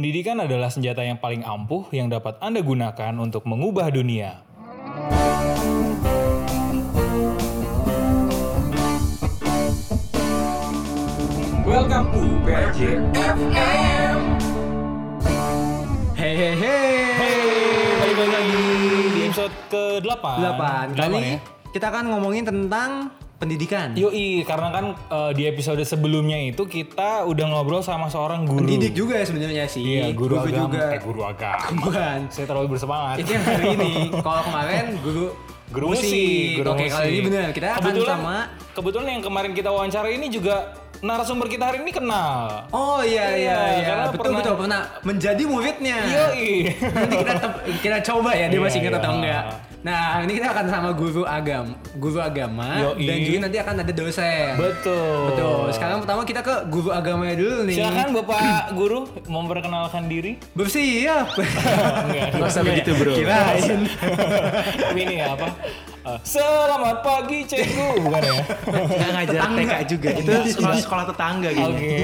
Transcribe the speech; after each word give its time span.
Pendidikan 0.00 0.40
adalah 0.40 0.72
senjata 0.72 1.04
yang 1.04 1.20
paling 1.20 1.44
ampuh 1.44 1.84
yang 1.92 2.08
dapat 2.08 2.40
Anda 2.40 2.64
gunakan 2.64 3.20
untuk 3.20 3.44
mengubah 3.44 3.92
dunia. 3.92 4.40
Welcome 11.68 12.16
to 12.16 12.24
PJFM. 12.48 14.18
Hey 16.16 16.32
hey 16.32 16.54
hey. 16.56 16.96
Hey, 17.20 18.10
balik 18.16 18.30
lagi 18.40 18.64
di 19.04 19.20
episode 19.28 19.52
ke-8. 19.68 20.24
8. 20.96 20.96
Kali 20.96 21.16
ya? 21.20 21.36
kita 21.76 21.92
akan 21.92 22.04
ngomongin 22.16 22.48
tentang 22.48 23.12
pendidikan. 23.40 23.96
Yoi, 23.96 24.44
karena 24.44 24.68
kan 24.68 24.84
eh, 24.92 25.30
di 25.32 25.48
episode 25.48 25.80
sebelumnya 25.80 26.36
itu 26.38 26.62
kita 26.62 27.24
udah 27.24 27.46
ngobrol 27.48 27.80
sama 27.80 28.06
seorang 28.06 28.44
guru. 28.44 28.60
Pendidik 28.62 28.92
juga 28.92 29.16
ya 29.16 29.24
sebenarnya 29.24 29.64
sih. 29.64 29.80
Iya, 29.80 30.12
guru, 30.12 30.36
agama. 30.36 30.68
juga. 30.68 30.84
Eh, 30.92 31.00
guru 31.00 31.20
agama. 31.24 31.66
Bukan. 31.80 32.18
Saya 32.28 32.44
terlalu 32.44 32.68
bersemangat. 32.70 33.16
Itu 33.18 33.30
yang 33.32 33.42
hari 33.42 33.66
ini. 33.74 33.92
Kalau 34.14 34.42
kemarin 34.44 34.84
guru 35.00 35.26
Guru 35.70 35.94
musik. 35.94 36.58
Guru 36.58 36.74
Oke, 36.74 36.90
kali 36.90 37.06
ini 37.06 37.14
musik. 37.16 37.26
benar. 37.30 37.48
Kita 37.54 37.66
akan 37.70 37.78
kebetulan, 37.80 38.10
sama 38.12 38.36
Kebetulan 38.70 39.06
yang 39.08 39.22
kemarin 39.22 39.52
kita 39.54 39.70
wawancara 39.70 40.08
ini 40.10 40.26
juga 40.26 40.56
narasumber 40.98 41.46
kita 41.46 41.64
hari 41.64 41.78
ini 41.80 41.92
kenal. 41.94 42.66
Oh 42.68 42.98
iya 43.00 43.30
iya 43.30 43.38
Iya, 43.38 43.58
iya. 43.72 43.86
karena 43.86 44.04
Betul 44.04 44.18
pernah- 44.20 44.38
betul 44.42 44.54
pernah 44.58 44.80
menjadi 45.00 45.42
muridnya. 45.46 45.96
Yoi. 46.02 46.50
Nanti 46.74 47.16
kita 47.16 47.34
kita 47.86 47.98
coba 48.04 48.30
ya 48.34 48.46
dia 48.46 48.58
Iya, 48.58 48.60
masih 48.60 48.78
ingat 48.82 48.94
atau 48.98 49.06
iya. 49.06 49.14
enggak. 49.14 49.42
Nah, 49.80 50.20
ini 50.28 50.36
kita 50.36 50.52
akan 50.52 50.66
sama 50.68 50.90
guru 50.92 51.24
agama, 51.24 51.72
guru 51.96 52.20
agama 52.20 52.92
Yoi. 52.92 53.08
dan 53.08 53.16
juga 53.24 53.38
nanti 53.48 53.58
akan 53.64 53.74
ada 53.80 53.92
dosen. 53.96 54.52
Betul. 54.60 55.20
Betul. 55.32 55.60
Sekarang 55.72 55.98
pertama 56.04 56.22
kita 56.28 56.40
ke 56.44 56.54
guru 56.68 56.92
agamanya 56.92 57.34
dulu 57.40 57.64
nih. 57.64 57.76
Silakan 57.80 58.08
Bapak 58.20 58.76
Guru 58.76 59.00
memperkenalkan 59.24 60.04
diri. 60.04 60.36
Bersiap. 60.52 61.32
Enggak. 62.12 62.28
Gak 62.36 62.48
usah 62.52 62.62
begitu 62.62 62.92
bro. 62.92 63.16
Kirain. 63.16 63.80
ini 65.00 65.16
apa? 65.24 65.48
Eh, 66.00 66.18
selamat 66.24 66.96
pagi 67.04 67.44
Cenggu, 67.44 68.04
bukan 68.04 68.20
ya? 68.24 68.40
Nggak 68.72 69.10
ngajar 69.16 69.40
TK 69.52 69.72
juga. 69.84 70.08
Itu 70.16 70.32
sekolah 70.56 70.76
sekolah 70.80 71.04
tetangga 71.12 71.48
gitu. 71.52 71.72
Oke. 71.72 71.96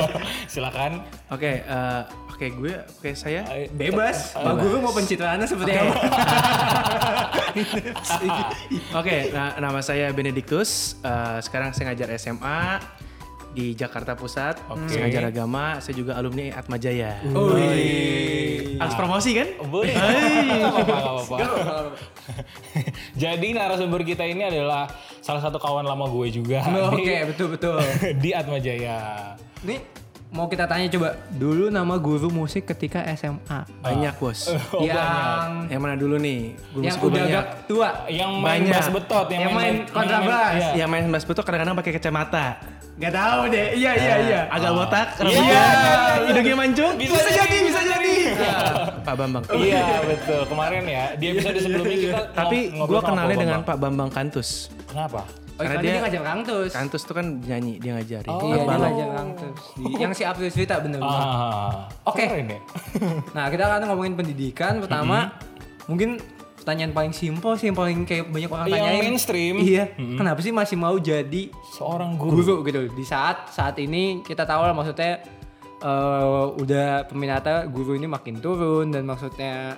Silakan. 0.52 0.92
Oke, 1.30 1.62
eh, 1.62 2.00
oke 2.36 2.52
gue, 2.52 2.74
oke 3.00 3.10
saya. 3.16 3.48
Bebas. 3.72 4.36
Pak 4.36 4.54
Guru 4.60 4.84
mau 4.84 4.92
pencitraannya 4.92 5.48
seperti 5.48 5.72
apa? 5.72 5.94
Oke, 9.00 9.32
nah, 9.32 9.56
nama 9.56 9.80
saya 9.80 10.12
Benedictus. 10.12 11.00
Eh, 11.00 11.40
sekarang 11.40 11.72
saya 11.72 11.88
ngajar 11.88 12.12
SMA 12.20 12.60
di 13.56 13.72
Jakarta 13.72 14.12
Pusat. 14.12 14.60
Oke. 14.68 14.92
Saya 14.92 15.08
ngajar 15.08 15.24
agama. 15.32 15.80
Saya 15.80 15.96
juga 15.96 16.20
alumni 16.20 16.52
Atma 16.52 16.76
Jaya. 16.76 17.16
Harus 18.76 18.94
promosi 19.00 19.32
kan? 19.32 19.48
Boleh. 19.72 19.96
Nggak 19.96 20.84
apa-apa. 20.84 21.36
Jadi 23.24 23.56
narasumber 23.56 24.04
kita 24.04 24.28
ini 24.28 24.44
adalah 24.44 24.84
salah 25.24 25.40
satu 25.40 25.56
kawan 25.56 25.88
lama 25.88 26.06
gue 26.12 26.28
juga 26.28 26.60
Oh, 26.68 26.92
Oke, 26.92 27.08
di, 27.08 27.24
betul 27.24 27.56
betul. 27.56 27.80
di 28.22 28.36
Atma 28.36 28.60
Jaya. 28.60 29.32
Nih 29.64 29.80
mau 30.36 30.46
kita 30.46 30.64
tanya 30.64 30.84
coba 30.86 31.08
dulu 31.32 31.66
nama 31.68 31.96
guru 31.96 32.28
musik 32.28 32.68
ketika 32.68 33.00
SMA. 33.10 33.64
Banyak 33.80 34.14
bos. 34.14 34.52
Oh, 34.68 34.84
yang 34.84 35.64
Yang 35.66 35.80
mana 35.80 35.96
dulu 35.96 36.16
nih? 36.16 36.52
Guru 36.70 36.84
yang 36.84 36.96
udah 36.98 37.08
banyak. 37.18 37.32
agak 37.32 37.46
tua. 37.64 37.90
Yang 38.06 38.30
main 38.36 38.44
Banyak. 38.60 38.74
bass 38.76 38.88
betot, 38.92 39.26
yang, 39.26 39.40
Yang 39.40 39.52
main 39.54 39.74
kontrabas. 39.88 40.52
iya. 40.52 40.68
Yang 40.76 40.90
main 40.90 41.04
bass 41.08 41.24
betul 41.24 41.42
kadang-kadang 41.42 41.74
pakai 41.74 41.92
kacamata. 41.96 42.46
Gak 42.96 43.12
tahu 43.12 43.40
deh. 43.48 43.66
Iya 43.74 43.92
iya 43.92 44.14
iya. 44.22 44.40
Agak 44.48 44.72
botak, 44.72 45.08
Iya, 45.10 45.20
rambutnya, 45.22 45.42
iya, 45.42 45.64
iya. 45.68 46.26
hidungnya 46.28 46.56
mancung. 46.56 46.92
Bisa, 46.96 47.28
jadi, 47.30 47.56
bisa 47.62 47.80
jadi. 47.82 48.14
Pak 49.00 49.14
Bambang. 49.14 49.44
Iya 49.50 49.84
betul 50.02 50.40
kemarin 50.44 50.82
ya 50.84 51.04
di 51.14 51.24
episode 51.30 51.56
sebelumnya 51.58 51.96
kita 51.98 52.22
Tapi 52.32 52.58
gue 52.72 53.00
kenalnya 53.00 53.36
dengan. 53.38 53.60
Pak 53.62 53.76
Bambang 53.76 54.08
Kantus. 54.08 54.68
Kenapa? 54.86 55.24
Oh, 55.56 55.64
Karena 55.64 55.80
dia- 55.80 55.88
dia 55.90 56.00
ngajar 56.02 56.22
kangtus. 56.22 56.70
Kantus 56.70 57.02
tuh 57.02 57.14
kan 57.14 57.26
nyanyi, 57.40 57.80
dia 57.80 57.96
ngajarin. 57.96 58.28
Oh, 58.28 58.44
Iya, 58.44 58.56
Anak 58.58 58.68
dia 58.68 58.76
ngajar 58.78 59.08
kangtus. 59.10 59.58
Di- 59.72 59.96
yang 59.96 60.12
si 60.12 60.22
April 60.22 60.48
Swita 60.48 60.76
bener 60.78 61.00
bener. 61.00 61.16
Ah, 61.24 61.88
Oke. 62.04 62.22
keren 62.22 62.46
ya. 62.46 62.60
Nah, 63.34 63.48
kita 63.48 63.64
akan 63.66 63.88
ngomongin 63.88 64.14
pendidikan. 64.14 64.78
Pertama, 64.78 65.32
mungkin 65.84 66.20
pertanyaan 66.56 66.92
paling 66.92 67.12
simpel 67.12 67.54
sih 67.54 67.66
yang 67.66 67.74
paling 67.74 68.02
kayak 68.02 68.26
banyak 68.26 68.50
orang 68.50 68.66
Yang 68.66 68.76
tanyain. 68.76 69.00
mainstream. 69.00 69.54
Iya. 69.56 69.84
Kenapa 69.96 70.38
sih 70.40 70.50
masih 70.50 70.76
mau 70.76 70.96
jadi 70.96 71.42
Seorang 71.72 72.14
guru. 72.16 72.36
guru 72.36 72.54
gitu 72.62 72.90
di 72.90 73.04
saat 73.04 73.48
saat 73.48 73.78
ini 73.78 74.20
kita 74.20 74.42
tahu 74.42 74.60
lah 74.60 74.74
maksudnya 74.74 75.22
eh, 75.78 76.44
udah 76.54 77.06
peminatnya 77.06 77.64
guru 77.66 77.94
ini 77.94 78.04
makin 78.04 78.40
turun 78.40 78.88
dan 78.88 79.04
maksudnya 79.04 79.76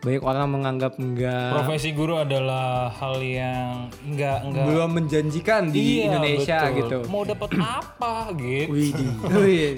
banyak 0.00 0.24
orang 0.24 0.48
menganggap 0.48 0.96
enggak 0.96 1.52
Profesi 1.52 1.92
guru 1.92 2.16
adalah 2.16 2.88
hal 2.88 3.20
yang 3.20 3.92
enggak 4.00 4.48
enggak 4.48 4.64
belum 4.64 4.90
menjanjikan 4.96 5.62
di 5.68 6.00
Iya, 6.00 6.02
Indonesia 6.08 6.58
betul. 6.64 6.76
gitu. 6.80 6.98
Mau 7.12 7.22
dapat 7.22 7.50
apa 7.60 8.12
gitu. 8.32 8.72
Wih. 9.36 9.76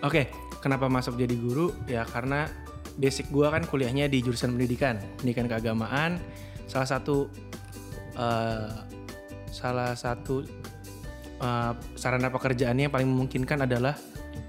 Oke, 0.00 0.30
kenapa 0.58 0.86
masuk 0.86 1.18
jadi 1.18 1.34
guru? 1.34 1.74
Ya 1.90 2.06
karena 2.06 2.46
basic 2.94 3.34
gua 3.34 3.50
kan 3.50 3.66
kuliahnya 3.66 4.06
di 4.06 4.22
jurusan 4.22 4.54
pendidikan, 4.54 5.02
pendidikan 5.18 5.50
keagamaan. 5.50 6.22
Salah 6.70 6.86
satu 6.86 7.26
eh, 8.14 8.70
salah 9.50 9.98
satu 9.98 10.46
eh, 11.36 11.72
sarana 11.98 12.30
pekerjaannya 12.30 12.86
yang 12.86 12.94
paling 12.94 13.10
memungkinkan 13.10 13.66
adalah 13.66 13.98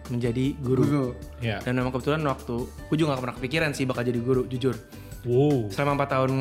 menjadi 0.09 0.53
guru. 0.59 0.81
Guru. 0.83 1.05
Ya. 1.39 1.57
Dan 1.61 1.77
memang 1.77 1.89
kebetulan 1.89 2.21
waktu 2.21 2.55
gue 2.65 2.95
juga 2.97 3.13
gak 3.13 3.21
pernah 3.23 3.35
kepikiran 3.37 3.69
sih 3.71 3.85
bakal 3.85 4.03
jadi 4.03 4.19
guru, 4.19 4.45
jujur. 4.45 4.75
Wow. 5.23 5.67
Selama 5.69 6.03
4 6.03 6.13
tahun 6.13 6.31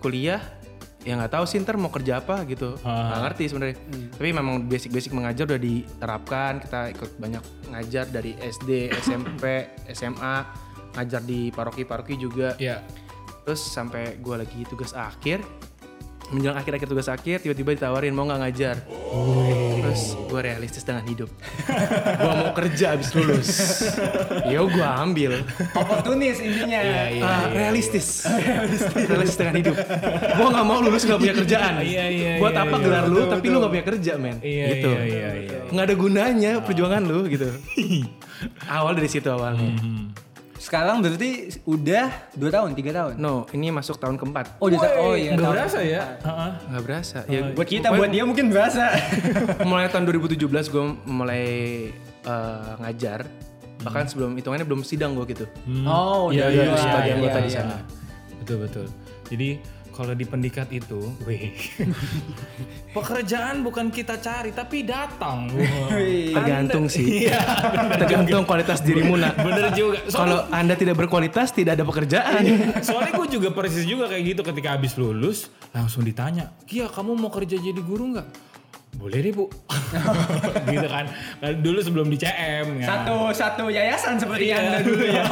kuliah 0.00 0.40
ya 1.06 1.14
nggak 1.14 1.38
tahu 1.38 1.44
sih 1.46 1.62
ntar 1.62 1.78
mau 1.78 1.86
kerja 1.86 2.18
apa 2.18 2.42
gitu 2.50 2.74
Ah. 2.82 3.14
nggak 3.14 3.20
ngerti 3.30 3.44
sebenarnya 3.46 3.76
tapi 4.10 4.28
memang 4.34 4.66
basic-basic 4.66 5.14
mengajar 5.14 5.46
udah 5.46 5.62
diterapkan 5.62 6.58
kita 6.58 6.80
ikut 6.90 7.10
banyak 7.14 7.42
ngajar 7.70 8.10
dari 8.10 8.34
SD 8.34 8.90
SMP 8.90 9.70
SMA 9.94 10.36
ngajar 10.98 11.22
di 11.22 11.54
paroki-paroki 11.54 12.18
juga 12.18 12.58
Ya. 12.58 12.82
terus 13.46 13.62
sampai 13.62 14.18
gue 14.18 14.34
lagi 14.34 14.66
tugas 14.66 14.98
akhir 14.98 15.46
menjelang 16.26 16.58
akhir-akhir 16.58 16.88
tugas 16.90 17.06
akhir 17.06 17.36
tiba-tiba 17.40 17.78
ditawarin 17.78 18.10
mau 18.10 18.26
nggak 18.26 18.40
ngajar 18.42 18.76
terus 19.78 20.18
gue 20.18 20.40
realistis 20.42 20.82
dengan 20.82 21.06
hidup 21.06 21.30
gue 22.22 22.32
mau 22.34 22.50
kerja 22.50 22.98
abis 22.98 23.14
lulus 23.14 23.48
ya 24.44 24.58
gue 24.58 24.86
ambil 24.86 25.32
Oportunis 25.76 26.38
intinya. 26.40 26.80
Iya, 26.80 27.04
Ah, 27.22 27.44
realistis. 27.50 28.24
realistis 29.10 29.38
dengan 29.38 29.54
hidup. 29.60 29.76
Gua 30.36 30.48
nggak 30.52 30.66
mau 30.66 30.78
lulus 30.80 31.02
nggak 31.04 31.20
punya 31.20 31.34
kerjaan. 31.36 31.74
Iya, 31.86 32.04
iya, 32.10 32.30
Buat 32.42 32.54
iya, 32.56 32.64
apa 32.66 32.76
iya. 32.76 32.84
gelar 32.84 33.04
lu 33.06 33.22
tapi 33.28 33.46
lu 33.46 33.56
nggak 33.62 33.72
punya 33.72 33.86
kerja, 33.86 34.12
men. 34.18 34.36
Iya, 34.42 34.64
gitu. 34.74 34.90
iya, 34.90 35.04
iya, 35.06 35.28
iya. 35.38 35.58
Nggak 35.70 35.84
ada 35.86 35.94
gunanya 35.96 36.52
perjuangan 36.64 37.02
lu 37.04 37.18
gitu. 37.30 37.48
Awal 38.66 38.92
dari 38.98 39.08
situ 39.08 39.28
awalnya. 39.30 39.70
Hmm. 39.78 40.10
Sekarang 40.66 40.98
berarti 40.98 41.62
udah 41.62 42.10
2 42.34 42.50
tahun, 42.50 42.74
3 42.74 42.90
tahun. 42.90 43.14
No, 43.22 43.46
ini 43.54 43.70
masuk 43.70 44.02
tahun 44.02 44.18
keempat. 44.18 44.58
Oh, 44.58 44.66
udah 44.66 44.82
oh 44.98 45.14
iya. 45.14 45.38
Nggak 45.38 45.46
tahun. 45.46 45.54
berasa 45.54 45.78
ya? 45.78 46.02
Heeh. 46.26 46.50
Nggak 46.74 46.82
berasa. 46.82 47.18
Ya, 47.30 47.40
Buat 47.54 47.68
kita, 47.70 47.86
buat 47.94 48.10
dia 48.10 48.24
mungkin 48.26 48.50
berasa. 48.50 48.90
mulai 49.70 49.86
tahun 49.86 50.10
2017 50.10 50.42
gue 50.50 50.84
mulai 51.06 51.44
eh, 52.26 52.70
ngajar. 52.82 53.30
Bahkan 53.86 54.04
sebelum 54.10 54.34
hitungannya 54.34 54.66
belum 54.66 54.82
sidang 54.82 55.14
gue 55.14 55.30
gitu. 55.30 55.46
Oh, 55.86 56.34
Iya, 56.34 56.50
udah 56.50 56.50
iya, 56.50 56.62
iya, 56.66 56.74
sebagai 56.82 57.06
iya, 57.06 57.14
anggota 57.14 57.38
di 57.38 57.46
iya. 57.46 57.58
sana. 57.62 57.76
Betul 58.42 58.56
betul. 58.66 58.86
Jadi 59.30 59.48
kalau 59.96 60.12
di 60.12 60.28
pendikat 60.28 60.68
itu, 60.68 61.08
wih, 61.24 61.56
pekerjaan 62.96 63.64
bukan 63.64 63.88
kita 63.88 64.20
cari 64.20 64.52
tapi 64.52 64.84
datang. 64.84 65.48
Tergantung 66.36 66.92
sih. 66.92 67.24
Iya, 67.24 67.40
Tergantung 67.96 68.44
kualitas 68.44 68.84
dirimu 68.84 69.16
nak. 69.16 69.40
bener 69.40 69.72
juga. 69.72 70.04
Kalau 70.12 70.44
anda 70.52 70.76
tidak 70.76 71.00
berkualitas 71.00 71.56
tidak 71.56 71.80
ada 71.80 71.84
pekerjaan. 71.88 72.44
soalnya 72.84 73.16
gue 73.16 73.40
juga 73.40 73.48
persis 73.56 73.88
juga 73.88 74.12
kayak 74.12 74.36
gitu 74.36 74.40
ketika 74.44 74.76
habis 74.76 74.92
lulus 75.00 75.48
langsung 75.72 76.04
ditanya, 76.04 76.52
Kia 76.68 76.92
kamu 76.92 77.16
mau 77.16 77.32
kerja 77.32 77.56
jadi 77.56 77.80
guru 77.80 78.12
nggak? 78.16 78.45
Boleh 78.96 79.18
deh 79.20 79.32
bu, 79.36 79.44
gitu 80.72 80.88
kan. 80.88 81.04
Kan 81.38 81.52
Dulu 81.60 81.78
sebelum 81.84 82.08
di 82.08 82.16
CM 82.16 82.80
ya. 82.80 82.86
Satu 82.88 83.16
satu 83.30 83.64
yayasan 83.68 84.16
seperti 84.16 84.56
Anda 84.56 84.80
dulu 84.80 85.04
ya. 85.04 85.24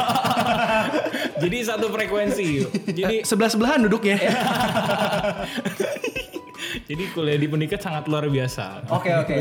Jadi 1.43 1.57
satu 1.65 1.89
frekuensi. 1.89 2.63
Jadi 2.93 3.25
Sebelah 3.25 3.49
sebelahan 3.49 3.83
duduknya. 3.89 4.15
jadi 6.85 7.03
kuliah 7.17 7.39
di 7.39 7.47
pendikat 7.49 7.81
sangat 7.81 8.05
luar 8.05 8.29
biasa. 8.29 8.85
Oke 8.93 9.09
oke. 9.09 9.37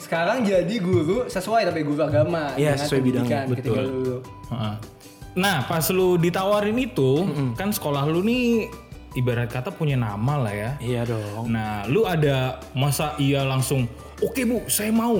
Sekarang 0.00 0.40
jadi 0.40 0.74
guru 0.80 1.28
sesuai 1.28 1.68
tapi 1.68 1.84
guru 1.84 2.00
agama. 2.00 2.56
Iya, 2.56 2.74
dengan 2.74 2.80
sesuai 2.80 3.00
pendidikan 3.02 3.26
bidangnya, 3.26 3.40
ketika 3.52 3.80
betul. 3.82 3.92
dulu. 3.92 4.16
Nah, 5.36 5.56
pas 5.68 5.84
lu 5.92 6.16
ditawarin 6.16 6.78
itu, 6.80 7.28
kan 7.60 7.68
sekolah 7.68 8.08
lu 8.08 8.24
nih 8.24 8.72
ibarat 9.16 9.48
kata 9.48 9.72
punya 9.72 9.96
nama 9.96 10.36
lah 10.38 10.52
ya. 10.52 10.70
Iya 10.78 11.02
dong. 11.08 11.48
Nah, 11.48 11.88
lu 11.88 12.04
ada 12.04 12.60
masa 12.72 13.16
iya 13.16 13.42
langsung, 13.42 13.88
oke 14.20 14.40
bu, 14.44 14.56
saya 14.68 14.92
mau. 14.92 15.16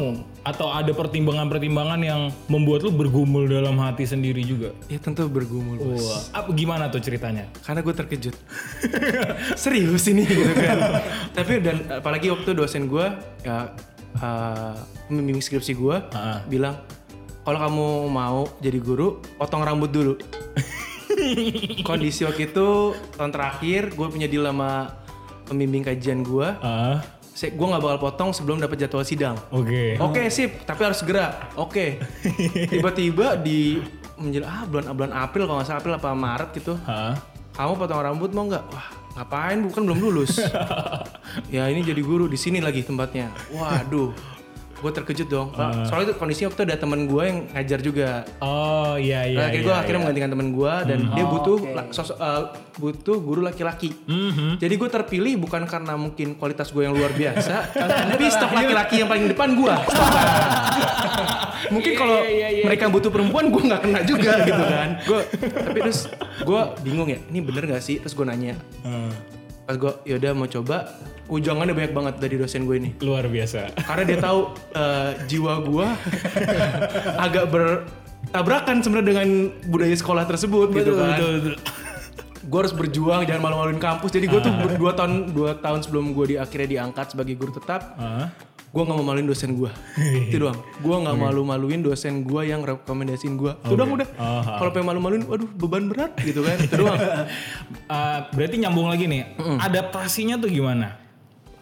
Atau 0.47 0.71
ada 0.71 0.95
pertimbangan-pertimbangan 0.95 1.99
yang 1.99 2.31
membuat 2.47 2.87
lu 2.87 2.95
bergumul 2.95 3.51
dalam 3.51 3.75
hati 3.83 4.07
sendiri 4.07 4.47
juga? 4.47 4.71
Ya 4.87 5.03
tentu 5.03 5.27
bergumul 5.27 5.75
bos. 5.75 5.99
Wah, 5.99 6.23
apa 6.39 6.55
gimana 6.55 6.87
tuh 6.87 7.03
ceritanya? 7.03 7.51
Karena 7.67 7.83
gue 7.83 7.91
terkejut. 7.91 8.37
Serius 9.59 10.07
ini 10.07 10.23
gitu 10.23 10.47
kan. 10.55 11.03
Tapi 11.37 11.53
dan 11.59 11.83
apalagi 11.91 12.31
waktu 12.31 12.55
dosen 12.55 12.87
gue 12.87 13.07
ya 13.43 13.75
uh, 14.23 14.79
membimbing 15.11 15.43
skripsi 15.43 15.75
gue 15.75 15.97
Ah. 16.15 16.47
bilang 16.47 16.79
kalau 17.43 17.59
kamu 17.59 17.87
mau 18.07 18.39
jadi 18.63 18.79
guru 18.79 19.19
potong 19.35 19.67
rambut 19.67 19.91
dulu. 19.91 20.15
Kondisi 21.89 22.23
waktu 22.23 22.49
itu 22.49 22.69
tahun 23.15 23.31
terakhir 23.31 23.93
gue 23.93 24.07
punya 24.07 24.27
deal 24.27 24.43
sama 24.43 24.93
pembimbing 25.45 25.83
kajian 25.83 26.21
gue. 26.21 26.49
Ah, 26.59 27.01
Saya 27.31 27.53
gue 27.53 27.67
nggak 27.67 27.81
bakal 27.81 27.99
potong 28.01 28.31
sebelum 28.33 28.57
dapat 28.57 28.81
jadwal 28.81 29.05
sidang. 29.05 29.37
oke. 29.51 30.01
Oke 30.01 30.29
sip, 30.29 30.65
tapi 30.65 30.81
harus 30.83 30.99
segera. 30.99 31.53
Oke. 31.55 32.01
Tiba-tiba 32.73 33.37
di 33.37 33.77
menjelang 34.17 34.49
ah 34.49 34.63
bulan 34.65 34.85
bulan 34.91 35.13
April 35.13 35.45
kalau 35.45 35.61
nggak 35.61 35.69
salah 35.69 35.81
April 35.81 35.95
apa 35.95 36.11
Maret 36.11 36.49
gitu. 36.55 36.73
Ah, 36.83 37.13
Kamu 37.53 37.77
potong 37.77 38.01
rambut 38.01 38.31
mau 38.33 38.45
nggak? 38.45 38.65
Wah 38.69 38.89
ngapain? 39.17 39.61
Bukan 39.63 39.81
belum 39.85 39.99
lulus. 39.99 40.37
ya 41.55 41.69
ini 41.69 41.81
jadi 41.81 42.01
guru 42.01 42.25
di 42.25 42.37
sini 42.37 42.61
lagi 42.61 42.81
tempatnya. 42.81 43.33
Waduh, 43.49 44.13
gue 44.77 44.91
terkejut 44.93 45.27
dong. 45.27 45.49
Soalnya 45.85 46.07
itu 46.07 46.15
kondisinya 46.15 46.49
waktu 46.49 46.59
itu 46.59 46.67
ada 46.67 46.77
teman 46.77 47.01
gue 47.05 47.23
yang 47.23 47.39
ngajar 47.49 47.79
juga. 47.81 48.11
Oh 48.39 48.95
iya 48.95 49.25
iya. 49.25 49.37
Nah, 49.37 49.45
akhirnya 49.47 49.57
iya, 49.59 49.67
gue 49.67 49.75
akhirnya 49.75 50.01
menggantikan 50.01 50.31
teman 50.31 50.49
gue 50.51 50.73
dan 50.85 50.99
dia 51.11 51.25
Oh, 51.25 51.31
butuh 51.33 51.57
oke. 51.59 51.73
la- 51.73 51.89
sosok 51.91 52.17
eh, 52.17 52.43
butuh 52.77 53.17
guru 53.19 53.41
laki-laki. 53.41 53.91
Mhm. 54.03 54.57
Jadi 54.57 54.75
gue 54.75 54.89
terpilih 54.91 55.35
bukan 55.39 55.65
karena 55.65 55.95
mungkin 55.95 56.37
kualitas 56.37 56.69
gue 56.69 56.83
yang 56.83 56.93
luar 56.93 57.11
biasa, 57.11 57.55
tapi 58.11 58.25
stok 58.27 58.53
laki-laki 58.53 58.95
yang 58.99 59.09
paling 59.09 59.27
depan 59.27 59.49
gue. 59.53 59.75
mungkin 61.67 61.93
kalau 61.95 62.19
mereka 62.63 62.85
butuh 62.87 63.11
perempuan 63.11 63.49
gue 63.49 63.63
nggak 63.65 63.81
kena 63.81 64.01
juga 64.03 64.33
gitu 64.41 64.63
kan. 64.63 64.89
Gue 65.09 65.21
tapi 65.41 65.79
terus 65.81 66.07
gue 66.39 66.61
bingung 66.81 67.07
ya, 67.07 67.19
ini 67.25 67.41
bener 67.41 67.67
gak 67.67 67.81
sih? 67.81 67.99
Terus 67.99 68.13
gue 68.13 68.23
nanya, 68.25 68.55
Ah, 68.83 69.11
pas 69.67 69.75
gue 69.75 69.93
yaudah 70.07 70.31
mau 70.31 70.47
coba, 70.47 70.87
ujangannya 71.27 71.75
banyak 71.75 71.93
banget 71.93 72.15
dari 72.17 72.35
dosen 72.37 72.65
gue 72.65 72.77
ini. 72.77 72.91
luar 73.01 73.27
biasa. 73.27 73.75
Karena 73.77 74.03
dia 74.05 74.19
tahu 74.19 74.41
eh, 74.73 75.11
jiwa 75.27 75.55
gue 75.61 75.87
agak 77.19 77.45
bertabrakan 77.51 78.77
sebenarnya 78.79 79.09
dengan 79.13 79.29
budaya 79.67 79.93
sekolah 79.93 80.25
tersebut 80.25 80.71
gitu 80.73 80.95
kan. 80.95 81.19
betul. 81.19 81.59
Gue 82.47 82.59
harus 82.63 82.71
berjuang 82.73 83.27
jangan 83.27 83.43
malu-maluin 83.43 83.77
kampus. 83.77 84.11
Jadi 84.13 84.27
gue 84.27 84.39
tuh 84.39 84.55
ber- 84.55 84.79
dua 84.79 84.95
tahun 84.95 85.35
dua 85.35 85.59
tahun 85.59 85.83
sebelum 85.83 86.15
gue 86.15 86.27
di 86.29 86.37
akhirnya 86.37 86.69
diangkat 86.79 87.07
sebagai 87.11 87.35
guru 87.35 87.51
tetap, 87.53 87.99
Ah, 87.99 88.31
gue 88.77 88.83
nggak 88.85 88.99
mau 89.01 89.09
maluin 89.09 89.25
dosen 89.25 89.57
gue. 89.57 89.73
Itu 90.29 90.37
doang. 90.37 90.61
Gue 90.85 90.97
nggak 91.01 91.17
malu-maluin 91.17 91.81
dosen 91.81 92.29
gue 92.29 92.43
yang 92.45 92.61
rekomendasiin 92.61 93.41
gue. 93.41 93.57
Itu 93.65 93.73
doang 93.73 93.97
udah. 93.97 94.09
Ah, 94.21 94.61
Kalau 94.61 94.69
pengen 94.69 94.93
malu-maluin, 94.93 95.25
waduh 95.25 95.49
beban 95.49 95.89
berat 95.89 96.13
gitu 96.21 96.45
kan. 96.45 96.61
Itu 96.61 96.85
doang. 96.85 97.01
ah, 97.89 98.29
berarti 98.37 98.61
nyambung 98.61 98.93
lagi 98.93 99.09
nih. 99.09 99.33
Adaptasinya 99.65 100.37
tuh 100.37 100.53
gimana? 100.53 100.93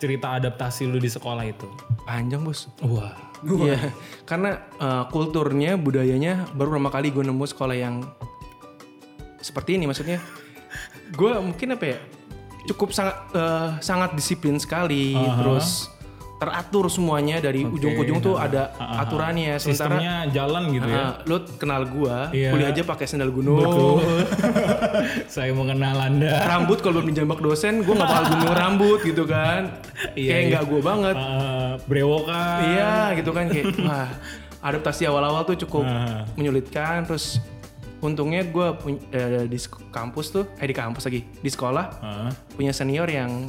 Cerita 0.02 0.34
adaptasi 0.34 0.90
lu 0.90 0.98
di 0.98 1.06
sekolah 1.06 1.46
itu. 1.46 1.70
Panjang 2.02 2.42
bos. 2.42 2.66
Wah. 2.82 3.14
Iya, 3.44 3.92
karena 4.24 4.56
uh, 4.80 5.04
kulturnya, 5.12 5.76
budayanya 5.76 6.48
baru 6.56 6.74
pertama 6.74 6.88
kali 6.90 7.12
gue 7.12 7.28
nemu 7.28 7.44
sekolah 7.44 7.76
yang 7.76 8.00
seperti 9.38 9.76
ini. 9.76 9.84
Maksudnya, 9.86 10.18
gue 11.12 11.32
mungkin 11.44 11.76
apa 11.76 11.84
ya, 11.84 11.98
cukup 12.72 12.96
sangat 12.96 13.16
uh, 13.36 13.76
sangat 13.84 14.16
disiplin 14.16 14.56
sekali, 14.56 15.12
terus 15.12 15.92
teratur 16.34 16.86
semuanya 16.86 17.38
dari 17.38 17.62
ujung 17.62 17.94
ke 17.94 18.00
ujung 18.02 18.18
tuh 18.18 18.34
ada 18.34 18.68
aturannya. 18.76 19.54
Sementara 19.56 19.96
Sistemnya 19.96 20.14
jalan 20.28 20.62
gitu 20.68 20.86
ya. 20.86 20.98
uh, 20.98 21.12
lo 21.24 21.36
kenal 21.54 21.82
gue, 21.84 22.16
Iya. 22.32 22.50
kuliah 22.50 22.68
aja 22.68 22.82
pakai 22.82 23.06
sendal 23.06 23.30
gunung. 23.30 24.02
Saya 25.26 25.50
mengenal 25.50 25.96
Anda. 25.96 26.44
rambut 26.44 26.78
kalau 26.78 27.00
belum 27.00 27.10
dijambak 27.10 27.40
dosen, 27.40 27.80
gue 27.80 27.92
nggak 27.92 28.04
bakal 28.04 28.24
gunung 28.30 28.52
rambut 28.52 29.00
gitu 29.02 29.24
kan. 29.24 29.70
Iya, 30.14 30.28
Kayak 30.28 30.38
iya. 30.38 30.50
nggak 30.50 30.64
gue 30.66 30.80
banget. 30.80 31.16
Ah, 31.16 31.72
brewokan. 31.86 32.58
Iya 32.68 32.92
gitu 33.14 33.30
kan 33.30 33.44
kayak 33.46 33.64
wah 33.80 34.08
adaptasi 34.60 35.02
awal-awal 35.04 35.42
tuh 35.44 35.56
cukup 35.58 35.82
Ah. 35.82 36.26
menyulitkan 36.34 37.04
terus 37.04 37.40
untungnya 37.98 38.42
gue 38.42 38.66
di 39.46 39.56
sek- 39.56 39.88
kampus 39.88 40.28
tuh 40.30 40.44
eh 40.54 40.66
di 40.66 40.72
kampus 40.72 41.04
lagi 41.04 41.24
di 41.24 41.48
sekolah 41.48 41.86
Ah, 41.96 42.28
punya 42.52 42.68
senior 42.70 43.06
yang 43.06 43.48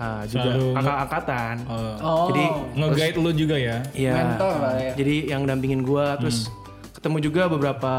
uh, 0.00 0.22
juga 0.24 0.48
Selalu 0.50 0.66
kakak 0.74 0.96
angkatan 0.98 1.54
oh. 1.62 1.94
Oh. 2.00 2.26
jadi 2.26 2.44
Nge-guide 2.74 3.16
lu 3.16 3.30
juga 3.30 3.56
ya. 3.56 3.76
ya 3.92 4.12
Mentor 4.16 4.54
lah 4.58 4.74
ya. 4.74 4.92
jadi 4.96 5.16
yang 5.28 5.42
dampingin 5.44 5.80
gue 5.82 6.06
terus 6.18 6.48
Hmm. 6.48 6.56
ketemu 6.96 7.16
juga 7.22 7.42
beberapa 7.46 7.92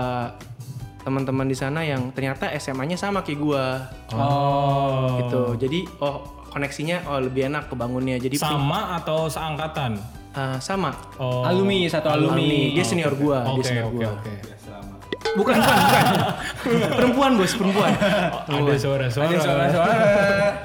teman-teman 1.00 1.46
di 1.46 1.54
sana 1.54 1.82
yang 1.82 2.10
ternyata 2.12 2.50
SMA-nya 2.54 2.94
sama 2.96 3.22
kayak 3.22 3.40
gue 3.40 3.66
Oh. 4.12 5.18
gitu 5.20 5.42
jadi 5.58 5.80
oh 5.98 6.22
koneksinya 6.48 7.08
oh 7.08 7.18
lebih 7.18 7.48
enak 7.48 7.66
kebangunnya 7.68 8.18
jadi 8.18 8.36
Sama 8.36 8.98
atau 8.98 9.26
seangkatan? 9.26 9.98
uh, 10.32 10.58
sama 10.58 10.92
Oh. 11.16 11.42
Alumni 11.42 11.86
satu 11.86 12.08
alumni. 12.08 12.38
alumni 12.38 12.62
dia 12.72 12.84
senior 12.84 13.14
gue 13.14 13.38
dia 13.40 13.52
Oke 13.52 13.64
senior 13.64 13.86
oke 13.88 13.96
gua. 13.96 14.10
oke. 14.16 14.34
Bukan, 15.32 15.56
bukan, 15.56 15.78
bukan. 15.80 16.06
perempuan 17.00 17.32
bos, 17.36 17.52
perempuan. 17.54 17.92
Ada 18.46 18.74
suara-suara. 18.76 19.28
Ada 19.28 19.40
suara-suara. 19.40 19.94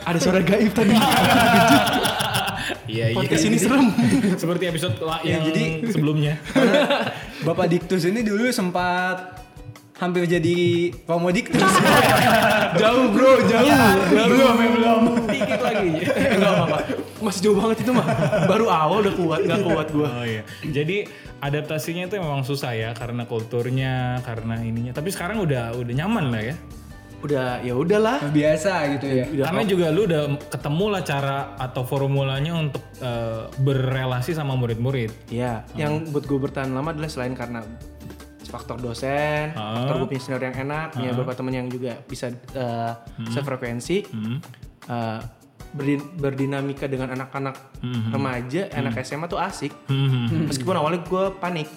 Ada 0.02 0.18
suara 0.18 0.40
gaib 0.42 0.72
tadi. 0.72 0.94
Iya 2.86 3.04
iya. 3.10 3.16
Podcast 3.16 3.44
ini 3.44 3.56
serem. 3.56 3.86
Seperti 4.34 4.64
episode 4.66 4.94
la- 5.00 5.22
Ya, 5.22 5.38
yang 5.38 5.42
jadi- 5.46 5.86
sebelumnya. 5.86 6.34
Bapak 7.42 7.66
Diktus 7.68 8.02
ini 8.04 8.22
dulu 8.22 8.50
sempat 8.50 9.45
hampir 9.96 10.28
jadi 10.28 10.56
Romo 11.08 11.32
Diktus. 11.32 11.64
jauh 12.80 13.06
bro, 13.12 13.40
jauh. 13.48 13.64
belum, 14.12 14.54
belum. 14.76 15.02
Dikit 15.24 15.60
lagi. 15.60 15.88
Enggak 16.36 16.52
apa-apa. 16.52 16.78
Masih 17.24 17.40
jauh 17.48 17.56
banget 17.56 17.76
itu 17.80 17.92
mah. 17.96 18.06
Baru 18.44 18.68
awal 18.68 19.08
udah 19.08 19.14
kuat, 19.16 19.40
nggak 19.48 19.60
kuat 19.64 19.88
gua. 19.96 20.08
Oh 20.20 20.24
iya. 20.28 20.42
Jadi 20.60 21.08
adaptasinya 21.40 22.04
itu 22.08 22.20
memang 22.20 22.44
susah 22.44 22.76
ya 22.76 22.90
karena 22.92 23.24
kulturnya, 23.24 24.20
karena 24.20 24.60
ininya. 24.60 24.92
Tapi 24.92 25.08
sekarang 25.08 25.40
udah 25.40 25.72
udah 25.72 25.94
nyaman 25.96 26.28
lah 26.28 26.42
ya. 26.44 26.56
Udah 27.24 27.64
ya 27.64 27.72
udahlah. 27.72 28.20
Biasa 28.28 28.72
gitu 29.00 29.06
ya. 29.08 29.24
Udah 29.32 29.44
Karena 29.48 29.62
juga 29.64 29.86
lu 29.88 30.04
udah 30.04 30.22
ketemu 30.52 30.86
lah 30.92 31.02
cara 31.08 31.38
atau 31.56 31.82
formulanya 31.88 32.52
untuk 32.52 32.84
eh, 33.00 33.48
berrelasi 33.64 34.36
sama 34.36 34.52
murid-murid. 34.60 35.32
Iya, 35.32 35.64
yang 35.72 36.04
buat 36.12 36.28
gue 36.28 36.36
bertahan 36.36 36.68
lama 36.76 36.92
adalah 36.92 37.08
selain 37.08 37.32
karena 37.32 37.64
faktor 38.56 38.80
dosen, 38.80 39.52
Ah. 39.52 39.76
faktor 39.78 39.94
gue 39.98 40.08
punya 40.08 40.22
senior 40.22 40.42
yang 40.42 40.56
enak, 40.58 40.86
punya 40.92 41.12
beberapa 41.12 41.32
teman 41.34 41.52
yang 41.54 41.68
juga 41.68 41.92
bisa 42.00 42.26
uh, 42.52 42.92
sefrekuensi, 43.28 43.96
Hmm. 44.06 44.40
uh, 44.86 45.20
berdin- 45.68 46.08
berdinamika 46.14 46.86
dengan 46.86 47.12
anak-anak 47.12 47.76
remaja, 48.08 48.72
anak 48.72 48.96
SMA 48.98 49.26
tuh 49.26 49.36
asik. 49.36 49.72
Hmm. 49.86 50.48
Meskipun 50.48 50.72
awalnya 50.72 51.00
gue 51.00 51.24
panik. 51.36 51.68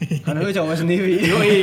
Karena 0.00 0.40
lu 0.40 0.52
cowok 0.52 0.76
sendiri. 0.80 1.20
Yoi. 1.30 1.60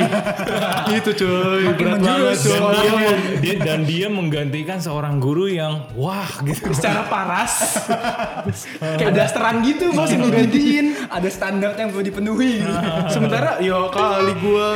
itu 0.94 1.10
cuy. 1.10 1.64
berat 1.74 1.98
banget 1.98 2.38
Dan 2.38 2.62
dia, 2.70 3.12
dia 3.42 3.54
dan 3.58 3.80
dia 3.82 4.06
menggantikan 4.06 4.78
seorang 4.78 5.18
guru 5.18 5.50
yang 5.50 5.90
wah 5.98 6.30
gitu. 6.46 6.70
Secara 6.70 7.10
paras. 7.10 7.82
kayak 8.98 9.12
dasteran 9.14 9.66
gitu 9.66 9.90
bos 9.90 10.10
yang 10.14 10.22
ngegantiin. 10.22 10.86
Ada 11.10 11.28
standar 11.34 11.74
yang 11.74 11.90
perlu 11.90 12.04
dipenuhi. 12.06 12.62
Sementara 13.14 13.58
yo 13.58 13.90
kali 13.90 14.34
gua. 14.38 14.70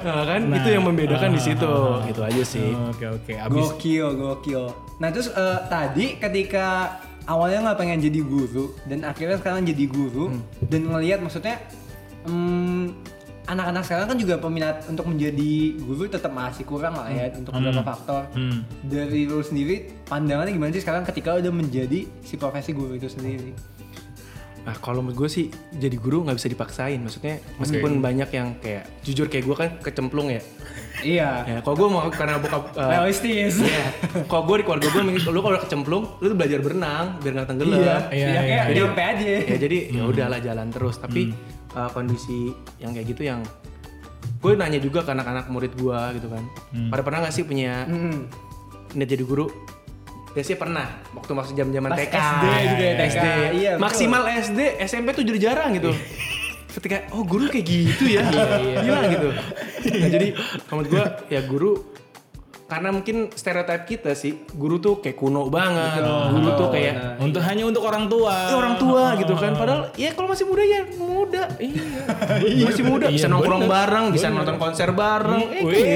Nah 0.00 0.24
kan 0.24 0.40
itu 0.48 0.68
yang 0.72 0.84
membedakan 0.88 1.36
di 1.36 1.40
situ. 1.40 1.74
Gitu 2.08 2.20
aja 2.24 2.42
sih. 2.42 2.72
Oke 2.88 3.04
oke. 3.04 3.32
Abis 3.36 3.60
Gokil, 3.76 4.08
gokil. 4.16 4.64
Nah 4.96 5.08
terus 5.12 5.28
eh, 5.28 5.58
tadi 5.68 6.16
ketika 6.16 6.96
awalnya 7.28 7.68
nggak 7.70 7.78
pengen 7.78 7.98
jadi 8.00 8.20
guru 8.24 8.72
dan 8.88 9.04
akhirnya 9.04 9.36
sekarang 9.36 9.66
jadi 9.66 9.84
guru 9.90 10.38
dan 10.64 10.88
ngelihat 10.88 11.20
maksudnya 11.20 11.58
hmm, 12.26 12.84
anak-anak 13.46 13.82
sekarang 13.86 14.06
kan 14.10 14.18
juga 14.18 14.34
peminat 14.42 14.76
untuk 14.90 15.06
menjadi 15.06 15.52
guru 15.78 16.10
tetap 16.10 16.34
masih 16.34 16.66
kurang 16.66 16.98
lah 16.98 17.06
ya 17.08 17.30
untuk 17.38 17.54
beberapa 17.54 17.82
faktor. 17.86 18.22
Hmm. 18.34 18.66
Dari 18.82 19.30
lu 19.30 19.38
sendiri 19.40 19.86
pandangannya 20.10 20.52
gimana 20.52 20.74
sih 20.74 20.82
sekarang 20.82 21.06
ketika 21.06 21.38
udah 21.38 21.52
menjadi 21.54 22.10
si 22.26 22.34
profesi 22.34 22.74
guru 22.74 22.98
itu 22.98 23.06
sendiri? 23.06 23.54
Nah 24.66 24.74
kalau 24.82 24.98
menurut 24.98 25.14
gue 25.24 25.28
sih 25.30 25.46
jadi 25.78 25.94
guru 25.94 26.26
nggak 26.26 26.42
bisa 26.42 26.50
dipaksain. 26.50 26.98
Maksudnya 26.98 27.38
meskipun 27.62 28.02
banyak 28.02 28.26
yang 28.34 28.58
kayak 28.58 28.90
jujur 29.06 29.30
kayak 29.30 29.46
gue 29.46 29.56
kan 29.56 29.70
kecemplung 29.78 30.26
ya. 30.26 30.42
Iya. 31.06 31.30
Ya 31.46 31.58
kalau 31.62 31.76
gue 31.78 31.86
mau 31.86 32.02
karena 32.10 32.42
bokap 32.42 32.74
uh, 32.74 32.90
Realistis. 32.90 33.62
Iya. 33.62 33.94
Kalau 34.26 34.42
gue 34.42 34.58
di 34.58 34.64
keluarga 34.66 34.90
gue, 34.90 35.02
lu 35.06 35.38
kalau 35.38 35.54
udah 35.54 35.62
kecemplung, 35.62 36.18
lu 36.18 36.34
tuh 36.34 36.36
belajar 36.36 36.58
berenang 36.66 37.22
biar 37.22 37.32
nggak 37.38 37.46
tenggelam. 37.46 37.78
Iya, 37.78 37.86
Iya, 37.86 37.94
iya, 38.10 38.26
iya, 38.26 38.40
kayak 38.42 38.64
iya. 38.66 38.74
nyampe 38.74 39.02
aja. 39.06 39.26
ya 39.38 39.56
jadi 39.62 39.78
ya 39.94 40.02
udahlah 40.02 40.40
jalan 40.42 40.66
terus 40.74 40.96
tapi 40.98 41.30
uh, 41.76 41.90
kondisi 41.92 42.50
yang 42.76 42.90
kayak 42.90 43.06
gitu 43.06 43.22
yang 43.22 43.40
gue 44.36 44.52
nanya 44.52 44.78
juga 44.78 45.00
ke 45.00 45.12
anak-anak 45.12 45.46
murid 45.48 45.72
gue 45.74 46.00
gitu 46.16 46.28
kan. 46.28 46.42
Pada 46.88 47.02
pernah 47.02 47.18
nggak 47.20 47.34
sih 47.34 47.44
punya 47.44 47.84
Hmm. 47.84 48.26
niat 48.92 49.06
jadi 49.06 49.22
guru? 49.22 49.46
Biasanya 50.32 50.58
pernah 50.58 50.86
waktu 51.12 51.32
masih 51.32 51.52
jam 51.54 51.68
zaman 51.70 51.90
Pas 51.90 51.98
TK 51.98 52.12
SD 52.12 52.44
juga 52.44 52.84
ya, 52.84 52.94
TK. 52.94 53.08
SD 53.08 53.26
Iya, 53.26 53.70
betul. 53.72 53.80
maksimal 53.80 54.22
SD 54.28 54.60
SMP 54.82 55.08
tuh 55.12 55.24
jadi 55.24 55.38
jarang 55.42 55.70
gitu. 55.72 55.90
Ketika 56.76 57.08
oh 57.10 57.24
guru 57.24 57.48
kayak 57.48 57.64
gitu 57.64 58.04
ya? 58.04 58.20
Gila 58.76 59.00
gitu. 59.08 59.28
Nah, 59.96 60.08
jadi 60.10 60.28
menurut 60.68 60.88
gue 60.90 61.04
ya 61.30 61.40
guru 61.42 61.72
karena 62.66 62.90
mungkin 62.90 63.30
stereotip 63.30 63.86
kita 63.86 64.10
sih 64.12 64.42
guru 64.50 64.76
tuh 64.76 64.98
kayak 64.98 65.14
kuno 65.14 65.46
banget 65.46 66.02
guru 66.02 66.50
tuh 66.52 66.68
kayak 66.68 67.14
Untuk 67.16 67.38
hanya 67.40 67.62
untuk 67.62 67.82
orang 67.82 68.06
tua. 68.06 68.34
"Eh, 68.50 68.54
orang 68.54 68.74
tua 68.74 69.14
gitu 69.16 69.34
kan. 69.34 69.54
Padahal 69.54 69.94
ya 69.94 70.10
kalau 70.12 70.28
masih 70.28 70.44
muda 70.44 70.62
ya 70.62 70.80
muda. 70.92 71.42
Iya. 71.56 72.64
Masih 72.64 72.82
muda 72.82 73.06
bisa 73.06 73.26
Iya, 73.26 73.32
nongkrong 73.32 73.62
bener. 73.62 73.72
bareng 73.72 74.04
bisa 74.10 74.26
nonton 74.28 74.56
konser 74.56 74.90
bareng. 74.90 75.42
Eh 75.48 75.62
Wih. 75.62 75.86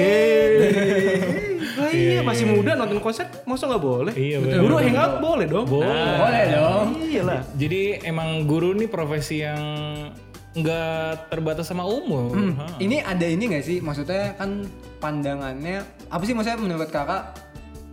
Lah 1.72 1.90
iya 1.90 2.20
masih 2.20 2.46
muda 2.46 2.74
nonton 2.74 2.98
konser 2.98 3.26
masa 3.42 3.66
nggak 3.66 3.82
boleh? 3.82 4.12
Iya, 4.14 4.36
guru 4.60 4.74
hangout 4.76 5.12
boleh 5.18 5.46
dong. 5.46 5.66
Boleh. 5.66 5.90
Boleh 6.16 6.44
dong. 6.50 6.86
iyalah. 7.02 7.40
Jadi 7.52 7.80
emang 8.04 8.44
guru 8.44 8.72
nih 8.72 8.86
profesi 8.86 9.42
yang 9.42 9.58
nggak 10.52 11.28
terbatas 11.28 11.64
sama 11.64 11.82
umur. 11.82 12.34
Ha. 12.34 12.76
Ini 12.76 13.00
ada 13.00 13.22
ini 13.22 13.46
gak 13.48 13.62
sih? 13.62 13.78
Maksudnya 13.78 14.34
kan 14.34 14.66
pandangannya 14.98 15.80
apa 16.06 16.22
sih 16.22 16.32
maksudnya 16.32 16.58
menurut 16.58 16.88
kakak 16.88 17.38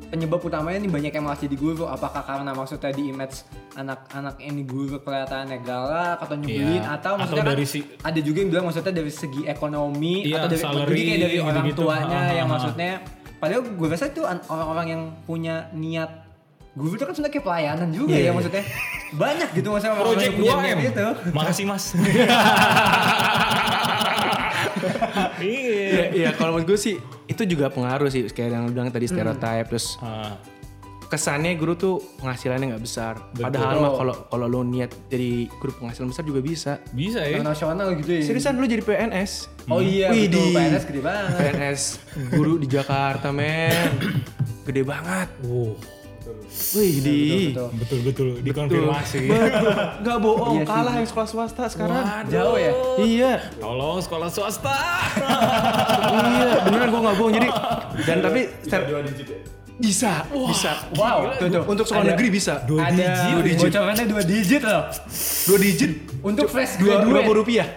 penyebab 0.08 0.40
utamanya 0.40 0.80
nih 0.80 0.90
banyak 0.90 1.12
yang 1.12 1.24
malas 1.24 1.38
jadi 1.38 1.54
guru 1.54 1.84
apakah 1.84 2.20
karena 2.22 2.52
maksudnya 2.52 2.90
di 2.90 3.12
image 3.12 3.44
anak-anak 3.74 4.40
ini 4.40 4.64
guru 4.64 4.98
kelihatannya 4.98 5.60
galak 5.62 6.18
atau 6.18 6.36
nyebelin 6.36 6.80
Iya. 6.80 6.96
atau 6.96 7.14
Atau 7.14 7.22
maksudnya 7.22 7.46
dari 7.46 7.62
kan 7.62 7.74
si- 7.74 7.88
ada 8.02 8.20
juga 8.20 8.38
yang 8.38 8.50
bilang 8.50 8.66
maksudnya 8.66 8.94
dari 8.94 9.12
segi 9.14 9.42
ekonomi 9.46 10.16
Iya, 10.24 10.36
atau 10.38 10.48
dari 10.48 10.62
salary, 10.62 11.02
kayak 11.06 11.20
dari 11.22 11.38
orang 11.38 11.56
gitu-gitu. 11.62 11.82
tuanya 11.82 12.20
ha, 12.22 12.32
yang 12.34 12.48
ha. 12.48 12.54
maksudnya 12.56 12.92
padahal 13.38 13.62
gue 13.68 13.88
rasa 13.88 14.06
itu 14.08 14.22
an- 14.24 14.46
orang-orang 14.46 14.86
yang 14.88 15.02
punya 15.24 15.56
niat 15.72 16.12
guru 16.78 16.94
itu 16.94 17.04
kan 17.04 17.12
sebenarnya 17.12 17.34
kayak 17.34 17.46
pelayanan 17.46 17.90
juga 17.90 18.08
Iya, 18.08 18.16
ya 18.16 18.22
iya. 18.22 18.32
maksudnya 18.32 18.64
banyak 19.12 19.50
gitu 19.52 19.68
maksudnya 19.68 19.94
Project 20.00 20.22
yang 20.24 20.36
punya 20.36 20.54
2M. 20.54 20.78
niat 20.78 20.94
itu 20.94 21.08
Makasih 21.34 21.66
Mas. 21.66 21.84
Iya. 25.38 25.58
Iya, 25.88 26.06
iya 26.14 26.30
kalau 26.32 26.54
menurut 26.54 26.68
gue 26.68 26.80
sih 26.80 26.96
itu 27.26 27.42
juga 27.46 27.68
pengaruh 27.68 28.08
sih 28.08 28.26
kayak 28.28 28.50
yang 28.52 28.64
lu 28.64 28.72
bilang 28.72 28.90
tadi 28.90 29.06
stereotip 29.06 29.66
terus 29.68 29.98
Ah, 30.00 30.38
kesannya 31.08 31.56
guru 31.56 31.74
tuh 31.74 31.96
penghasilannya 32.18 32.76
nggak 32.76 32.84
besar. 32.84 33.18
Padahal 33.34 33.76
mah 33.80 33.92
kalau 33.96 34.16
kalau 34.28 34.46
lu 34.46 34.62
niat 34.64 34.94
jadi 35.08 35.50
guru 35.52 35.74
penghasilan 35.76 36.10
besar 36.10 36.24
juga 36.24 36.42
bisa. 36.42 36.74
bisa 36.92 37.22
ya. 37.22 37.38
internasional 37.38 37.90
gitu 37.96 38.12
ya 38.12 38.22
Seriusan 38.24 38.54
lu 38.56 38.66
jadi 38.66 38.84
PNS? 38.84 39.32
oh 39.68 39.82
iya 39.82 40.10
Widih. 40.10 40.30
betul 40.32 40.48
PNS 40.54 40.84
gede 40.86 41.02
banget 41.02 41.32
PNS 41.36 41.82
guru 42.32 42.54
di 42.56 42.68
Jakarta 42.68 43.28
men 43.30 43.92
gede 44.64 44.82
banget. 44.84 45.28
Wow. 45.44 45.74
Wih 46.70 46.94
di 47.00 47.18
betul. 47.50 47.70
Betul. 47.74 48.00
Betul 48.04 48.28
dikonfirmasi. 48.42 49.20
Gak 50.06 50.18
bohong 50.20 50.56
Iya 50.56 50.64
sih. 50.64 50.68
kalah 50.68 50.94
yang 50.96 51.08
sekolah 51.08 51.28
swasta 51.28 51.64
sekarang. 51.68 52.04
Jauh 52.28 52.58
ya? 52.58 52.72
Iya, 52.98 53.32
Tolong 53.58 54.00
sekolah 54.00 54.28
swasta. 54.28 54.78
iya 56.18 56.62
beneran 56.62 56.88
gue 56.88 57.02
nggak 57.02 57.16
bohong. 57.16 57.34
Jadi 57.34 57.48
dan 58.04 58.18
tapi 58.20 58.42
bisa 59.78 60.26
bisa. 60.34 60.74
Wow, 60.98 61.38
tuh, 61.38 61.54
tuh. 61.54 61.64
untuk 61.64 61.86
sekolah 61.86 62.02
Ada- 62.04 62.12
negeri 62.12 62.28
bisa. 62.34 62.54
Dua 62.66 62.82
ada 62.82 62.98
digit. 62.98 63.30
dua 63.30 63.42
digit. 63.44 63.62
bocorannya 63.64 64.06
dua 64.08 64.24
digit 64.26 64.62
loh. 64.64 64.84
Dua 65.46 65.58
digit? 65.62 65.92
Untuk 66.20 66.46
fresh 66.50 66.74
dua 66.78 66.94
dua 67.00 67.22
graduate 67.22 67.38
rupiah. 67.38 67.68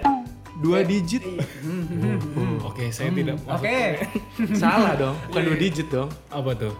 Dua 0.60 0.80
digit? 0.80 1.20
Oke, 2.62 2.88
saya 2.88 3.08
tidak. 3.10 3.36
oke. 3.44 3.76
salah 4.54 4.92
dong. 4.96 5.16
Bukan 5.28 5.42
dua 5.44 5.56
digit 5.58 5.86
dong. 5.88 6.08
Apa 6.30 6.52
tuh? 6.54 6.72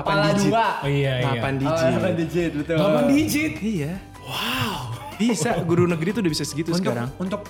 Kepala 0.00 0.26
digit. 0.28 0.46
dua. 0.46 0.66
Oh 0.78 0.88
iya 0.88 1.12
iya. 1.14 1.24
delapan 1.24 1.52
Oh, 1.52 1.60
digit. 1.60 1.88
delapan 1.88 2.12
digit 2.14 2.50
betul. 2.54 2.76
8 2.76 3.08
digit. 3.08 3.52
iya. 3.60 3.92
Wow. 4.20 4.80
Bisa 5.18 5.50
guru 5.60 5.84
negeri 5.84 6.08
tuh 6.10 6.20
udah 6.22 6.30
bisa 6.30 6.44
segitu 6.46 6.70
untuk 6.70 6.94
sekarang. 6.94 7.10
untuk 7.18 7.40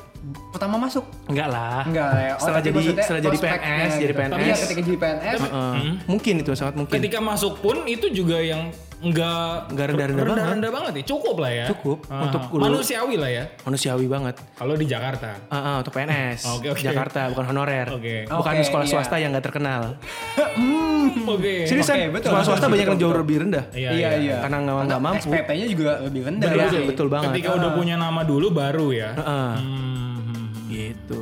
pertama 0.48 0.80
masuk? 0.80 1.04
Enggak 1.28 1.48
lah. 1.48 1.84
Enggak 1.84 2.10
ya. 2.16 2.32
Oh, 2.32 2.40
setelah 2.40 2.60
jadi 2.60 2.78
setelah 2.96 3.20
jadi 3.20 3.38
PNS 3.38 3.92
jadi 3.92 4.00
gitu. 4.08 4.16
tapi 4.16 4.32
ya 4.32 4.36
PNS 4.48 4.58
ketika 4.64 4.80
jadi 4.80 4.98
PNS 4.98 5.38
Heeh. 5.38 5.74
mungkin 6.06 6.34
itu 6.40 6.50
sangat 6.54 6.74
mungkin. 6.74 6.94
Ketika 6.94 7.18
masuk 7.20 7.60
pun 7.60 7.84
itu 7.84 8.08
juga 8.08 8.40
yang 8.40 8.72
enggak 8.98 9.70
Nggak 9.70 9.86
rendah-rendah 9.88 10.24
banget. 10.26 10.46
rendah 10.50 10.70
banget 10.70 10.92
ya. 10.92 11.04
Cukup 11.06 11.36
lah 11.38 11.52
ya. 11.52 11.64
Cukup. 11.68 11.98
Ah, 12.06 12.22
Untuk 12.24 12.42
guru- 12.48 12.62
manusiawi 12.64 13.14
lah 13.14 13.30
ya. 13.30 13.44
manusiawi 13.62 14.06
banget 14.06 14.34
Kalau 14.52 14.74
di 14.74 14.84
Jakarta. 14.84 15.30
Ah, 15.46 15.56
ah, 15.56 15.76
untuk 15.78 15.92
PNS 15.92 16.40
Oke, 16.54 16.66
oke. 16.70 16.80
Jakarta 16.80 17.30
bukan 17.30 17.44
honorer 17.46 17.86
Oke. 17.88 18.26
bukan 18.26 18.52
Oke, 18.52 18.64
sekolah 18.64 18.84
iya. 18.84 18.92
swasta 18.92 19.16
yang 19.16 19.30
nggak 19.30 19.44
terkenal 19.44 19.82
Oke. 21.28 21.54
seriusan 21.64 21.94
Oke, 21.96 22.06
betul, 22.10 22.26
sekolah 22.26 22.42
betul, 22.42 22.48
swasta 22.48 22.58
betul, 22.60 22.72
banyak 22.74 22.86
yang 22.86 22.98
jauh 22.98 23.08
betul. 23.08 23.22
lebih 23.22 23.36
rendah 23.40 23.64
Iya, 23.70 23.90
iya 23.92 24.08
iya 24.18 24.36
karena 24.40 24.56
nggak 24.60 24.74
nggak 24.84 25.00
mampu 25.00 25.28
SPP-nya 25.28 25.66
juga 25.68 25.92
lebih 26.00 26.20
rendah 26.24 26.48
Betul, 26.48 26.68
sih. 26.68 26.82
betul 26.84 27.06
banget 27.08 27.30
Ketika 27.32 27.50
udah 27.54 27.70
punya 27.72 27.94
nama 27.96 28.20
dulu 28.22 28.46
baru 28.50 28.86
ya. 28.90 29.10
Heeh. 29.14 29.50
Hmm. 29.54 30.46
gitu 30.68 31.20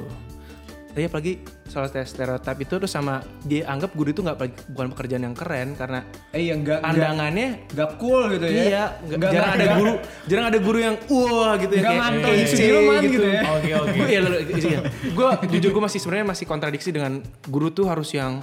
tapi 0.97 1.13
apalagi 1.13 1.33
soal 1.69 1.93
tes 1.93 2.09
stereotip 2.09 2.57
itu 2.57 2.73
terus 2.75 2.89
sama 2.89 3.21
dia 3.45 3.69
anggap 3.69 3.93
guru 3.93 4.09
itu 4.09 4.25
nggak 4.25 4.41
bukan 4.73 4.89
pekerjaan 4.89 5.23
yang 5.23 5.37
keren 5.37 5.77
karena 5.77 6.01
eh 6.33 6.49
yang 6.49 6.65
enggak 6.65 6.81
enggak 6.81 6.89
pandangannya 6.89 7.49
enggak 7.69 7.91
cool 8.01 8.23
gitu 8.33 8.47
ya 8.47 8.63
iya 8.65 8.85
nggak- 8.97 9.19
Nggak- 9.19 9.33
jarang 9.37 9.51
ada 9.51 9.61
nggak- 9.61 9.77
guru 9.77 9.93
jarang 10.25 10.47
ada 10.47 10.59
guru 10.59 10.79
yang 10.81 10.97
wah 11.07 11.53
gitu 11.59 11.73
ya 11.77 11.83
Nggak 11.85 11.97
mantul 12.01 12.33
eh, 12.33 12.47
Sudirman 12.49 13.03
gitu 13.05 13.27
ya. 13.29 13.41
Oke 13.45 13.71
oke. 13.77 13.99
ya 14.09 14.19
lalu 14.25 14.37
iya. 14.65 14.81
gue 15.05 15.29
jujur 15.53 15.71
gue 15.71 15.83
masih 15.85 15.99
sebenarnya 16.01 16.27
masih 16.27 16.45
kontradiksi 16.47 16.89
dengan 16.89 17.13
guru 17.45 17.69
tuh 17.69 17.85
harus 17.85 18.09
yang 18.11 18.41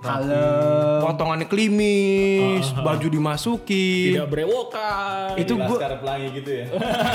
kalem. 0.00 1.00
Potongannya 1.04 1.46
klimis 1.46 2.72
baju 2.76 3.06
dimasukin. 3.06 4.16
Tidak 4.16 4.28
berewokan. 4.28 5.36
itu 5.38 5.54
gue 5.54 5.76
Laskar 5.78 6.00
pelangi 6.02 6.28
gitu 6.40 6.50
ya. 6.50 6.64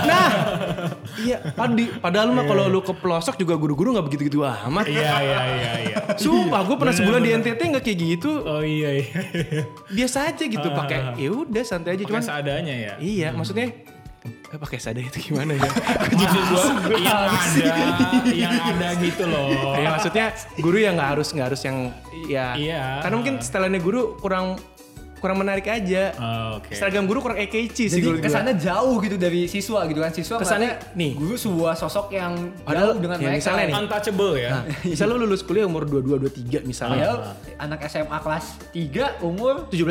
nah 0.08 0.30
iya 1.26 1.38
padi 1.54 1.86
padahal 2.00 2.32
mah 2.32 2.46
kalau 2.48 2.66
lu 2.72 2.80
ke 2.82 2.94
pelosok 2.96 3.36
juga 3.38 3.58
guru-guru 3.58 3.98
nggak 3.98 4.06
begitu-gitu 4.06 4.46
amat. 4.46 4.86
Iya 4.88 5.14
iya 5.22 5.42
iya 5.46 5.72
iya. 5.82 5.98
Sumpah 6.16 6.62
gue 6.64 6.76
pernah 6.78 6.96
sebulan 6.96 7.22
di 7.22 7.30
NTT 7.36 7.62
nggak 7.76 7.84
kayak 7.84 7.98
gitu. 8.00 8.32
Oh 8.46 8.62
iya 8.64 9.02
iya. 9.02 9.20
biasa 9.90 10.32
aja 10.32 10.44
gitu 10.46 10.68
pakai 10.72 11.18
ya 11.18 11.30
udah 11.34 11.64
santai 11.66 11.98
aja 11.98 12.04
Cuma 12.06 12.20
cuman 12.20 12.24
seadanya 12.24 12.76
ya. 12.76 12.94
iya 13.02 13.30
maksudnya 13.34 13.95
eh, 14.26 14.58
pakai 14.58 14.78
sadar 14.78 15.04
itu 15.04 15.32
gimana 15.32 15.54
ya 15.54 15.66
Maksud 16.16 16.76
gua 16.84 16.98
yang 16.98 17.20
ada 17.30 17.72
yang 18.28 18.56
ada 18.56 18.88
gitu 18.98 19.24
loh. 19.26 19.76
ya 19.76 19.88
maksudnya 19.92 20.26
guru 20.58 20.78
yang 20.78 20.94
nggak 20.96 21.10
harus 21.14 21.28
nggak 21.30 21.48
harus 21.48 21.62
yang 21.62 21.78
ya 22.26 22.48
Iya. 22.56 22.84
karena 23.02 23.16
mungkin 23.16 23.36
setelannya 23.40 23.80
guru 23.80 24.18
kurang 24.18 24.58
kurang 25.26 25.38
menarik 25.38 25.66
aja 25.66 26.14
Oh, 26.16 26.62
Oke. 26.62 26.72
seragam 26.72 27.04
guru 27.04 27.18
kurang 27.20 27.36
ekeci 27.36 27.90
sih 27.90 27.98
jadi 27.98 28.22
kesannya 28.22 28.54
jauh 28.56 29.02
gitu 29.02 29.18
dari 29.18 29.46
siswa 29.46 29.82
gitu 29.84 29.98
kan 29.98 30.12
siswa 30.12 30.38
Kesannya, 30.38 30.94
nih. 30.94 31.12
guru 31.16 31.34
sebuah 31.36 31.74
sosok 31.74 32.14
yang 32.14 32.54
Padahal, 32.62 32.94
jauh 32.94 33.02
dengan 33.02 33.18
ya, 33.18 33.24
mereka 33.26 33.40
misalnya 33.42 33.66
nih. 33.66 33.76
Untouchable 33.76 34.34
ya. 34.36 34.52
misal 34.92 35.06
lu 35.08 35.16
lulus 35.20 35.42
kuliah 35.42 35.66
umur 35.66 35.84
22 35.84 36.62
23 36.62 36.62
misalnya 36.64 37.10
Padahal 37.10 37.18
anak 37.58 37.80
SMA 37.88 38.18
kelas 38.20 38.46
3 38.70 39.26
umur 39.26 39.54
17 39.68 39.82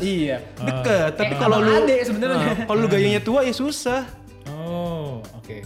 iya 0.00 0.36
deket 0.56 1.10
tapi 1.14 1.28
Eh, 1.28 1.38
kalau 1.38 1.60
lu 1.60 1.72
sebenarnya. 2.00 2.36
Nah, 2.38 2.56
kalau 2.64 2.80
lu 2.80 2.88
gayanya 2.88 3.20
tua 3.20 3.40
ya 3.40 3.52
susah 3.52 4.08
Oh 4.48 5.20
oke. 5.34 5.60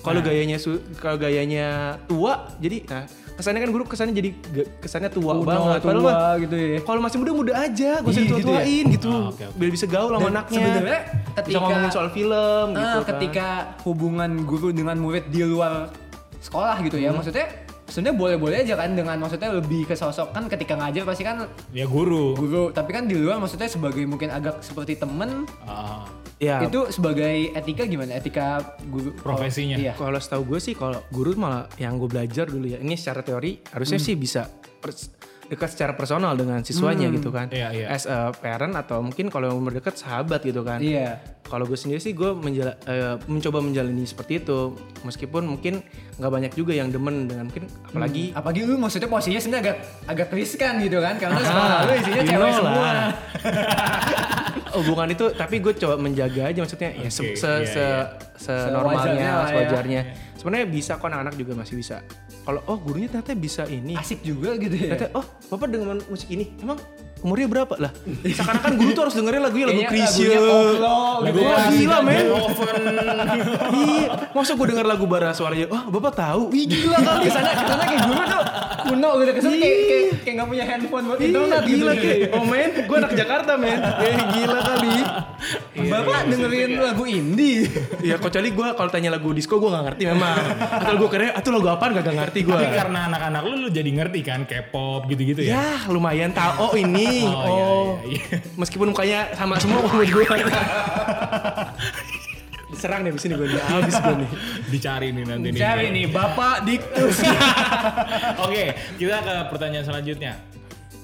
kalau 0.00 0.20
gayanya 0.20 0.56
su- 0.56 0.82
kalau 0.96 1.16
gayanya 1.16 1.66
tua 2.04 2.54
jadi 2.56 2.78
nah 2.84 3.04
kesannya 3.42 3.60
kan 3.60 3.70
guru 3.70 3.84
kesannya 3.84 4.14
jadi 4.14 4.30
kesannya 4.78 5.10
tua 5.10 5.34
Kuno, 5.34 5.42
banget 5.42 5.80
padahal 5.82 5.98
tua 5.98 6.12
mah 6.14 6.34
gitu 6.38 6.54
ya. 6.54 6.78
kalau 6.80 7.00
masih 7.02 7.18
muda 7.18 7.32
muda 7.34 7.52
aja 7.58 7.90
gak 7.98 8.06
usah 8.06 8.14
Iya, 8.14 8.22
gitu 8.22 8.34
ditua-tuain 8.38 8.84
gitu, 8.88 9.10
Ah, 9.10 9.50
biar 9.52 9.70
bisa 9.70 9.86
gaul 9.86 10.10
sama 10.12 10.28
anaknya. 10.30 10.56
sebenarnya 10.56 11.00
bisa 11.02 11.34
ketika- 11.36 11.58
ngomongin 11.60 11.90
soal 11.90 12.08
film 12.08 12.66
Ah, 12.68 12.78
gitu 12.78 12.98
kan. 12.98 13.08
ketika 13.10 13.46
hubungan 13.82 14.30
guru 14.42 14.68
dengan 14.70 14.94
murid 14.96 15.26
di 15.26 15.42
luar 15.42 15.90
sekolah 16.38 16.78
gitu 16.80 16.96
Hmm. 16.96 17.04
ya 17.04 17.10
maksudnya 17.10 17.46
sebenarnya 17.92 18.16
boleh-boleh 18.16 18.56
aja 18.58 18.74
kan 18.74 18.90
dengan 18.90 19.16
maksudnya 19.18 19.52
lebih 19.52 19.84
ke 19.84 19.92
sosok 19.92 20.32
kan 20.32 20.48
ketika 20.48 20.72
ngajar 20.74 21.04
pasti 21.04 21.22
kan 21.22 21.44
Ya 21.70 21.84
guru. 21.84 22.32
guru 22.32 22.72
tapi 22.72 22.90
kan 22.90 23.04
di 23.04 23.14
luar 23.14 23.36
maksudnya 23.36 23.68
sebagai 23.68 24.00
mungkin 24.02 24.32
agak 24.32 24.58
seperti 24.58 24.96
temen 24.96 25.44
Ah, 25.62 26.08
ya 26.38 26.64
itu 26.64 26.88
sebagai 26.88 27.52
etika 27.52 27.84
gimana 27.84 28.16
etika 28.16 28.64
guru 28.82 29.12
Profesinya. 29.14 29.76
iya 29.76 29.92
kalau 29.92 30.16
setahu 30.16 30.42
gue 30.46 30.58
sih 30.58 30.72
kalau 30.72 31.04
guru 31.08 31.36
malah 31.36 31.68
yang 31.76 31.94
gue 31.94 32.08
belajar 32.08 32.48
dulu 32.48 32.64
ya 32.66 32.78
ini 32.78 32.96
secara 32.96 33.20
teori 33.20 33.60
harusnya 33.68 33.96
Hmm. 33.96 34.06
sih 34.08 34.14
bisa 34.16 34.48
pers- 34.80 35.12
dekat 35.52 35.68
secara 35.68 35.92
personal 35.92 36.32
dengan 36.32 36.64
siswanya 36.64 37.12
gitu 37.12 37.28
kan. 37.28 37.52
Iya, 37.52 37.68
iya. 37.70 37.86
as 37.86 38.08
a 38.08 38.32
parent 38.32 38.72
atau 38.72 38.98
mungkin 38.98 39.28
kalau 39.28 39.52
yang 39.52 39.60
umur 39.60 39.76
dekat 39.76 39.94
sahabat 39.94 40.40
gitu 40.40 40.64
kan. 40.64 40.80
Iya. 40.80 41.20
Kalau 41.42 41.68
gue 41.68 41.76
sendiri 41.76 42.00
sih 42.00 42.16
gue 42.16 42.32
menjala- 42.32 42.80
eh, 42.82 43.20
mencoba 43.28 43.60
menjalani 43.60 44.02
seperti 44.02 44.40
itu. 44.40 44.72
Meskipun 45.04 45.44
mungkin 45.44 45.84
nggak 46.16 46.32
banyak 46.32 46.52
juga 46.54 46.72
yang 46.72 46.88
demen 46.88 47.28
dengan 47.28 47.44
mungkin 47.46 47.68
apalagi 47.84 48.32
apalagi 48.32 48.64
lu 48.64 48.80
maksudnya 48.80 49.06
posisinya 49.06 49.36
sebenarnya 49.38 49.62
agak 49.62 49.76
agak 50.08 50.28
riskan 50.32 50.80
gitu 50.80 50.96
kan. 50.98 51.20
Karena 51.20 51.36
Ah, 51.36 51.44
sekolah 51.44 51.78
lu 51.84 51.92
isinya 51.94 52.22
cewek 52.24 52.40
know 52.40 52.56
semua. 52.56 52.90
hubungan 54.72 55.08
itu 55.12 55.24
tapi 55.36 55.60
gue 55.60 55.72
coba 55.76 55.94
menjaga 55.96 56.48
aja 56.48 56.58
maksudnya. 56.58 56.90
Ya 56.96 57.10
se, 57.12 57.22
se, 57.36 57.44
iya, 57.44 57.68
se, 57.68 57.84
iya. 57.84 58.00
senormalnya 58.40 58.96
Sewajarnya 59.04 59.28
lah 59.28 59.44
ya. 59.44 59.50
sewajarnya. 59.52 60.00
Sebenarnya 60.40 60.66
bisa 60.66 60.92
kok 60.96 61.06
anak-anak 61.06 61.34
juga 61.36 61.52
masih 61.54 61.74
bisa 61.76 61.96
kalau 62.42 62.60
oh 62.66 62.78
gurunya 62.78 63.06
ternyata 63.06 63.32
bisa 63.38 63.62
ini 63.70 63.94
asik 63.94 64.26
juga 64.26 64.58
gitu 64.58 64.74
ya 64.74 64.98
ternyata 64.98 65.14
oh 65.14 65.24
bapak 65.48 65.68
dengan 65.70 65.98
musik 66.10 66.28
ini 66.30 66.50
emang 66.58 66.78
umurnya 67.22 67.46
berapa 67.46 67.74
lah? 67.78 67.94
Seakan-akan 68.36 68.72
guru 68.74 68.90
tuh 68.92 69.02
harus 69.06 69.14
dengerin 69.14 69.42
lagunya 69.46 69.66
lagu 69.70 69.82
Chrisye. 69.86 70.26
lagunya 70.26 70.40
koplo 70.42 70.98
Lagu 71.22 71.38
gitu. 71.38 71.46
Wah, 71.46 71.66
gila, 71.70 71.98
men. 72.02 72.24
Iya, 73.70 74.06
masa 74.34 74.52
gue 74.58 74.66
denger 74.74 74.86
lagu 74.90 75.04
bara 75.06 75.30
suaranya, 75.30 75.66
wah 75.70 75.86
bapak 75.86 76.12
tahu, 76.18 76.50
wih 76.50 76.66
gila 76.66 76.98
kali. 76.98 77.26
Ke 77.26 77.30
sana 77.30 77.50
ke 77.54 77.62
sana 77.62 77.84
kayak 77.86 78.02
guru 78.10 78.22
tuh 78.26 78.42
kuno 78.82 79.10
gitu 79.22 79.30
ke 79.30 79.40
sana 79.40 79.54
kayak 79.54 79.76
kayak 79.86 80.04
kayak 80.26 80.34
nggak 80.34 80.48
punya 80.50 80.64
handphone 80.66 81.04
buat 81.06 81.20
internet 81.22 81.62
gitu. 81.62 81.70
gila 81.78 81.92
kayak, 81.94 82.18
oh 82.34 82.44
men, 82.44 82.70
gue 82.90 82.96
anak 82.98 83.12
Jakarta 83.14 83.52
men, 83.54 83.78
eh 84.02 84.14
gila 84.34 84.58
kali. 84.66 84.96
Bapak 85.72 86.28
dengerin 86.28 86.78
lagu 86.78 87.04
indie. 87.08 87.68
Iya, 88.02 88.16
kecuali 88.20 88.52
gue 88.52 88.68
kalau 88.76 88.90
tanya 88.92 89.10
lagu 89.12 89.32
disco 89.32 89.56
gue 89.56 89.70
gak 89.72 89.84
ngerti 89.92 90.02
memang. 90.08 90.36
Atau 90.58 90.94
gue 91.00 91.08
kira, 91.08 91.32
atau 91.32 91.50
lagu 91.54 91.68
apaan 91.72 91.90
gak 91.96 92.08
ngerti 92.08 92.38
gue. 92.44 92.54
Tapi 92.54 92.68
karena 92.72 93.08
anak-anak 93.12 93.42
lu, 93.46 93.54
lu 93.66 93.68
jadi 93.72 93.90
ngerti 93.90 94.20
kan 94.24 94.40
K-pop 94.44 95.08
gitu-gitu 95.08 95.44
ya. 95.44 95.56
Ya 95.56 95.66
lumayan 95.88 96.30
tahu. 96.32 96.52
Oh 96.68 96.72
ini. 96.76 97.24
Oh, 97.26 97.40
Oh, 97.52 98.00
iya, 98.08 98.18
iya, 98.18 98.18
iya. 98.32 98.38
Meskipun 98.56 98.94
mukanya 98.94 99.34
sama 99.36 99.58
semua 99.60 99.84
menurut 99.84 100.08
gue. 100.08 100.24
Diserang 102.72 103.04
deh 103.04 103.12
di 103.12 103.20
sini 103.20 103.34
gue 103.36 103.48
nih. 103.52 103.62
Habis 103.62 103.96
gue 104.00 104.14
nih. 104.24 104.30
Dicari 104.72 105.08
nih 105.12 105.24
nanti 105.28 105.48
nih. 105.52 105.60
Cari 105.60 105.86
nih 105.92 106.06
Bapak 106.08 106.56
Diktus. 106.64 107.16
Oke, 108.48 108.64
kita 108.96 109.16
ke 109.20 109.34
pertanyaan 109.52 109.84
selanjutnya. 109.84 110.32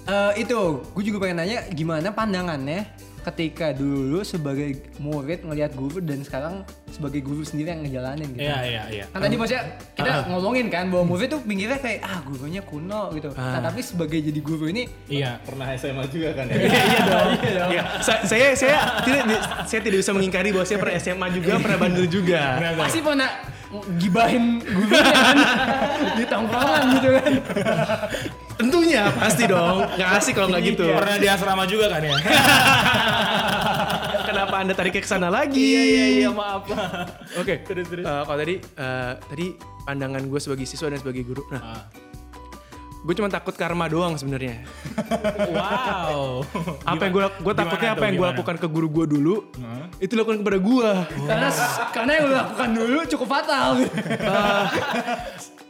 Eh 0.09 0.33
itu, 0.41 0.61
gue 0.97 1.05
juga 1.05 1.21
pengen 1.21 1.45
nanya 1.45 1.69
gimana 1.69 2.09
pandangannya 2.17 2.89
ketika 3.29 3.71
dulu 3.71 4.21
sebagai 4.21 4.71
murid 4.97 5.43
ngelihat 5.43 5.73
guru 5.73 5.99
dan 5.99 6.21
sekarang 6.21 6.63
sebagai 6.89 7.21
guru 7.21 7.43
sendiri 7.43 7.69
yang 7.69 7.83
ngejalanin 7.83 8.29
gitu. 8.31 8.41
Iya, 8.41 8.59
iya, 8.65 8.83
iya. 8.89 9.05
Kan 9.07 9.21
tadi 9.21 9.35
maksudnya 9.35 9.65
kita 9.93 10.11
ngomongin 10.27 10.67
kan 10.67 10.89
bahwa 10.89 11.05
murid 11.07 11.29
tuh 11.29 11.41
pinggirnya 11.41 11.77
kayak 11.77 12.01
ah 12.01 12.21
gurunya 12.23 12.61
kuno 12.61 13.13
gitu. 13.13 13.29
Nah 13.31 13.61
tapi 13.61 13.81
sebagai 13.81 14.19
jadi 14.19 14.41
guru 14.41 14.67
ini 14.67 14.89
Iya. 15.07 15.39
Pernah 15.43 15.67
SMA 15.75 16.05
juga 16.07 16.33
kan 16.33 16.45
ya? 16.47 16.57
Iya 16.65 17.03
dong. 17.05 17.31
Iya. 17.71 17.83
Sa- 18.01 18.23
Saya 18.25 18.53
saya 18.53 18.79
tidak 19.03 19.25
saya 19.65 19.81
tidak 19.81 19.99
bisa 19.99 20.13
mengingkari 20.13 20.49
bahwa 20.51 20.65
saya 20.65 20.79
pernah 20.79 20.97
SMA 20.97 21.27
juga, 21.31 21.53
pernah 21.59 21.79
bandel 21.79 22.07
juga. 22.07 22.41
Pasti 22.79 23.01
pernah 23.01 23.31
gibahin 23.97 24.61
gurunya 24.65 25.03
kan 25.05 25.37
di 26.19 26.25
tongkrongan 26.25 26.83
gitu 26.97 27.09
kan. 27.21 27.33
Tentunya 28.59 29.03
pasti 29.15 29.45
dong. 29.47 29.87
Nggak 29.95 30.11
asik 30.19 30.33
kalau 30.35 30.49
nggak 30.51 30.63
gitu. 30.67 30.85
Pernah 30.91 31.17
di 31.17 31.29
asrama 31.29 31.63
juga 31.65 31.87
kan 31.93 32.01
ya? 32.03 32.17
Kenapa 34.29 34.55
anda 34.61 34.73
tarik 34.73 34.97
ke 34.97 35.05
sana 35.05 35.29
lagi? 35.29 35.57
Iya, 35.57 35.83
iya, 35.85 36.07
iya, 36.21 36.29
maaf. 36.29 36.69
Oke. 37.37 37.65
Terus, 37.65 37.85
terus. 37.89 38.05
Eh, 38.05 38.23
kalau 38.25 38.39
tadi 38.39 38.55
eh, 38.61 39.13
tadi 39.17 39.47
pandangan 39.85 40.21
gue 40.21 40.37
sebagai 40.37 40.65
siswa 40.65 40.89
dan 40.89 41.01
sebagai 41.01 41.25
guru. 41.25 41.45
Nah, 41.49 41.61
Ah. 41.61 41.85
Gue 42.99 43.15
cuma 43.15 43.31
takut 43.31 43.55
karma 43.55 43.87
doang 43.87 44.19
sebenarnya. 44.19 44.63
Wow. 45.49 46.45
Apa 46.85 47.09
yang 47.09 47.13
gue 47.15 47.25
gue 47.41 47.55
takutnya 47.57 47.91
apa 47.97 48.05
yang 48.11 48.15
gue 48.21 48.27
lakukan 48.31 48.57
ke 48.59 48.67
guru 48.69 48.89
gue 48.91 49.07
dulu, 49.19 49.35
Hah? 49.59 49.87
itu 49.99 50.13
lakukan 50.15 50.45
kepada 50.45 50.59
gue. 50.61 50.91
Karena 51.27 51.49
karena 51.91 52.13
yang 52.15 52.25
lo 52.29 52.35
lakukan 52.37 52.69
dulu 52.75 52.99
cukup 53.09 53.27
fatal. 53.27 53.69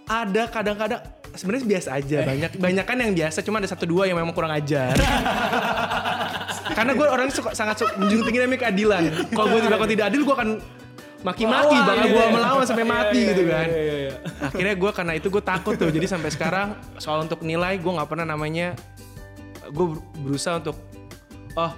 ada 0.08 0.42
kadang-kadang 0.48 1.00
sebenarnya 1.36 1.66
biasa 1.68 1.88
aja 2.00 2.18
banyak 2.24 2.52
banyak 2.56 2.84
kan 2.88 2.96
yang 2.96 3.12
biasa 3.12 3.38
cuma 3.44 3.60
ada 3.60 3.68
satu 3.68 3.84
dua 3.84 4.08
yang 4.08 4.16
memang 4.16 4.32
kurang 4.32 4.48
ajar 4.56 4.96
karena 6.76 6.96
gue 6.96 7.06
orangnya 7.06 7.34
suka 7.36 7.52
sangat 7.52 7.84
su- 7.84 7.94
menjunjung 8.00 8.26
tinggi 8.26 8.40
namanya 8.40 8.60
keadilan 8.68 9.02
kalau 9.36 9.46
gue 9.52 9.60
tidak 9.68 9.78
tidak 9.84 10.06
adil 10.08 10.22
gue 10.24 10.34
akan 10.34 10.50
maki-maki 11.18 11.74
Melawan, 11.74 11.82
bakal 11.84 11.98
iya, 12.00 12.12
gue 12.12 12.22
iya. 12.22 12.30
melawan 12.30 12.64
sampai 12.64 12.86
mati 12.86 13.20
gitu 13.26 13.42
kan 13.44 13.66
Iya, 13.66 13.80
iya, 13.80 13.94
iya. 14.00 14.12
akhirnya 14.40 14.74
gue 14.76 14.90
karena 14.92 15.12
itu 15.14 15.26
gue 15.28 15.42
takut 15.42 15.74
tuh 15.74 15.90
jadi 15.90 16.06
sampai 16.06 16.30
sekarang 16.30 16.68
soal 16.96 17.18
untuk 17.20 17.42
nilai 17.42 17.74
gue 17.74 17.90
nggak 17.90 18.06
pernah 18.06 18.22
namanya 18.24 18.78
gue 19.66 19.86
berusaha 20.16 20.56
untuk 20.56 20.78
oh 21.54 21.72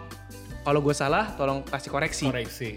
kalau 0.61 0.81
gue 0.81 0.93
salah 0.93 1.33
tolong 1.35 1.65
kasih 1.65 1.89
koreksi 1.89 2.27
Koreksi. 2.27 2.69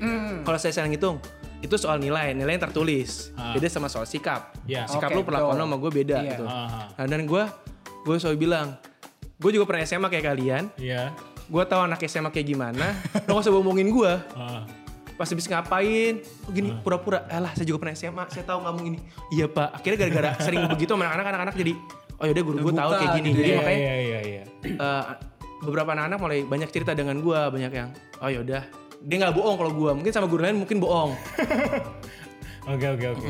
kalau 0.41 0.55
saya 0.55 0.71
salah 0.71 0.87
ngitung 0.87 1.19
itu 1.59 1.75
soal 1.75 1.95
nilai 1.95 2.31
nilai 2.31 2.55
yang 2.55 2.63
tertulis 2.63 3.31
Ah. 3.33 3.51
beda 3.51 3.67
sama 3.67 3.87
soal 3.87 4.03
sikap 4.03 4.55
Ya. 4.63 4.83
sikap 4.85 5.11
Oke, 5.11 5.15
lu 5.15 5.23
perlakuan 5.23 5.55
lu 5.55 5.63
sama 5.65 5.77
gue 5.77 5.91
beda 5.93 6.17
Iya. 6.17 6.29
gitu 6.29 6.45
Aha. 6.45 6.81
nah 6.93 7.05
dan 7.05 7.21
gue 7.23 7.43
gue 8.03 8.15
selalu 8.17 8.37
bilang 8.41 8.67
gue 9.35 9.51
juga 9.51 9.65
pernah 9.65 9.83
SMA 9.83 10.07
kayak 10.07 10.25
kalian 10.25 10.63
Iya. 10.75 11.11
gue 11.43 11.63
tahu 11.65 11.81
anak 11.83 11.99
SMA 12.01 12.31
kayak 12.31 12.47
gimana 12.47 12.95
lo 13.21 13.35
gak 13.35 13.43
usah 13.43 13.51
bohongin 13.53 13.89
gue 13.89 14.13
Ah. 14.33 14.63
Pas 15.13 15.27
habis 15.29 15.45
ngapain? 15.45 16.13
Gini 16.49 16.69
pura-pura 16.81 17.25
alah 17.29 17.53
saya 17.53 17.65
juga 17.67 17.85
pernah 17.85 17.95
SMA 17.95 18.25
saya 18.33 18.43
tahu 18.45 18.59
kamu 18.65 18.79
ini. 18.93 18.99
Iya 19.33 19.45
pak. 19.49 19.69
Akhirnya 19.81 19.97
gara-gara 20.07 20.29
sering 20.41 20.65
begitu 20.69 20.91
sama 20.93 21.05
anak-anak 21.09 21.27
anak-anak 21.33 21.55
jadi 21.57 21.73
oh 22.19 22.25
yaudah 22.29 22.43
guru 22.43 22.57
gue 22.61 22.73
tahu 22.73 22.91
kayak 22.97 23.11
gini. 23.19 23.29
Gitu 23.29 23.39
jadi 23.41 23.49
Iya, 23.49 23.57
makanya 23.59 23.79
iya, 23.79 23.93
iya, 23.97 24.19
iya. 24.21 24.43
eh, 24.65 25.03
beberapa 25.63 25.89
anak-anak 25.95 26.17
mulai 26.19 26.39
banyak 26.43 26.69
cerita 26.71 26.91
dengan 26.97 27.15
gue 27.21 27.39
banyak 27.39 27.71
yang 27.71 27.89
oh 28.21 28.29
yaudah. 28.29 28.63
Dia 29.03 29.15
nggak 29.19 29.35
bohong 29.35 29.55
kalau 29.59 29.71
gue 29.75 29.91
mungkin 29.99 30.11
sama 30.15 30.27
guru 30.31 30.41
lain 30.47 30.57
mungkin 30.59 30.77
bohong. 30.79 31.11
Oke, 32.63 32.87
oke, 32.95 33.19
oke. 33.19 33.27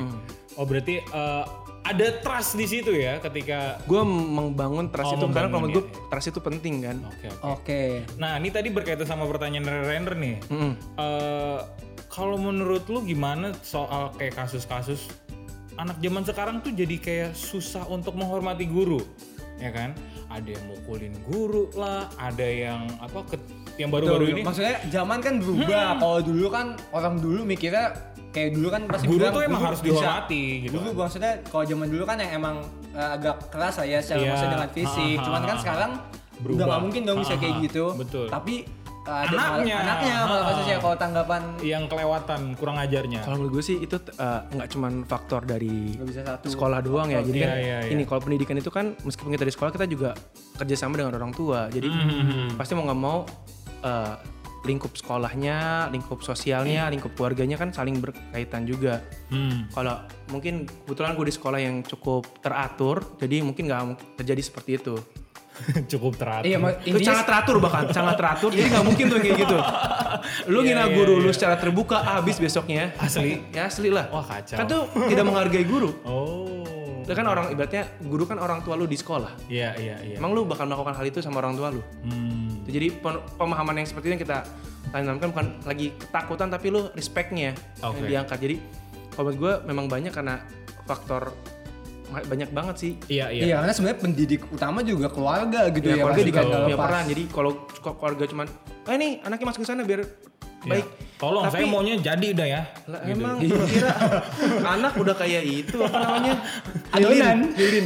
Oh, 0.61 0.65
berarti 0.69 1.01
eh, 1.01 1.43
ada 1.83 2.07
trust 2.19 2.55
di 2.55 2.63
situ 2.63 2.95
ya 2.95 3.19
ketika 3.19 3.75
gue 3.83 4.01
membangun 4.07 4.87
trust 4.87 5.13
Oh, 5.13 5.19
itu 5.19 5.25
karena 5.29 5.47
kalau 5.47 5.61
menurut 5.61 5.71
ya. 5.71 5.77
gue 5.83 6.07
trust 6.07 6.27
itu 6.31 6.39
penting 6.39 6.75
kan 6.79 6.97
Oke, 7.03 7.27
oke. 7.27 7.43
Oke. 7.43 7.81
Nah, 8.15 8.39
ini 8.39 8.49
tadi 8.49 8.71
berkaitan 8.71 9.03
sama 9.03 9.27
pertanyaan 9.27 9.63
dari 9.63 9.81
Render 9.85 10.15
nih. 10.15 10.35
Mm-mm. 10.47 10.71
Eh, 10.95 11.59
kalau 12.07 12.37
menurut 12.37 12.87
lu 12.87 13.03
gimana 13.03 13.51
soal 13.59 14.15
kayak 14.15 14.37
kasus-kasus 14.37 15.11
anak 15.75 15.97
zaman 15.99 16.21
sekarang 16.21 16.55
tuh 16.61 16.69
jadi 16.69 16.95
kayak 16.95 17.31
susah 17.33 17.83
untuk 17.89 18.13
menghormati 18.13 18.63
guru, 18.63 19.01
ya 19.57 19.73
kan? 19.73 19.91
Ada 20.29 20.53
yang 20.53 20.65
mukulin 20.69 21.13
guru 21.25 21.73
lah, 21.73 22.05
ada 22.15 22.45
yang 22.45 22.85
apa 23.01 23.25
ke, 23.25 23.35
yang 23.75 23.89
baru-baru 23.89 24.23
ini 24.31 24.41
Maksudnya 24.41 24.75
zaman 24.87 25.17
kan 25.17 25.33
berubah. 25.37 25.97
Kalau 25.97 26.19
dulu 26.19 26.45
kan 26.47 26.65
orang 26.91 27.15
dulu 27.17 27.41
mikirnya 27.43 27.93
kayak 28.29 28.49
dulu 28.51 28.67
kan 28.67 28.81
pasti 28.87 29.05
guru 29.05 29.17
bilang 29.19 29.33
tuh 29.33 29.43
emang 29.43 29.61
harus 29.63 29.79
bisa. 29.79 29.93
dihormati 29.95 30.43
gitu. 30.61 30.73
Dulu 30.75 30.89
maksudnya 30.95 31.33
kalau 31.43 31.63
zaman 31.63 31.87
dulu 31.87 32.03
kan 32.03 32.17
yang 32.17 32.31
emang 32.35 32.55
eh, 32.91 33.09
agak 33.11 33.35
keras 33.47 33.75
lah 33.75 33.87
ya 33.87 33.99
secara 33.99 34.19
Iya. 34.19 34.29
maksudnya 34.29 34.53
dengan 34.53 34.69
fisik. 34.71 35.01
Ha, 35.11 35.19
ha, 35.19 35.25
Cuman 35.25 35.41
kan 35.43 35.57
sekarang 35.59 35.91
Berubah. 36.35 36.53
udah 36.53 36.65
nggak 36.67 36.81
mungkin 36.81 37.01
dong 37.03 37.17
bisa 37.19 37.33
Ha, 37.33 37.39
kayak 37.39 37.55
gitu. 37.63 37.85
Betul. 37.95 38.25
Tapi 38.27 38.55
eh, 39.03 39.19
ada 39.19 39.29
malah- 39.29 39.53
Anaknya. 39.53 39.75
anaknya 39.79 40.15
malah 40.23 40.43
kasusnya 40.47 40.77
kalau 40.79 40.95
tanggapan 40.95 41.41
Yang 41.59 41.83
kelewatan, 41.87 42.39
kurang 42.55 42.77
ajarnya. 42.79 43.19
kalau 43.19 43.35
menurut 43.35 43.53
gue 43.53 43.65
sih 43.65 43.77
itu 43.79 43.95
eh, 43.99 44.39
nggak 44.47 44.67
cuman 44.69 44.93
faktor 45.03 45.41
dari 45.43 45.75
bisa 45.99 46.21
satu. 46.23 46.45
sekolah 46.47 46.79
doang 46.79 47.07
ya 47.07 47.19
jadi 47.19 47.35
Iya, 47.35 47.43
kan 47.43 47.57
iya, 47.59 47.77
iya. 47.81 47.91
ini 47.91 48.03
kalau 48.03 48.21
pendidikan 48.21 48.55
itu 48.55 48.69
kan 48.69 48.95
meskipun 48.99 49.29
kita 49.31 49.43
di 49.43 49.51
sekolah 49.51 49.71
kita 49.71 49.85
juga 49.85 50.15
kerjasama 50.55 50.93
dengan 50.95 51.13
orang 51.15 51.29
tua 51.31 51.67
jadi 51.67 51.85
Hmm. 51.85 52.55
pasti 52.55 52.73
mau 52.73 52.83
nggak 52.83 52.97
mau 52.97 53.27
eh, 53.83 54.15
lingkup 54.63 54.95
sekolahnya 54.95 55.91
lingkup 55.91 56.23
sosialnya 56.23 56.87
lingkup 56.87 57.11
keluarganya 57.13 57.59
kan 57.59 57.69
saling 57.69 57.99
berkaitan 57.99 58.63
juga 58.63 59.03
Hmm. 59.27 59.67
kalau 59.69 59.99
mungkin 60.29 60.63
kebetulan 60.85 61.13
gue 61.13 61.25
di 61.25 61.33
sekolah 61.33 61.59
yang 61.59 61.81
cukup 61.81 62.23
teratur 62.39 63.03
jadi 63.17 63.41
mungkin 63.41 63.65
nggak 63.65 63.81
terjadi 64.15 64.39
seperti 64.41 64.71
itu 64.77 64.95
Cukup 65.85 66.17
teratur. 66.17 66.49
Iya, 66.49 66.57
itu 66.81 66.97
sangat 66.99 67.29
teratur 67.29 67.61
bahkan 67.61 67.85
sangat 67.91 68.17
teratur 68.17 68.49
jadi 68.49 68.73
nggak 68.73 68.85
mungkin 68.85 69.05
tuh 69.05 69.19
kayak 69.19 69.37
gitu 69.37 69.57
lu 70.47 70.59
Iya, 70.61 70.65
ngina 70.65 70.83
iya, 70.83 70.95
guru 70.95 71.13
iya. 71.13 71.25
lu 71.25 71.31
secara 71.31 71.55
terbuka 71.59 71.97
habis 71.99 72.37
besoknya 72.37 72.89
Asli? 72.97 73.37
ya 73.51 73.67
asli 73.67 73.91
lah 73.91 74.09
Wah, 74.09 74.23
kacau. 74.23 74.57
kan 74.57 74.65
tuh 74.65 74.81
tidak 75.05 75.23
menghargai 75.23 75.61
guru 75.63 75.91
Oh. 76.01 76.62
Itu 77.03 77.11
kan 77.11 77.25
orang 77.25 77.45
ibaratnya 77.49 77.83
guru 78.01 78.23
kan 78.23 78.37
orang 78.37 78.59
tua 78.59 78.73
lu 78.73 78.83
di 78.83 78.95
sekolah 78.95 79.35
Iya, 79.45 79.75
iya, 79.75 79.95
iya. 80.01 80.15
emang 80.15 80.31
lu 80.31 80.43
bakal 80.43 80.65
melakukan 80.65 80.95
hal 80.95 81.05
itu 81.05 81.19
sama 81.19 81.39
orang 81.39 81.53
tua 81.53 81.69
lu 81.69 81.83
Hmm. 82.01 82.63
jadi 82.63 82.95
pemahaman 83.35 83.75
yang 83.77 83.87
seperti 83.87 84.05
itu 84.07 84.13
yang 84.15 84.23
kita 84.23 84.37
tanamkan 84.89 85.29
bukan 85.29 85.47
lagi 85.63 85.91
ketakutan 85.93 86.47
tapi 86.47 86.67
lu 86.67 86.87
respectnya 86.91 87.51
yang 87.51 87.57
Oke. 87.85 88.07
diangkat 88.07 88.37
jadi 88.39 88.55
kalau 89.11 89.23
menurut 89.27 89.37
gue 89.37 89.53
memang 89.67 89.85
banyak 89.87 90.09
karena 90.09 90.35
faktor 90.83 91.35
banyak 92.13 92.49
banget 92.49 92.75
sih 92.77 92.91
Iya, 93.09 93.25
iya. 93.29 93.41
Iya, 93.43 93.55
karena 93.59 93.73
sebenarnya 93.73 93.99
pendidik 93.99 94.41
utama 94.47 94.79
juga 94.81 95.09
keluarga 95.09 95.65
gitu 95.73 95.87
ya, 95.87 95.95
ya. 95.97 96.03
keluarga 96.05 96.23
juga 96.23 96.41
punya 96.45 96.77
peran 96.77 97.03
jadi 97.09 97.23
kalau 97.27 97.51
keluarga 97.81 98.23
cuman 98.29 98.47
ah 98.83 98.93
ini 98.93 99.07
anaknya 99.21 99.45
masuk 99.49 99.61
ke 99.63 99.67
sana 99.67 99.81
biar 99.81 100.01
baik 100.65 100.85
Iya. 100.85 101.01
Tolong, 101.13 101.47
Tapi- 101.47 101.55
saya 101.55 101.71
maunya 101.71 101.95
jadi 101.95 102.27
udah 102.35 102.47
ya. 102.49 102.61
Lah, 102.83 102.99
Gitu. 102.99 103.15
emang 103.15 103.35
kira 103.63 103.91
anak 104.75 104.91
udah 104.93 105.15
kayak 105.15 105.43
itu 105.45 105.75
apa 105.79 105.97
namanya 105.97 106.33
Adonan. 106.91 107.37
lilin 107.55 107.85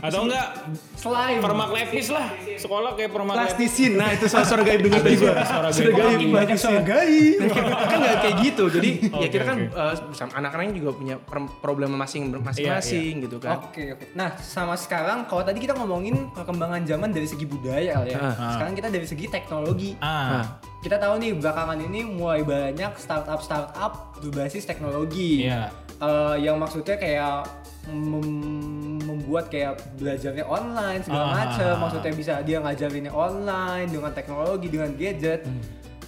Atau 0.00 0.24
enggak 0.24 0.46
Slime. 0.94 1.36
permak 1.38 1.68
lepis 1.70 2.08
lah. 2.08 2.32
Sekolah 2.56 2.96
kayak 2.96 3.12
permak 3.12 3.34
lepis. 3.34 3.44
plastisin 3.52 3.92
nah 3.94 4.08
itu 4.08 4.24
suara, 4.24 4.46
suara 4.46 4.62
gaib 4.62 4.80
dengar 4.80 5.00
tadi 5.02 5.16
gua 5.16 5.32
Suara 5.36 5.68
gaib. 5.68 5.76
suara 5.76 5.92
banyak 6.00 6.32
plastisin. 6.32 6.56
soal 6.56 6.80
gaib. 6.82 7.36
Nah, 7.36 7.48
kita 7.50 7.84
kan 7.84 7.98
nggak 8.00 8.16
kayak 8.18 8.36
gitu 8.40 8.64
jadi 8.70 8.90
ya 9.12 9.28
kita 9.28 9.44
kan 9.44 9.56
oke. 9.60 10.16
eh, 10.16 10.32
anak-anaknya 10.32 10.72
juga 10.74 10.90
punya 10.94 11.14
problem 11.60 11.88
masing 11.92 12.22
masing-masing 12.32 13.14
gitu 13.20 13.36
kan 13.36 13.60
Oke 13.60 13.84
oke. 13.92 14.04
Nah 14.14 14.32
sama 14.38 14.72
sekarang 14.74 15.28
kalau 15.28 15.44
tadi 15.44 15.60
kita 15.60 15.74
ngomongin 15.74 16.32
perkembangan 16.32 16.80
zaman 16.82 17.12
dari 17.12 17.28
segi 17.28 17.44
budaya 17.44 18.00
kali 18.00 18.10
ya. 18.10 18.18
Ah. 18.18 18.56
Sekarang 18.56 18.72
kita 18.72 18.88
dari 18.88 19.04
segi 19.04 19.28
teknologi. 19.28 19.92
Ah, 20.00 20.56
Kita 20.80 20.96
tahu 20.96 21.20
nih 21.20 21.36
belakangan 21.36 21.76
ini 21.78 22.00
mulai 22.02 22.40
banyak 22.40 22.96
startup 22.96 23.40
startup 23.40 24.16
berbasis 24.16 24.64
teknologi. 24.64 25.44
Iya. 25.44 25.68
Eh, 26.00 26.36
yang 26.40 26.56
maksudnya 26.56 26.96
kayak 26.96 27.44
mem- 27.86 28.98
membuat 29.04 29.20
membuat 29.20 29.46
kayak 29.46 29.72
belajarnya 29.94 30.42
online 30.42 31.00
segala 31.00 31.22
Ah. 31.22 31.34
macam 31.36 31.72
maksudnya 31.78 32.12
bisa 32.12 32.34
dia 32.42 32.58
ngajarinnya 32.58 33.12
online 33.12 33.86
dengan 33.86 34.10
teknologi 34.10 34.66
dengan 34.66 34.90
gadget 34.92 35.46
Hmm. 35.46 35.60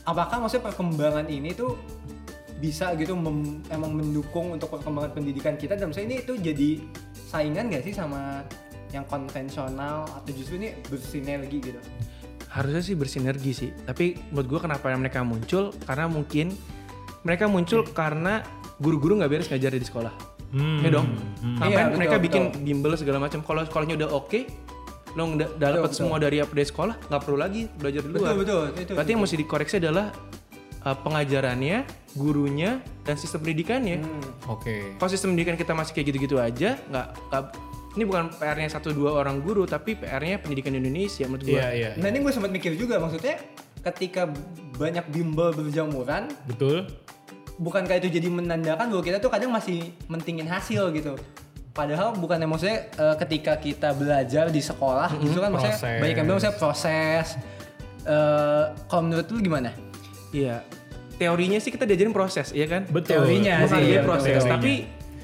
apakah 0.02 0.42
maksudnya 0.42 0.66
perkembangan 0.66 1.26
ini 1.28 1.52
tuh 1.52 1.78
bisa 2.56 2.90
gitu 2.94 3.14
mem- 3.14 3.62
emang 3.68 3.94
mendukung 3.94 4.50
untuk 4.50 4.70
perkembangan 4.70 5.12
pendidikan 5.12 5.54
kita 5.54 5.76
dan 5.76 5.90
misalnya 5.90 6.08
ini 6.08 6.18
itu 6.18 6.34
jadi 6.34 6.70
saingan 7.28 7.70
gak 7.70 7.84
sih 7.84 7.94
sama 7.94 8.42
yang 8.90 9.06
konvensional 9.06 10.02
atau 10.04 10.30
justru 10.30 10.58
ini 10.58 10.74
bersinergi 10.82 11.58
gitu 11.62 11.78
harusnya 12.52 12.82
sih 12.82 12.92
bersinergi 12.92 13.52
sih 13.52 13.70
tapi 13.82 14.14
menurut 14.28 14.46
gue 14.46 14.60
kenapa 14.62 14.92
mereka 14.92 15.20
muncul 15.22 15.72
karena 15.82 16.04
mungkin 16.06 16.52
mereka 17.22 17.46
muncul 17.46 17.80
karena 17.86 18.44
guru-guru 18.76 19.16
nggak 19.16 19.30
beres 19.30 19.48
ngajar 19.48 19.72
di 19.72 19.82
sekolah 19.82 20.14
Hmm. 20.52 20.84
ya 20.84 20.92
dong 20.92 21.08
Hmm. 21.40 21.56
ngapain 21.56 21.72
Iya, 21.72 21.80
betul, 21.82 21.96
mereka 21.96 22.16
bikin 22.20 22.42
betul. 22.46 22.60
bimbel 22.62 22.92
segala 22.94 23.18
macam 23.18 23.40
kalau 23.40 23.64
sekolahnya 23.64 23.96
udah 23.96 24.10
oke 24.12 24.40
lo 25.12 25.22
udah 25.30 25.48
dapat 25.54 25.80
betul. 25.82 25.96
semua 25.98 26.16
dari 26.18 26.40
dari 26.40 26.66
sekolah 26.66 26.94
nggak 27.02 27.20
perlu 27.20 27.38
lagi 27.38 27.62
belajar 27.70 28.00
di 28.00 28.08
luar 28.10 28.20
betul 28.20 28.36
betul 28.36 28.62
itu 28.78 28.92
berarti 28.92 29.10
yang 29.10 29.22
mesti 29.22 29.36
dikoreksi 29.38 29.74
adalah 29.78 30.12
uh, 30.82 30.96
pengajarannya 30.98 31.76
gurunya 32.12 32.70
dan 33.02 33.16
sistem 33.16 33.40
pendidikannya 33.42 33.96
Hmm. 33.98 34.20
Oke. 34.46 34.92
kalau 34.96 35.08
sistem 35.08 35.32
pendidikan 35.32 35.56
kita 35.56 35.72
masih 35.72 35.92
kayak 35.94 36.06
gitu-gitu 36.10 36.36
aja 36.36 36.76
nggak- 36.84 37.10
ini 37.92 38.02
bukan 38.02 38.32
PR-nya 38.32 38.68
satu 38.68 38.90
dua 38.90 39.12
orang 39.14 39.40
guru 39.40 39.64
tapi 39.64 39.94
PR-nya 39.94 40.40
pendidikan 40.40 40.72
Indonesia 40.72 41.28
menurut 41.28 41.44
gue 41.44 41.52
Iya 41.52 41.68
iya. 41.70 41.90
Nah 41.96 42.08
ini 42.08 42.24
gue 42.24 42.32
sempat 42.32 42.48
mikir 42.48 42.72
juga 42.74 42.96
maksudnya 42.96 43.36
ketika 43.82 44.30
banyak 44.74 45.04
bimbel 45.08 45.52
berjamuran 45.52 46.32
Betul. 46.44 46.88
bukankah 47.56 47.98
itu 47.98 48.08
jadi 48.08 48.28
menandakan 48.28 48.88
bahwa 48.88 49.02
kita 49.02 49.18
tuh 49.18 49.28
kadang 49.28 49.52
masih 49.52 49.92
mentingin 50.06 50.46
hasil 50.46 50.88
gitu 50.90 51.18
padahal 51.72 52.12
bukan 52.12 52.40
maksudnya 52.44 52.88
eh, 52.92 53.16
ketika 53.18 53.56
kita 53.56 53.92
belajar 53.92 54.48
di 54.48 54.60
sekolah 54.60 55.12
justru 55.18 55.40
kan 55.40 55.50
maksudnya 55.50 55.76
Proses. 55.76 56.00
banyak 56.00 56.14
yang 56.14 56.26
bilang 56.26 56.38
maksudnya 56.38 56.56
proses 56.56 57.26
Eh, 58.02 58.64
kalau 58.90 59.02
menurut 59.06 59.30
lu 59.30 59.38
gimana? 59.38 59.70
Iya. 60.34 60.66
Teorinya 61.14 61.62
sih 61.62 61.70
kita 61.70 61.86
diajarin 61.86 62.10
proses, 62.10 62.50
iya 62.50 62.66
kan? 62.66 62.82
Betul. 62.90 63.22
Teorinya 63.22 63.62
Bukan 63.62 63.78
sih, 63.78 63.84
betul, 63.86 64.02
proses, 64.02 64.26
teorinya. 64.42 64.52
tapi 64.58 64.72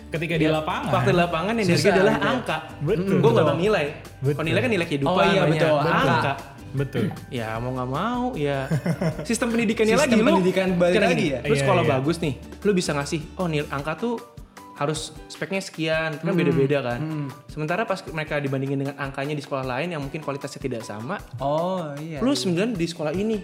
ketika 0.08 0.34
di 0.34 0.46
lapangan. 0.46 0.90
waktu 0.90 1.10
di 1.10 1.18
lapangan 1.18 1.52
yang 1.54 1.66
dilihat 1.66 1.94
adalah 1.94 2.14
gitu. 2.14 2.28
angka. 2.28 2.56
Betul. 2.80 3.16
Gue 3.18 3.30
nggak 3.30 3.46
bang 3.46 3.58
nilai. 3.60 3.86
Betul. 4.18 4.32
Kalau 4.32 4.46
nilai 4.46 4.60
kan 4.60 4.70
nilai 4.70 4.86
kehidupan, 4.86 5.12
Oh 5.14 5.22
iya, 5.22 5.40
banyak. 5.40 5.52
betul. 5.54 5.76
angka. 5.78 6.08
Angka. 6.10 6.32
Betul. 6.68 7.04
Ya 7.28 7.48
mau 7.56 7.70
nggak 7.72 7.90
mau, 7.90 8.24
ya 8.34 8.58
sistem 9.28 9.48
pendidikannya 9.48 9.94
Sistem 9.94 10.04
lagi 10.10 10.20
lu. 10.20 10.28
pendidikan 10.34 10.68
balik 10.74 11.00
lagi 11.02 11.26
ya? 11.30 11.38
Lu 11.40 11.48
Iya, 11.48 11.60
sekolah 11.60 11.82
iya. 11.82 11.90
bagus 11.90 12.16
nih, 12.18 12.34
lu 12.60 12.70
bisa 12.72 12.90
ngasih, 12.92 13.20
oh 13.34 13.46
nilai 13.46 13.68
angka 13.68 13.96
tuh 13.96 14.14
harus 14.74 15.10
speknya 15.26 15.58
sekian, 15.58 16.10
kan 16.16 16.32
beda-beda 16.32 16.78
kan. 16.82 17.00
Sementara 17.48 17.82
pas 17.82 17.98
mereka 18.06 18.36
dibandingin 18.36 18.78
dengan 18.78 18.94
angkanya 18.96 19.32
di 19.32 19.40
sekolah 19.40 19.64
lain 19.66 19.90
yang 19.90 19.98
mungkin 19.98 20.20
kualitasnya 20.20 20.60
tidak 20.60 20.82
sama, 20.82 21.16
Oh 21.38 21.88
iya. 21.96 22.20
lu 22.20 22.30
9 22.30 22.54
di 22.72 22.84
sekolah 22.84 23.10
ini 23.10 23.42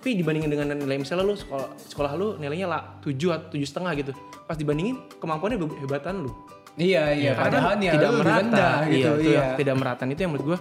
tapi 0.00 0.16
dibandingin 0.16 0.48
dengan 0.48 0.72
nilai 0.72 0.96
misalnya 0.96 1.28
lu 1.28 1.36
sekolah 1.36 1.76
sekolah 1.76 2.12
lu 2.16 2.40
nilainya 2.40 2.64
lah 2.64 2.80
7 3.04 3.12
atau 3.28 3.46
tujuh 3.52 3.68
setengah 3.68 3.92
gitu 4.00 4.12
pas 4.48 4.56
dibandingin 4.56 4.96
kemampuannya 5.20 5.60
hebatan 5.84 6.24
lu 6.24 6.32
Iya 6.80 7.12
iya. 7.12 7.32
Padahal 7.36 7.76
nih 7.76 7.92
tidak 7.92 8.08
lu 8.08 8.14
lebih 8.14 8.24
merata 8.24 8.40
rendah 8.40 8.74
gitu. 8.80 8.94
iya, 8.96 9.10
itu 9.12 9.28
Iya. 9.28 9.36
yang 9.36 9.48
tidak 9.60 9.74
merata 9.76 10.02
itu 10.06 10.20
yang 10.22 10.32
menurut 10.32 10.46
gua 10.48 10.58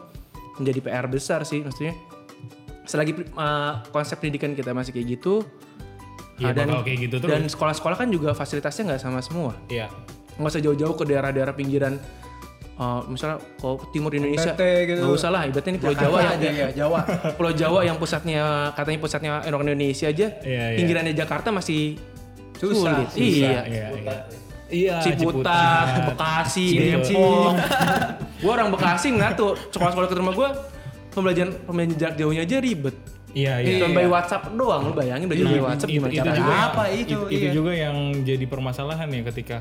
menjadi 0.60 0.80
PR 0.84 1.06
besar 1.08 1.40
sih 1.48 1.64
maksudnya 1.64 1.96
selagi 2.84 3.12
uh, 3.34 3.86
konsep 3.88 4.20
pendidikan 4.20 4.52
kita 4.52 4.76
masih 4.76 4.92
kayak 4.92 5.08
gitu 5.16 5.46
Iya, 6.36 6.52
uh, 6.52 6.54
dan 6.54 6.68
kayak 6.84 7.00
gitu 7.08 7.16
terus. 7.18 7.32
dan 7.32 7.42
sekolah-sekolah 7.48 7.96
kan 7.96 8.08
juga 8.10 8.36
fasilitasnya 8.36 8.92
nggak 8.92 9.02
sama 9.02 9.24
semua 9.24 9.56
Iya. 9.72 9.88
nggak 10.36 10.52
usah 10.52 10.60
jauh-jauh 10.60 10.96
ke 10.96 11.04
daerah-daerah 11.06 11.56
pinggiran 11.56 11.96
uh, 12.80 13.04
misalnya 13.06 13.38
ke 13.38 13.68
timur 13.92 14.12
Indonesia 14.12 14.56
NTT 14.56 14.64
gitu. 14.88 15.00
nggak 15.04 15.14
usah 15.14 15.30
lah 15.30 15.42
ibaratnya 15.46 15.72
ini 15.72 15.80
Pulau 15.80 15.94
Jakarta 15.94 16.08
Jawa 16.08 16.20
ya 16.20 16.30
aja 16.32 16.50
ya 16.50 16.68
Jawa. 16.74 17.00
Pulau 17.38 17.54
Jawa 17.54 17.80
yang 17.84 17.98
pusatnya 18.00 18.44
katanya 18.74 19.00
pusatnya 19.00 19.32
orang 19.46 19.68
Indonesia 19.68 20.08
aja, 20.08 20.28
Iya, 20.42 20.64
iya. 20.66 20.78
pinggirannya 20.80 21.14
Jakarta 21.14 21.52
masih 21.52 22.00
Susah, 22.56 22.76
sulit. 22.76 23.08
susah. 23.10 23.20
Iya. 23.20 23.62
Iya, 23.64 23.86
iya. 23.94 24.18
Iya, 24.70 24.96
Ciputat, 25.02 26.14
Bekasi, 26.14 26.66
Ciputat. 26.70 27.10
Depok. 27.10 27.54
gua 28.46 28.52
orang 28.54 28.70
Bekasi 28.70 29.08
nggak 29.12 29.32
tuh 29.34 29.58
sekolah-sekolah 29.70 30.08
ke 30.08 30.16
rumah 30.16 30.34
gua 30.34 30.50
pembelajaran 31.10 31.58
pembelajaran 31.66 31.98
jarak 31.98 32.16
jauhnya 32.16 32.44
aja 32.46 32.58
ribet. 32.60 32.96
Iya, 33.30 33.62
iya. 33.62 33.78
Cuma 33.82 33.94
by 33.96 34.08
WhatsApp 34.08 34.50
doang 34.54 34.82
lu 34.86 34.94
bayangin 34.94 35.26
belajar 35.26 35.46
by 35.48 35.62
WhatsApp 35.64 35.90
gimana 35.90 36.10
itu 36.10 36.18
caranya? 36.20 36.38
juga 36.38 36.50
yang- 36.52 36.70
Apa 36.70 36.84
itu, 36.90 37.02
itu, 37.02 37.18
itu 37.30 37.46
iya. 37.46 37.52
juga 37.54 37.72
yang 37.74 37.96
jadi 38.22 38.46
permasalahan 38.46 39.08
ya 39.10 39.22
ketika 39.30 39.58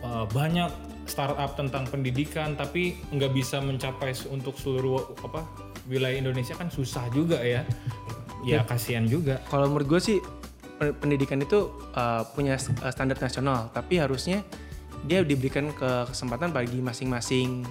uh, 0.00 0.24
banyak 0.28 0.68
startup 1.04 1.58
tentang 1.58 1.86
pendidikan 1.90 2.54
tapi 2.54 2.98
nggak 3.10 3.32
bisa 3.34 3.58
mencapai 3.58 4.14
untuk 4.30 4.54
seluruh 4.54 5.18
apa 5.22 5.42
wilayah 5.90 6.14
Indonesia 6.14 6.54
kan 6.54 6.70
susah 6.70 7.10
juga 7.10 7.42
ya 7.42 7.66
ya 8.42 8.62
kasihan 8.66 9.06
juga 9.06 9.38
Kalau 9.50 9.70
menurut 9.70 9.98
gue 9.98 10.00
sih 10.02 10.18
pe- 10.82 10.94
pendidikan 10.98 11.38
itu 11.38 11.70
uh, 11.94 12.26
punya 12.34 12.58
uh, 12.58 12.90
standar 12.90 13.14
nasional, 13.22 13.70
tapi 13.70 14.02
harusnya 14.02 14.42
dia 15.06 15.22
diberikan 15.22 15.70
ke 15.70 16.10
kesempatan 16.10 16.50
bagi 16.50 16.78
masing-masing 16.82 17.62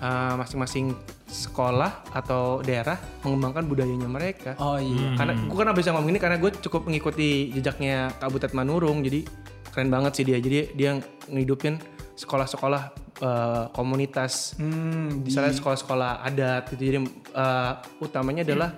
uh, 0.00 0.34
masing-masing 0.36 0.92
sekolah 1.32 2.04
atau 2.12 2.60
daerah 2.60 3.00
mengembangkan 3.24 3.64
budayanya 3.64 4.08
mereka. 4.08 4.52
Oh 4.60 4.76
iya. 4.76 5.16
Karena 5.16 5.32
gue 5.40 5.56
kenapa 5.56 5.76
bisa 5.80 5.96
ngomong 5.96 6.12
ini 6.12 6.20
karena 6.20 6.36
gue 6.36 6.52
cukup 6.60 6.84
mengikuti 6.84 7.48
jejaknya 7.56 8.12
Kak 8.20 8.28
Butet 8.28 8.52
Manurung, 8.52 9.00
jadi 9.00 9.24
keren 9.72 9.88
banget 9.88 10.20
sih 10.20 10.24
dia. 10.28 10.36
Jadi 10.36 10.76
dia 10.76 11.00
ngidupin 11.32 11.80
sekolah-sekolah 12.14 12.82
uh, 13.18 13.64
komunitas 13.70 14.54
Hmm, 14.54 15.20
di- 15.20 15.30
misalnya 15.30 15.52
sekolah-sekolah 15.52 16.22
adat 16.22 16.62
gitu 16.70 16.82
jadi 16.84 16.98
uh, 17.32 17.72
utamanya 17.98 18.42
adalah 18.42 18.70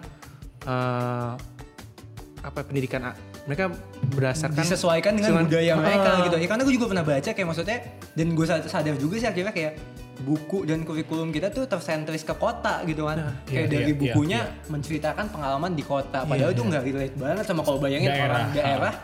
uh, 0.64 1.33
apa 2.40 2.61
pendidikan 2.62 3.03
a- 3.05 3.16
mereka 3.44 3.68
berdasarkan 4.09 4.57
disesuaikan 4.59 5.12
dengan 5.14 5.31
Cuman- 5.37 5.47
budaya 5.47 5.73
mereka 5.75 6.11
Ah. 6.11 6.25
gitu. 6.25 6.37
Ya 6.38 6.47
karena 6.47 6.62
gue 6.62 6.75
juga 6.75 6.87
pernah 6.88 7.05
baca 7.05 7.31
kayak 7.31 7.44
maksudnya 7.47 7.79
dan 8.11 8.27
gue 8.33 8.44
sadar 8.47 8.94
juga 8.97 9.14
sih 9.18 9.29
akhirnya 9.29 9.53
kayak 9.53 9.73
buku 10.16 10.64
dan 10.64 10.81
kurikulum 10.81 11.29
kita 11.29 11.51
tuh 11.51 11.66
tersentris 11.66 12.23
ke 12.23 12.33
kota 12.33 12.81
gitu 12.85 13.05
kan. 13.05 13.37
kayak 13.44 13.66
iya, 13.66 13.68
dari 13.68 13.85
iya, 13.90 13.97
bukunya 13.99 14.40
iya. 14.40 14.70
menceritakan 14.70 15.27
pengalaman 15.29 15.73
di 15.73 15.83
kota. 15.83 16.25
Padahal 16.25 16.53
itu 16.53 16.62
nggak 16.62 16.83
relate 16.83 17.16
banget 17.18 17.44
sama 17.44 17.61
kalau 17.61 17.77
bayangin 17.77 18.09
Daerah. 18.09 18.25
orang 18.25 18.47
daerah 18.55 18.94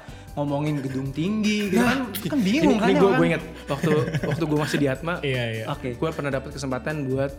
ngomongin 0.41 0.81
gedung 0.81 1.13
tinggi 1.13 1.69
gitu 1.69 1.79
kan. 1.79 2.09
Kan 2.09 2.39
ini, 2.39 2.45
bingung 2.59 2.77
kan 2.77 2.89
ini 2.89 2.97
gue 2.97 3.27
inget 3.29 3.43
waktu 3.67 3.91
waktu 4.25 4.45
gue 4.45 4.59
masih 4.59 4.79
di 4.79 4.87
Atma 4.89 5.15
iya 5.27 5.45
iya 5.53 5.65
Oke. 5.69 5.95
gue 5.95 6.09
pernah 6.11 6.33
dapat 6.33 6.51
kesempatan 6.51 7.05
buat 7.05 7.31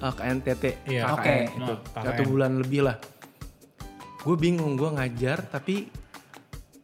uh, 0.00 0.12
ke 0.16 0.22
NTT 0.24 0.64
Iya. 0.88 1.02
KKN 1.06 1.14
Oke. 1.14 1.36
gitu 1.52 1.74
Nah, 1.94 2.02
satu 2.02 2.22
bulan 2.24 2.52
lebih 2.58 2.80
lah 2.82 2.96
gue 4.20 4.36
bingung 4.36 4.74
gue 4.74 4.88
ngajar 4.88 5.44
tapi 5.44 5.92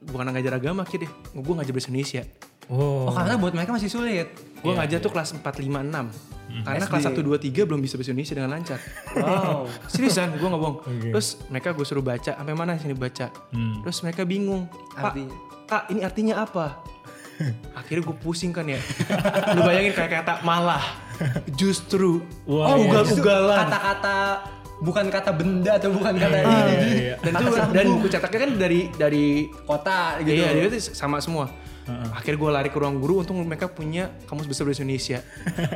bukan 0.03 0.29
ngajar 0.31 0.57
agama 0.57 0.85
kid 0.85 1.05
deh 1.05 1.12
gue 1.33 1.55
ngajar 1.57 1.72
bahasa 1.72 1.88
Indonesia 1.88 2.22
Oh 2.70 3.11
oh, 3.11 3.12
karena 3.12 3.35
buat 3.35 3.50
mereka 3.50 3.74
masih 3.74 3.90
sulit. 3.90 4.31
gue 4.61 4.70
ngajar 4.70 5.03
tuh 5.03 5.11
kelas 5.11 5.35
4, 5.35 5.42
5, 5.42 5.90
6 5.90 6.39
karena 6.61 6.83
SD. 6.83 6.91
kelas 6.91 7.05
1, 7.09 7.23
2, 7.23 7.63
3 7.63 7.69
belum 7.69 7.81
bisa 7.81 7.95
bahasa 7.95 8.11
Indonesia 8.11 8.35
dengan 8.35 8.51
lancar 8.51 8.79
Wow. 9.15 9.65
Seriusan, 9.93 10.29
gue 10.35 10.45
nggak 10.45 10.61
bohong. 10.61 10.77
Oke. 10.83 11.09
Terus 11.11 11.29
mereka 11.47 11.69
gue 11.71 11.85
suruh 11.85 12.03
baca, 12.03 12.33
sampai 12.35 12.53
mana 12.53 12.75
sini 12.75 12.93
baca. 12.93 13.27
Hmm. 13.51 13.81
Terus 13.83 13.99
mereka 14.01 14.23
bingung, 14.23 14.67
Pak, 14.93 15.15
Artinya? 15.15 15.35
Kak 15.65 15.83
ini 15.89 16.01
artinya 16.03 16.35
apa? 16.43 16.67
Akhirnya 17.79 18.03
gue 18.05 18.17
pusing 18.19 18.51
kan 18.51 18.67
ya. 18.67 18.79
Lu 19.57 19.63
bayangin 19.63 19.95
kayak 19.95 20.23
kata 20.23 20.43
malah, 20.43 20.83
justru, 21.53 22.21
Wah, 22.45 22.75
oh 22.75 22.77
iya. 22.77 22.85
ugal-ugalan. 22.87 23.59
Kata-kata 23.65 24.17
bukan 24.81 25.07
kata 25.13 25.31
benda 25.37 25.77
atau 25.77 25.93
bukan 25.93 26.15
kata 26.17 26.37
Iya, 26.37 26.45
ini. 26.45 26.57
iya, 26.57 26.81
iya. 26.97 27.15
Dan 27.21 27.33
itu 27.37 27.53
dan 27.53 27.85
buku 27.93 28.07
cetaknya 28.09 28.39
kan 28.41 28.51
dari 28.57 28.81
dari 28.93 29.27
kota 29.65 30.17
gitu. 30.21 30.41
Iya, 30.41 30.49
dia 30.57 30.65
itu 30.69 30.79
sama 30.91 31.21
semua. 31.21 31.53
Akhirnya 32.11 32.38
gue 32.38 32.51
lari 32.51 32.69
ke 32.69 32.79
ruang 32.79 32.99
guru, 32.99 33.21
untung 33.21 33.40
mereka 33.40 33.66
punya 33.66 34.14
kamus 34.25 34.47
besar 34.47 34.62
bahasa 34.64 34.83
Indonesia. 34.83 35.19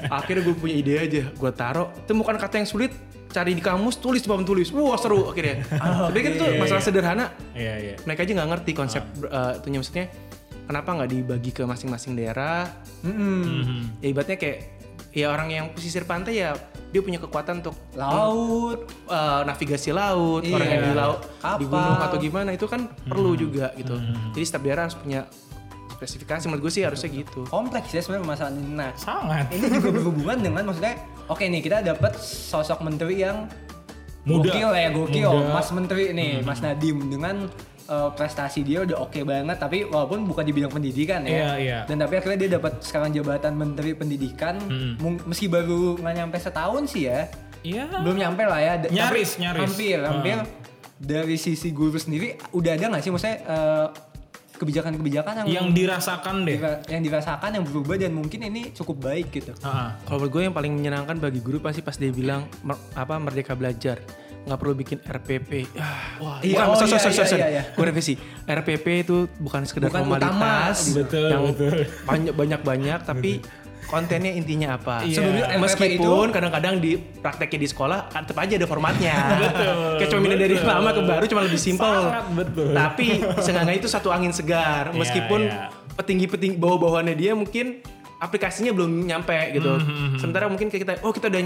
Akhirnya 0.09 0.43
gue 0.45 0.55
punya 0.55 0.75
ide 0.75 0.95
aja, 0.95 1.23
gue 1.31 1.51
taruh, 1.51 1.91
temukan 2.05 2.37
kata 2.37 2.63
yang 2.63 2.69
sulit, 2.69 2.95
cari 3.29 3.51
di 3.51 3.59
kamus, 3.59 3.99
tulis 3.99 4.23
di 4.23 4.29
papan 4.31 4.47
tulis. 4.47 4.71
Wah 4.71 4.95
seru 4.95 5.27
akhirnya. 5.27 5.67
Tapi 5.75 6.19
kan 6.21 6.31
itu 6.35 6.47
masalah 6.55 6.83
sederhana, 6.83 7.27
iya 7.53 7.75
iya 7.81 7.95
mereka 8.03 8.23
aja 8.23 8.33
nggak 8.33 8.51
ngerti 8.55 8.71
konsep 8.73 9.03
uh, 9.27 9.59
itunya 9.59 9.79
maksudnya 9.81 10.07
kenapa 10.65 10.89
nggak 10.95 11.11
dibagi 11.11 11.51
ke 11.51 11.63
masing-masing 11.63 12.15
daerah 12.15 12.71
Mm-mm. 13.03 13.43
Mhm. 13.43 13.81
ya 14.01 14.07
ibaratnya 14.09 14.39
kayak 14.39 14.59
ya 15.11 15.27
orang 15.29 15.49
yang 15.51 15.67
pesisir 15.71 16.03
pantai 16.05 16.41
ya 16.41 16.55
dia 16.89 17.03
punya 17.03 17.19
kekuatan 17.19 17.59
untuk 17.61 17.75
Laut. 17.95 18.87
uh, 19.07 19.43
navigasi 19.43 19.91
laut 19.91 20.43
Iya. 20.43 20.55
orang 20.55 20.69
yang 20.71 20.83
di 20.83 20.95
laut 20.95 21.21
di 21.59 21.67
gunung 21.67 21.99
atau 22.01 22.17
gimana 22.17 22.51
itu 22.51 22.67
kan 22.67 22.87
perlu 23.05 23.35
juga 23.35 23.75
gitu 23.75 23.95
jadi 24.33 24.45
setiap 24.45 24.63
daerah 24.63 24.83
harus 24.87 24.97
punya 24.97 25.27
spesifikasi 25.95 26.45
menurut 26.45 26.63
gue 26.63 26.73
sih 26.73 26.83
harusnya 26.83 27.09
gitu 27.09 27.47
kompleks 27.47 27.89
ya 27.89 28.01
sebenarnya 28.01 28.23
permasalahan 28.25 28.55
ini. 28.57 28.71
Nah, 28.75 28.91
sangat 28.95 29.47
ini 29.51 29.67
juga 29.71 29.89
berhubungan 29.93 30.39
dengan 30.41 30.63
maksudnya, 30.65 30.95
oke 31.25 31.41
nih 31.41 31.61
kita 31.61 31.81
dapat 31.81 32.13
sosok 32.19 32.81
menteri 32.81 33.23
yang 33.23 33.47
Muda. 34.25 34.49
gokil 34.49 34.71
ya, 34.71 34.89
gokil, 34.91 35.31
Muda. 35.31 35.53
Mas 35.53 35.69
Menteri 35.71 36.05
nih, 36.11 36.41
Mas 36.41 36.59
Nadim 36.59 36.97
dengan 37.07 37.47
eh, 37.85 38.11
prestasi 38.11 38.61
dia 38.61 38.81
udah 38.81 38.97
oke 38.99 39.21
banget 39.23 39.57
tapi 39.57 39.85
walaupun 39.85 40.25
bukan 40.25 40.41
di 40.43 40.53
bidang 40.53 40.73
pendidikan 40.73 41.21
ya. 41.23 41.31
Iya, 41.31 41.51
iya. 41.57 41.79
Dan 41.85 42.01
tapi 42.01 42.17
akhirnya 42.17 42.39
dia 42.39 42.51
dapat 42.57 42.81
sekarang 42.81 43.13
jabatan 43.13 43.53
Menteri 43.55 43.93
Pendidikan 43.93 44.57
Hmm. 44.59 45.21
meski 45.23 45.47
baru 45.47 45.95
nggak 45.95 46.15
nyampe 46.15 46.37
setahun 46.39 46.89
sih 46.89 47.07
ya. 47.07 47.29
Iya. 47.61 47.85
Belum 48.01 48.17
nyampe 48.17 48.41
lah 48.43 48.57
ya. 48.59 48.73
Da- 48.79 48.89
Nyaris, 48.89 49.37
tapi 49.37 49.43
nyaris. 49.43 49.61
Hampir, 49.63 49.97
Ah. 49.99 50.09
hampir. 50.11 50.37
Dari 50.97 51.37
sisi 51.37 51.69
guru 51.71 51.93
sendiri 51.95 52.41
udah 52.51 52.73
ada 52.73 52.89
nggak 52.89 53.03
sih 53.03 53.13
maksudnya 53.13 53.37
eh, 53.43 53.87
kebijakan-kebijakan 54.55 55.33
yang 55.41 55.49
Yang 55.51 55.67
dirasakan 55.75 56.35
deh. 56.43 56.57
dira- 56.57 56.83
yang 56.87 57.03
dirasakan 57.03 57.51
yang 57.53 57.65
berubah 57.65 57.97
dan 57.97 58.13
mungkin 58.13 58.41
ini 58.43 58.71
cukup 58.71 58.97
baik 59.05 59.31
gitu. 59.33 59.53
Kalau 59.57 59.91
menurut 60.17 60.31
gue 60.31 60.43
yang 60.43 60.55
paling 60.55 60.73
menyenangkan 60.73 61.17
bagi 61.19 61.39
guru 61.39 61.59
pasti 61.59 61.81
pas 61.81 61.95
dia 61.95 62.11
bilang 62.11 62.47
mer- 62.61 62.81
apa 62.93 63.19
merdeka 63.19 63.53
belajar 63.53 63.99
nggak 64.45 64.61
perlu 64.61 64.75
bikin 64.75 64.99
RPP. 65.01 65.51
Ah, 65.75 66.21
Wah, 66.21 66.37
Iya, 66.39 66.53
bukan, 66.61 66.67
oh, 66.69 66.77
sorry, 66.77 66.85
iya, 66.87 67.01
sorry, 67.01 67.09
iya, 67.09 67.17
sorry, 67.17 67.31
sorry. 67.31 67.41
iya, 67.41 67.49
iya. 67.51 67.63
Gue 67.73 67.85
revisi. 67.87 68.15
RPP 68.45 68.87
itu 69.01 69.17
bukan 69.41 69.65
sekedar 69.65 69.89
Bukan 69.89 70.05
formalitas 70.05 70.77
utama. 70.85 70.97
Betul, 71.01 71.29
yang 71.29 71.43
betul. 71.49 71.73
banyak 72.05 72.33
banyak 72.37 72.61
banyak, 72.63 72.99
tapi 73.03 73.31
kontennya 73.87 74.33
intinya 74.33 74.77
apa? 74.77 75.05
Iya. 75.05 75.17
Sebelumnya 75.21 75.45
Meskipun 75.61 76.27
itu- 76.27 76.35
kadang-kadang 76.35 76.75
di 76.81 76.93
prakteknya 76.97 77.59
di 77.63 77.69
sekolah 77.69 77.99
kan 78.11 78.23
tetap 78.25 78.43
aja 78.43 78.55
ada 78.57 78.67
formatnya. 78.67 79.15
Kayak 79.99 80.09
cuma 80.11 80.21
pindah 80.25 80.41
dari 80.41 80.57
lama 80.59 80.91
ke 80.91 81.03
baru 81.05 81.25
cuma 81.29 81.43
lebih 81.45 81.61
simpel. 81.61 82.11
Betul. 82.35 82.73
Tapi 82.73 83.07
seenggaknya 83.41 83.75
itu 83.79 83.89
satu 83.89 84.09
angin 84.11 84.33
segar. 84.35 84.91
Iya, 84.91 84.99
Meskipun 84.99 85.41
iya. 85.47 85.69
petinggi-petinggi 85.95 86.57
bawah-bawahannya 86.59 87.15
dia 87.15 87.33
mungkin 87.33 87.81
aplikasinya 88.19 88.73
belum 88.73 89.05
nyampe 89.05 89.37
gitu. 89.53 89.77
Hmm, 89.77 90.17
Sementara 90.17 90.49
mungkin 90.49 90.73
kayak 90.73 90.83
kita, 90.83 90.93
oh 91.05 91.13
kita 91.13 91.29
udah 91.29 91.43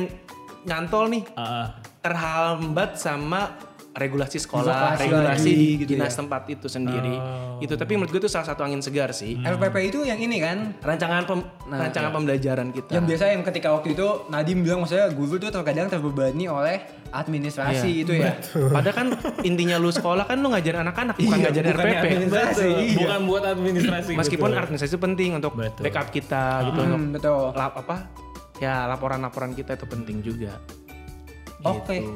nyantol 0.66 1.10
nih 1.10 1.22
ah. 1.34 1.74
terhambat 2.02 2.98
sama 2.98 3.56
regulasi 3.90 4.38
sekolah, 4.38 4.94
Birokrasi 4.94 5.02
regulasi 5.02 5.24
lagi 5.48 5.56
di 5.56 5.68
gitu 5.76 5.90
dinas 5.92 6.10
ya. 6.10 6.18
tempat 6.18 6.42
itu 6.46 6.66
sendiri. 6.66 7.14
Oh. 7.14 7.58
Itu 7.58 7.74
tapi 7.74 7.92
menurut 7.92 8.10
gue 8.10 8.20
itu 8.20 8.28
salah 8.28 8.46
satu 8.46 8.62
angin 8.62 8.78
segar 8.78 9.10
sih. 9.10 9.34
RPP 9.36 9.76
itu 9.86 9.98
yang 10.00 10.16
ini 10.16 10.38
kan 10.38 10.78
Rancangan 10.78 11.24
pem- 11.24 11.46
Nah, 11.66 11.78
rancangan 11.82 12.10
pembelajaran 12.12 12.70
kita. 12.70 12.90
yang 12.90 13.04
biasa 13.04 13.24
yang 13.28 13.42
ketika 13.42 13.68
waktu 13.70 13.92
itu 13.92 14.06
Nadim 14.28 14.60
bilang 14.60 14.80
maksudnya 14.80 15.10
guru 15.10 15.36
tuh 15.36 15.50
terkadang 15.50 15.88
terbebani 15.88 16.46
oleh 16.46 16.78
administrasi 17.10 17.88
Iya. 17.90 18.02
itu 18.02 18.12
ya. 18.14 18.32
Padahal 18.70 18.94
kan 18.94 19.08
intinya 19.42 19.76
lu 19.76 19.90
sekolah 19.90 20.24
kan 20.24 20.36
lu 20.36 20.48
ngajarin 20.48 20.80
anak-anak 20.80 21.16
bukan 21.16 21.34
Iya, 21.34 21.44
ngajarin 21.44 21.68
RPP. 21.74 21.88
administrasi. 21.98 22.62
Betul. 22.62 22.78
Iya. 22.78 22.96
Bukan 22.98 23.20
buat 23.24 23.44
administrasi. 23.48 24.12
Meskipun 24.14 24.48
betul. 24.48 24.62
administrasi 24.62 24.90
itu 24.90 25.00
penting 25.00 25.30
untuk 25.34 25.52
Betul. 25.52 25.82
backup 25.82 26.08
kita 26.08 26.44
gitu 26.64 26.78
untuk 26.78 27.00
Hmm, 27.00 27.10
betul. 27.10 27.40
lap 27.50 27.74
apa? 27.74 27.96
Ya 28.58 28.86
laporan-laporan 28.86 29.52
kita 29.52 29.74
itu 29.74 29.86
penting 29.86 30.18
juga. 30.20 30.54
Oke. 31.60 31.98
Gitu. 31.98 32.14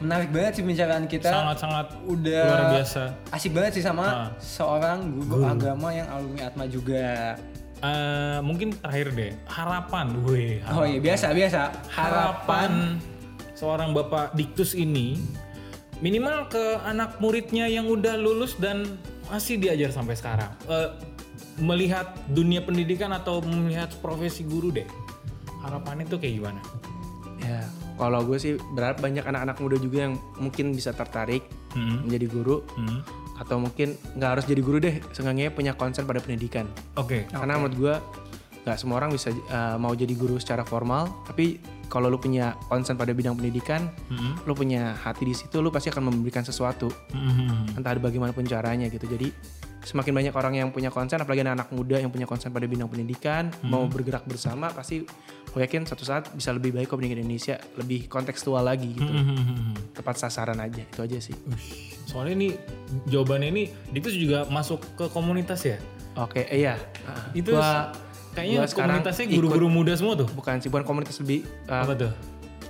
Menarik 0.00 0.28
banget 0.30 0.52
sih 0.56 0.62
pembicaraan 0.62 1.04
kita. 1.04 1.28
sangat-sangat 1.28 1.86
udah 2.04 2.44
luar 2.46 2.64
biasa. 2.74 3.02
Asik 3.30 3.52
banget 3.52 3.72
sih 3.76 3.84
sama 3.84 4.04
Ah. 4.04 4.28
seorang 4.36 4.98
guru, 5.20 5.44
agama 5.44 5.88
yang 5.90 6.08
alumni 6.08 6.42
Atma 6.46 6.64
juga. 6.64 7.36
Eh, 7.80 8.38
mungkin 8.40 8.72
terakhir 8.74 9.12
deh, 9.12 9.32
harapan, 9.46 10.12
weh. 10.22 10.60
Oh 10.66 10.84
iya 10.84 10.98
biasa 10.98 11.32
biasa. 11.32 11.72
harapan 11.90 13.00
seorang 13.52 13.92
bapak 13.92 14.32
diktus 14.32 14.72
ini 14.72 15.20
minimal 15.98 16.44
ke 16.46 16.60
anak 16.82 17.20
muridnya 17.20 17.64
yang 17.66 17.84
udah 17.86 18.16
lulus 18.16 18.56
dan 18.56 18.84
masih 19.26 19.56
diajar 19.56 19.88
sampai 19.90 20.12
sekarang 20.12 20.48
Eh, 20.64 20.88
melihat 21.56 22.08
dunia 22.26 22.60
pendidikan 22.60 23.12
atau 23.12 23.40
melihat 23.42 23.92
profesi 23.98 24.40
guru 24.42 24.68
deh 24.70 24.88
harapannya 25.60 26.04
tuh 26.04 26.16
kayak 26.16 26.34
gimana 26.36 26.60
Ya, 27.38 27.64
kalau 28.00 28.24
gue 28.24 28.40
sih 28.40 28.56
berharap 28.72 29.04
banyak 29.04 29.20
anak-anak 29.22 29.60
muda 29.60 29.76
juga 29.76 30.08
yang 30.08 30.16
mungkin 30.40 30.72
bisa 30.72 30.96
tertarik 30.96 31.44
Hmm. 31.76 32.08
menjadi 32.08 32.26
guru 32.32 32.64
Hmm. 32.74 33.04
atau 33.36 33.60
mungkin 33.60 33.94
nggak 34.16 34.30
harus 34.40 34.44
jadi 34.48 34.62
guru 34.64 34.80
deh, 34.80 34.96
seenggaknya 35.12 35.52
punya 35.52 35.76
konsen 35.76 36.08
pada 36.08 36.18
pendidikan. 36.18 36.64
oke 36.96 37.28
Karena 37.28 37.60
menurut 37.60 37.76
gue 37.76 37.94
nggak 38.64 38.76
semua 38.76 39.00
orang 39.00 39.12
bisa 39.12 39.30
uh, 39.30 39.76
mau 39.76 39.92
jadi 39.92 40.12
guru 40.12 40.36
secara 40.36 40.64
formal, 40.64 41.08
tapi 41.24 41.60
kalau 41.88 42.06
lu 42.06 42.20
punya 42.20 42.54
konsen 42.68 42.94
pada 42.94 43.10
bidang 43.10 43.34
pendidikan, 43.34 43.88
Hmm. 44.08 44.36
lu 44.44 44.52
punya 44.52 44.92
hati 44.94 45.26
di 45.26 45.34
situ, 45.34 45.58
lu 45.60 45.68
pasti 45.68 45.88
akan 45.88 46.08
memberikan 46.12 46.44
sesuatu, 46.44 46.88
Hmm. 47.12 47.70
entah 47.76 47.96
bagaimanapun 47.96 48.44
caranya 48.44 48.86
gitu. 48.88 49.08
Jadi 49.08 49.32
semakin 49.80 50.12
banyak 50.12 50.34
orang 50.36 50.54
yang 50.60 50.68
punya 50.70 50.92
konsen, 50.92 51.18
apalagi 51.18 51.40
anak 51.40 51.72
muda 51.72 51.96
yang 51.96 52.12
punya 52.12 52.28
konsen 52.28 52.52
pada 52.52 52.68
bidang 52.68 52.86
pendidikan, 52.86 53.48
mau 53.64 53.88
bergerak 53.88 54.28
bersama, 54.28 54.68
pasti 54.70 55.02
gue 55.50 55.60
yakin 55.60 55.82
suatu 55.82 56.02
saat 56.02 56.30
bisa 56.30 56.50
lebih 56.50 56.70
baik 56.70 56.86
kok 56.86 56.96
pendidikan 56.96 57.20
Indonesia, 57.20 57.58
lebih 57.74 58.06
kontekstual 58.06 58.62
lagi 58.62 58.90
gitu, 58.92 59.02
Hmm. 59.04 59.74
tepat 59.90 60.14
sasaran 60.16 60.56
aja, 60.56 60.80
itu 60.80 61.00
aja 61.00 61.18
sih. 61.18 61.34
Ush, 61.44 61.98
soalnya 62.04 62.34
ini 62.36 62.48
jawabannya 63.04 63.48
ini 63.48 63.62
diktus 63.88 64.14
juga 64.14 64.46
masuk 64.46 64.78
ke 64.94 65.06
komunitas 65.08 65.62
ya 65.64 65.78
Oke, 66.16 66.42
eh, 66.44 66.58
iya. 66.60 66.74
itu 67.38 67.50
Gua- 67.50 67.90
kayaknya 68.30 68.62
gua 68.62 68.70
komunitasnya 68.72 69.26
guru-guru 69.28 69.66
muda 69.66 69.92
semua 69.92 70.14
tuh 70.14 70.26
bukan 70.28 70.58
sih, 70.58 70.66
bukan 70.66 70.82
komunitas 70.82 71.18
lebih 71.18 71.42
uh, 71.66 71.82
apa 71.82 71.94
tuh 71.96 72.12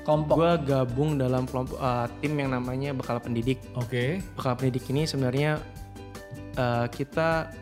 Kelompok. 0.01 0.41
Gue 0.41 0.53
gabung 0.65 1.11
dalam 1.17 1.45
kelompok 1.45 1.77
uh, 1.77 2.09
tim 2.19 2.33
yang 2.35 2.51
namanya 2.51 2.97
Bekal 2.97 3.21
Pendidik. 3.21 3.61
oke 3.77 4.25
Bekal 4.33 4.57
Pendidik 4.57 4.89
ini 4.89 5.05
sebenarnya 5.05 5.61
uh, 6.57 6.89
kita 6.89 7.53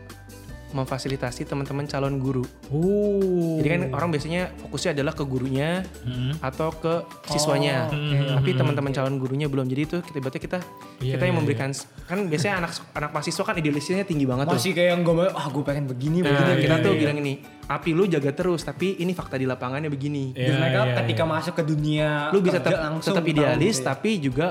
memfasilitasi 0.69 1.43
teman-teman 1.43 1.83
calon 1.83 2.17
guru. 2.17 2.45
uh 2.69 3.57
Jadi 3.57 3.67
kan 3.67 3.81
orang 3.91 4.09
biasanya 4.09 4.53
fokusnya 4.59 4.93
adalah 4.93 5.11
ke 5.11 5.23
gurunya 5.23 5.81
Hmm. 6.01 6.37
atau 6.39 6.69
ke 6.71 7.03
siswanya. 7.25 7.89
Tapi 7.89 8.53
teman-teman 8.53 8.91
calon 8.91 9.17
gurunya 9.17 9.45
belum. 9.45 9.65
Jadi 9.65 9.81
itu 9.83 9.97
kita 9.99 10.17
berarti 10.19 10.39
kita 10.39 10.59
Iya, 10.99 11.15
kita 11.15 11.23
yang 11.25 11.33
iya, 11.33 11.39
memberikan 11.41 11.69
kan 12.05 12.19
biasanya 12.25 12.55
anak 12.59 12.71
anak 12.91 13.09
mahasiswa 13.11 13.43
kan 13.43 13.55
idealisnya 13.55 14.03
tinggi 14.03 14.25
banget 14.25 14.45
tuh. 14.45 14.57
Masih 14.57 14.71
kayak 14.71 14.89
yang 14.91 15.01
gue 15.01 15.13
mau, 15.15 15.25
ah 15.25 15.47
gue 15.47 15.63
pengen 15.63 15.85
begini 15.85 16.17
Nah, 16.19 16.29
begini. 16.29 16.61
kita 16.61 16.75
iya, 16.75 16.85
tuh 16.85 16.91
iya. 16.93 16.99
bilang 16.99 17.17
ini, 17.17 17.33
api 17.65 17.89
lu 17.91 18.03
jaga 18.05 18.31
terus, 18.31 18.61
tapi 18.61 18.97
ini 18.97 19.11
fakta 19.11 19.35
di 19.35 19.45
lapangannya 19.45 19.87
begini. 19.87 20.33
Iya, 20.33 20.45
Dan 20.45 20.55
mereka 20.59 20.79
iya, 20.83 20.93
ketika 21.01 21.23
iya. 21.23 21.31
masuk 21.31 21.53
ke 21.55 21.63
dunia 21.63 22.09
Lu 22.29 22.39
bisa 22.39 22.59
tetap 22.59 22.77
langsung 22.79 23.13
tetap 23.13 23.23
tahu 23.23 23.31
idealis, 23.31 23.75
gitu 23.75 23.81
ya. 23.81 23.89
tapi 23.89 24.09
juga 24.19 24.47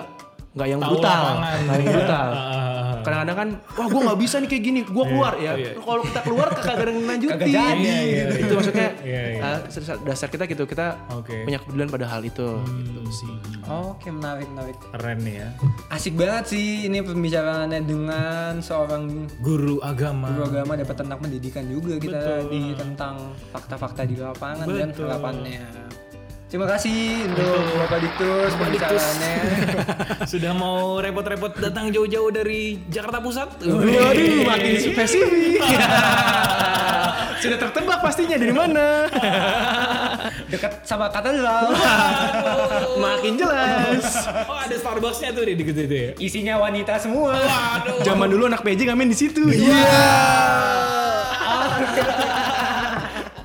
nggak 0.49 0.69
yang 0.69 0.81
brutal, 0.83 1.23
nggak 1.39 1.77
yang 1.79 1.93
brutal. 1.93 2.29
Kadang-kadang 3.03 3.37
kan, 3.37 3.49
wah 3.75 3.87
gue 3.87 4.01
nggak 4.05 4.19
bisa 4.19 4.37
nih 4.39 4.49
kayak 4.49 4.63
gini, 4.63 4.81
gue 4.83 5.05
keluar 5.05 5.35
ya. 5.37 5.53
iya. 5.55 5.73
Kalau 5.75 6.03
kita 6.03 6.21
keluar 6.23 6.49
kagak 6.51 6.75
ada 6.79 6.91
yang 6.91 7.07
lanjutin. 7.07 7.35
Kagak 7.35 7.49
jadi, 7.49 7.79
Iya, 7.79 7.99
iya, 7.99 7.99
gitu. 8.03 8.33
iya. 8.35 8.43
Itu 8.45 8.53
maksudnya 8.55 8.89
Iya, 9.09 9.23
iya. 9.35 9.41
uh, 9.45 9.99
dasar 10.05 10.29
kita 10.29 10.45
gitu, 10.45 10.65
kita. 10.65 10.87
Hmm. 11.09 11.45
punya 11.45 11.59
kepedulian 11.61 11.89
pada 11.89 12.07
hal 12.07 12.23
itu. 12.23 12.49
Gitu 12.65 13.01
sih. 13.11 13.33
Oke 13.69 14.09
menarik 14.09 14.49
menarik. 14.49 14.77
keren 14.91 15.21
nih 15.21 15.45
ya 15.45 15.49
Asik 15.89 16.17
banget 16.17 16.57
sih 16.57 16.89
ini 16.89 17.05
pembicaraannya 17.05 17.85
dengan 17.85 18.61
seorang 18.61 19.29
guru 19.41 19.77
agama 19.81 20.33
guru 20.33 20.49
agama 20.49 20.73
dapat 20.73 20.97
tentang 20.97 21.19
pendidikan 21.21 21.69
juga 21.69 22.01
kita 22.01 22.17
Betul. 22.17 22.49
di 22.49 22.63
tentang 22.73 23.15
fakta-fakta 23.53 24.03
di 24.05 24.17
lapangan 24.17 24.65
dan 24.65 24.89
harapannya. 24.91 25.65
Terima 26.49 26.65
kasih 26.65 27.29
untuk 27.29 27.61
Bapak 27.77 28.01
Diktus 28.01 28.57
pembicaraannya. 28.57 29.37
sudah 30.33 30.53
mau 30.57 30.97
repot-repot 30.97 31.53
datang 31.61 31.93
jauh-jauh 31.93 32.33
dari 32.33 32.81
Jakarta 32.89 33.21
Pusat 33.21 33.69
Waduh, 33.69 34.49
makin 34.49 34.75
spesifik. 34.81 35.61
Sudah 37.39 37.55
tertebak 37.55 38.03
pastinya 38.03 38.35
dari 38.35 38.51
mana. 38.51 39.07
Dekat 40.53 40.83
sama 40.89 41.13
katedral. 41.13 41.71
makin 42.97 43.39
jelas. 43.39 44.27
oh 44.49 44.59
ada 44.59 44.75
Starbucksnya 44.75 45.31
tuh 45.37 45.47
di 45.47 45.55
deket 45.55 45.87
itu 45.87 45.95
ya 45.95 46.11
Isinya 46.17 46.55
wanita 46.65 46.97
semua. 46.97 47.37
Waduh. 47.37 48.03
Zaman 48.03 48.27
dulu 48.33 48.49
anak 48.49 48.65
PJ 48.65 48.89
ngamen 48.89 49.13
di 49.13 49.17
situ. 49.21 49.53
Iya. 49.53 49.85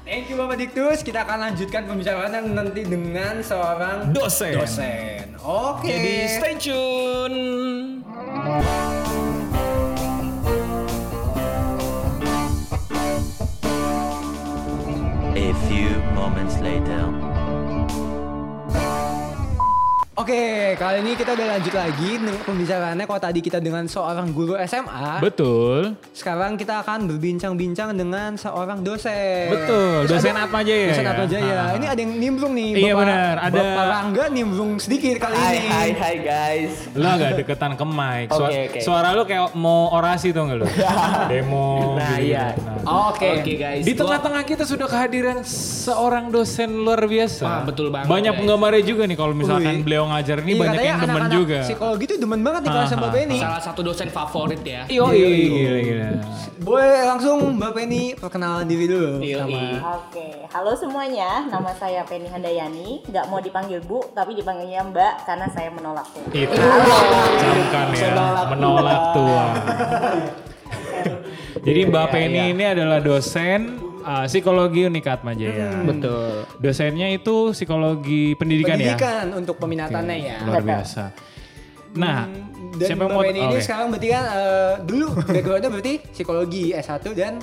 Thank 0.07 0.29
you 0.29 0.37
Bapak 0.37 0.42
Diktus. 0.55 1.01
Kita 1.01 1.25
akan 1.25 1.51
lanjutkan 1.51 1.89
pembicaraan 1.89 2.31
yang 2.31 2.47
nanti 2.53 2.81
dengan 2.85 3.41
seorang 3.41 4.13
dosen 4.13 4.55
dosen. 4.57 5.35
Oke. 5.43 5.89
jadi 5.89 6.15
stay 6.29 6.55
tune 6.55 7.37
A 15.33 15.49
few 15.67 15.89
moments 16.13 16.61
later. 16.61 17.32
Oke, 20.23 20.39
kali 20.73 21.03
ini 21.03 21.19
kita 21.19 21.35
udah 21.35 21.47
lanjut 21.49 21.75
lagi 21.75 22.15
dengan 22.15 22.39
pembicaraannya. 22.39 23.03
Kalau 23.03 23.19
tadi 23.21 23.39
kita 23.39 23.59
dengan 23.59 23.83
seorang 23.85 24.31
guru 24.31 24.55
SMA, 24.63 25.19
betul 25.19 25.99
sekarang 26.15 26.55
kita 26.55 26.79
akan 26.79 27.11
berbincang-bincang 27.11 27.91
dengan 27.91 28.31
seorang 28.33 28.79
dosen. 28.79 29.51
betul 29.51 30.07
dosen 30.07 30.31
apa 30.33 30.63
aja 30.63 30.71
ya 30.71 30.87
Dosen 30.89 31.05
apa 31.05 31.23
aja 31.27 31.37
ya? 31.37 31.61
Ini 31.75 31.85
ada 31.85 31.99
yang 31.99 32.13
nimbrung 32.15 32.55
nih. 32.55 32.71
Iya, 32.71 32.93
benar. 32.95 33.35
Ada- 33.37 33.51
Bapak 33.67 33.85
Rangga 33.85 34.23
nimbrung 34.29 34.79
sedikit 34.79 35.19
kali 35.19 35.35
Hai 35.35 35.55
ini. 35.57 35.67
hai 35.67 35.89
hai 35.91 36.15
guys. 36.17 36.71
lo 36.93 37.03
agak 37.05 37.31
deketan 37.35 37.75
ke 37.75 37.83
mic 37.83 38.25
Sua- 38.29 38.47
Oke, 38.47 38.59
oke. 38.65 38.79
suara 38.79 39.07
lu 39.11 39.23
kayak 39.25 39.51
mau 39.53 39.91
orasi 39.91 40.31
tuh 40.31 40.47
nggak 40.47 40.57
lu 40.57 40.65
demo 41.27 41.99
Nah 41.99 42.15
gitu. 42.15 42.31
iya. 42.31 42.55
Nah. 42.55 43.11
Oke. 43.11 43.43
Oke 43.43 43.53
guys. 43.57 43.83
Di 43.83 43.91
tengah-tengah 43.91 44.43
kita 44.45 44.63
sudah 44.63 44.87
kehadiran 44.87 45.43
seorang 45.43 46.31
dosen 46.31 46.71
luar 46.77 47.03
biasa. 47.03 47.43
Ah, 47.43 47.61
betul 47.61 47.91
banget, 47.91 48.07
Banyak 48.07 48.31
guys. 48.31 48.39
penggemarnya 48.39 48.83
juga 48.85 49.03
nih 49.03 49.17
kalau 49.17 49.35
misalkan 49.35 49.75
Wih. 49.75 49.83
beliau 49.83 50.05
ngajar 50.13 50.37
ini 50.45 50.51
Iya, 50.53 50.61
banyak 50.61 50.83
yang 50.85 50.99
demen 51.01 51.23
juga. 51.33 51.59
Psikologi 51.65 52.03
tuh 52.05 52.17
demen 52.21 52.39
banget 52.45 52.61
nih 52.63 52.71
kelas 52.71 52.91
Ah, 52.93 52.97
Mbak 52.97 53.09
ah, 53.09 53.15
Penny. 53.17 53.37
Salah 53.41 53.61
satu 53.61 53.81
dosen 53.81 54.09
favorit 54.13 54.61
ya. 54.61 54.81
Yo, 54.87 55.09
gila, 55.09 55.79
gila. 55.81 56.09
Boleh 56.63 56.97
langsung 57.03 57.37
Mbak 57.59 57.71
Penny 57.75 58.03
perkenalan 58.15 58.65
diri 58.69 58.85
dulu 58.87 59.19
sama 59.19 59.61
Oke, 59.99 60.27
halo 60.53 60.71
semuanya. 60.77 61.43
Nama 61.49 61.71
saya 61.75 62.01
Penny 62.07 62.29
Handayani. 62.31 63.03
Nggak 63.09 63.25
mau 63.27 63.39
dipanggil 63.43 63.83
Bu, 63.83 63.99
tapi 64.15 64.37
dipanggilnya 64.37 64.85
Mbak 64.87 65.13
karena 65.27 65.47
saya 65.51 65.69
menolak 65.73 66.07
Bu. 66.13 66.21
Itu 66.31 66.55
camkan 67.41 67.87
ya, 67.91 68.13
menolak 68.47 69.01
tua. 69.11 69.45
Jadi 71.63 71.79
Mbak 71.87 72.05
Penny 72.11 72.51
ini 72.51 72.63
adalah 72.67 72.99
dosen 72.99 73.82
uh, 74.03 74.25
psikologi 74.27 74.85
Unikat 74.85 75.23
Majaya. 75.25 75.81
Betul. 75.81 76.45
Dosennya 76.59 77.07
itu 77.09 77.55
psikologi 77.55 78.35
pendidikan, 78.37 78.77
ya. 78.77 78.93
pendidikan 78.93 79.25
untuk 79.33 79.55
peminatannya 79.57 80.17
ya. 80.19 80.37
Luar 80.45 80.63
biasa. 80.63 81.03
Nah, 81.93 82.25
Dan 82.73 82.87
siapa 82.89 83.05
Mbak 83.05 83.13
mau 83.13 83.23
ini 83.23 83.41
oke. 83.45 83.61
sekarang 83.61 83.87
berarti 83.93 84.07
kan 84.09 84.25
eh, 84.33 84.73
dulu 84.81 85.05
backgroundnya 85.29 85.69
berarti 85.69 85.93
psikologi 86.09 86.73
S1 86.73 87.05
dan 87.13 87.37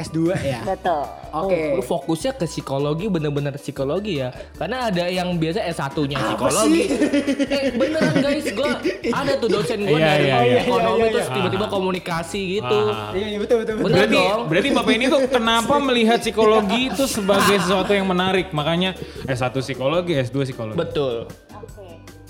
S2 0.00 0.18
ya. 0.40 0.60
Betul. 0.70 1.04
Oke. 1.30 1.54
Oh, 1.54 1.78
lu 1.78 1.82
fokusnya 1.82 2.32
ke 2.34 2.44
psikologi 2.44 3.06
bener-bener 3.06 3.54
psikologi 3.54 4.18
ya. 4.18 4.34
Karena 4.58 4.90
ada 4.90 5.06
yang 5.06 5.30
biasa 5.36 5.62
S1-nya 5.70 6.18
psikologi. 6.18 6.82
eh 7.54 7.64
beneran 7.76 8.14
guys, 8.18 8.46
gua 8.50 8.70
ada 9.20 9.32
tuh 9.38 9.48
dosen 9.48 9.78
gua 9.86 9.98
Iya, 10.00 10.08
dari 10.10 10.24
iya, 10.26 10.38
iya. 10.42 10.60
ekonomi 10.64 10.90
Iya, 10.90 11.04
iya, 11.06 11.12
terus 11.14 11.28
iya. 11.28 11.36
tiba-tiba 11.38 11.66
komunikasi 11.70 12.40
gitu. 12.58 12.78
Ah. 12.90 13.12
Iya, 13.14 13.26
iya 13.30 13.38
betul 13.38 13.56
betul. 13.62 13.74
betul. 13.78 13.86
Bener 13.86 13.96
Berarti, 14.00 14.18
dong. 14.18 14.40
berarti 14.50 14.68
Bapak 14.74 14.92
ini 14.92 15.04
tuh 15.06 15.20
kenapa 15.30 15.74
melihat 15.78 16.18
psikologi 16.18 16.80
itu 16.90 17.04
sebagai 17.06 17.56
sesuatu 17.62 17.92
yang 17.94 18.06
menarik? 18.08 18.50
Makanya 18.50 18.96
S1 19.24 19.54
psikologi, 19.60 20.18
S2 20.18 20.36
psikologi. 20.48 20.76
Betul. 20.76 21.30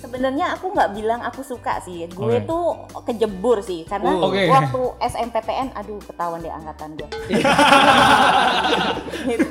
Sebenarnya 0.00 0.56
aku 0.56 0.72
nggak 0.72 0.96
bilang 0.96 1.20
aku 1.20 1.44
suka 1.44 1.76
sih. 1.80 2.08
Gue 2.08 2.40
Oke. 2.40 2.48
tuh 2.48 2.64
kejebur 3.04 3.60
sih 3.60 3.84
karena 3.84 4.16
Oh, 4.16 4.32
oke. 4.32 4.48
waktu 4.48 4.80
SNPTN, 4.98 5.76
aduh 5.76 6.00
ketahuan 6.00 6.40
deh 6.40 6.48
angkatan 6.48 6.96
gue. 6.96 7.08
itu 9.28 9.46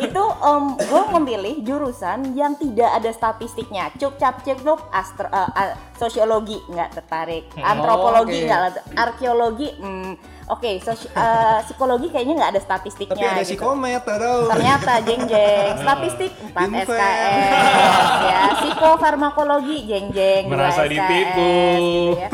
itu 0.00 0.22
em, 0.40 0.64
gue 0.74 1.02
memilih 1.14 1.54
jurusan 1.60 2.32
yang 2.32 2.56
tidak 2.56 2.90
ada 2.96 3.10
statistiknya. 3.12 3.92
Cuk 3.94 4.16
cap 4.16 4.40
cek 4.40 4.64
astro, 4.90 5.28
eh, 5.28 5.50
a- 5.52 5.76
sosiologi 6.00 6.56
nggak 6.64 6.90
tertarik, 6.90 7.44
antropologi 7.54 8.40
oke. 8.40 8.46
nggak, 8.46 8.60
arkeologi, 8.94 9.68
hmm, 9.74 10.12
oke, 10.48 10.70
sosi- 10.80 11.12
eh, 11.12 11.60
psikologi 11.62 12.08
kayaknya 12.08 12.34
nggak 12.34 12.50
ada 12.50 12.62
statistiknya. 12.62 13.12
Tapi 13.14 13.28
ada 13.28 13.42
gitu. 13.42 13.60
psikomet. 13.60 14.02
Ternyata 14.48 14.92
jeng 15.02 15.22
jeng 15.26 15.74
statistik 15.84 16.32
4 16.48 16.56
Invent. 16.58 16.88
SKS 16.88 17.54
ya 18.22 18.40
psikofarmakologi 18.56 19.76
jeng 19.84 20.08
jeng 20.08 20.48
Merasa 20.48 20.82
SKS, 20.82 20.90
ditipu. 20.90 21.52
gitu 21.68 22.16
ya. 22.16 22.28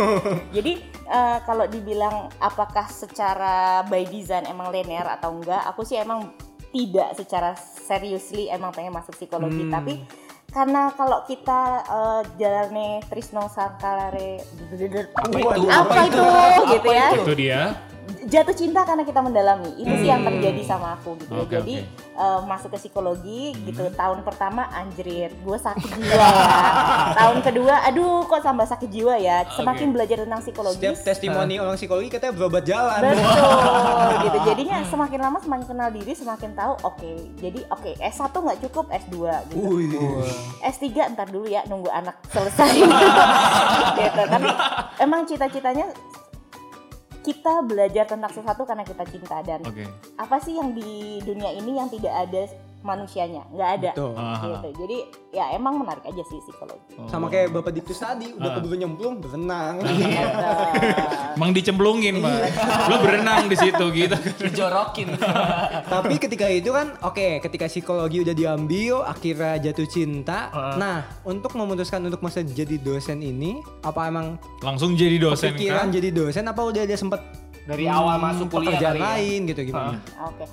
Jadi 0.53 0.73
eh, 1.05 1.39
kalau 1.43 1.67
dibilang 1.67 2.17
apakah 2.39 2.87
secara 2.87 3.57
by 3.83 4.07
design 4.07 4.45
emang 4.45 4.71
linear 4.71 5.11
atau 5.11 5.31
enggak, 5.33 5.67
aku 5.67 5.83
sih 5.83 5.97
emang 5.97 6.31
tidak 6.69 7.15
secara 7.15 7.55
seriously 7.57 8.47
emang 8.47 8.71
pengen 8.71 8.93
masuk 8.93 9.11
psikologi 9.13 9.63
Hmm. 9.63 9.73
tapi 9.73 9.93
karena 10.57 10.89
kalau 10.97 11.21
kita 11.29 11.85
jalannya 12.41 13.05
Trisno 13.13 13.45
Sangkalare 13.53 14.41
Apa 15.13 15.37
itu? 15.37 15.69
apa 15.69 15.95
itu 16.09 16.25
gitu 16.73 16.89
ya 16.89 17.09
Itu 17.13 17.33
dia. 17.37 17.61
Jatuh 18.27 18.53
cinta 18.53 18.83
karena 18.83 19.03
kita 19.03 19.19
mendalami. 19.19 19.71
Itu 19.75 19.93
sih 19.97 20.07
yang 20.07 20.23
terjadi 20.23 20.63
sama 20.63 20.95
aku 20.95 21.15
gitu. 21.19 21.33
Ya. 21.33 21.43
Oke, 21.43 21.55
jadi 21.59 21.75
oke. 21.83 22.17
eh, 22.17 22.41
masuk 22.45 22.69
ke 22.71 22.79
psikologi 22.79 23.43
gitu 23.63 23.83
tahun 23.93 24.23
pertama 24.23 24.67
anjrit 24.71 25.33
gue 25.33 25.59
sakit 25.59 25.91
jiwa. 25.93 26.15
Ya 26.15 26.31
tahun 27.19 27.39
kedua 27.41 27.75
aduh 27.85 28.25
kok 28.25 28.41
tambah 28.41 28.67
sakit 28.67 28.89
jiwa 28.89 29.15
ya? 29.17 29.47
Semakin 29.51 29.91
belajar 29.91 30.23
tentang 30.23 30.41
psikologi 30.41 30.79
Setiap 30.79 30.97
testimoni 30.99 31.57
orang 31.57 31.75
psikologi 31.75 32.09
katanya 32.09 32.35
berobat 32.35 32.65
jalan. 32.65 33.01
betul 33.03 34.11
gitu. 34.27 34.39
Jadinya 34.45 34.77
semakin 34.85 35.19
lama 35.21 35.39
semakin 35.39 35.67
kenal 35.67 35.89
diri 35.91 36.13
semakin 36.13 36.51
tahu 36.53 36.75
oke 36.83 37.13
jadi 37.37 37.61
oke 37.69 37.91
S1 37.97 38.33
nggak 38.33 38.59
cukup 38.69 38.87
S2 38.89 39.15
gitu. 39.49 39.57
Wih. 39.61 40.31
S3 40.63 40.85
ntar 41.13 41.29
dulu 41.29 41.47
ya 41.47 41.63
nunggu 41.67 41.89
anak 41.89 42.19
selesai. 42.29 42.71
Gitu 43.97 44.23
tapi 44.29 44.51
emang 45.01 45.25
cita-citanya 45.25 45.89
kita 47.27 47.67
belajar 47.67 48.07
tentang 48.07 48.31
sesuatu 48.31 48.63
karena 48.63 48.87
kita 48.87 49.03
cinta 49.11 49.43
dan 49.43 49.59
Oke. 49.67 49.83
apa 50.15 50.39
sih 50.39 50.55
yang 50.55 50.71
di 50.71 51.19
dunia 51.27 51.51
ini 51.59 51.75
yang 51.75 51.91
tidak 51.91 52.15
ada 52.15 52.47
manusianya 52.87 53.43
nggak 53.51 53.71
ada 53.77 53.91
Betul. 53.93 54.15
Gitu 54.17 54.69
jadi 54.79 54.99
ya 55.35 55.45
emang 55.53 55.83
menarik 55.83 56.07
aja 56.07 56.23
sih 56.23 56.39
psikologi 56.41 56.95
Sama 57.11 57.27
kayak 57.27 57.51
Bapak 57.51 57.75
Diktus 57.75 57.99
tadi, 57.99 58.31
udah 58.33 58.51
keburu 58.57 58.75
nyemplung, 58.75 59.21
berenang. 59.21 59.83
Emang 61.37 61.51
dicemplungin, 61.57 62.19
Pak. 62.19 62.37
Lo 62.89 62.97
berenang 63.01 63.47
di 63.47 63.57
situ 63.57 63.85
gitu. 63.93 64.17
Dijorokin. 64.49 65.13
Tapi 65.85 66.15
ketika 66.17 66.47
itu 66.49 66.73
kan, 66.73 66.97
oke, 67.03 67.41
ketika 67.41 67.67
psikologi 67.67 68.25
udah 68.25 68.33
diambil, 68.33 69.05
akhirnya 69.05 69.61
jatuh 69.61 69.85
cinta. 69.85 70.49
Nah, 70.77 71.05
untuk 71.23 71.53
memutuskan 71.53 72.01
untuk 72.01 72.23
masa 72.23 72.41
jadi 72.41 72.79
dosen 72.79 73.21
ini, 73.21 73.61
apa 73.83 74.09
emang 74.09 74.41
Langsung 74.61 74.97
jadi 74.97 75.21
dosen 75.21 75.53
pikiran 75.53 75.89
kan? 75.89 75.95
jadi 75.95 76.09
dosen 76.11 76.45
apa 76.45 76.61
udah 76.63 76.83
ada 76.83 76.97
sempet 76.97 77.21
Dari 77.67 77.91
awal 77.91 78.23
masuk 78.23 78.47
kuliah 78.49 78.79
pekerjaan 78.79 78.95
kali 78.95 79.03
ya. 79.03 79.07
lain 79.11 79.39
gitu 79.51 79.61
gimana? 79.67 79.99
Oke. 80.23 80.45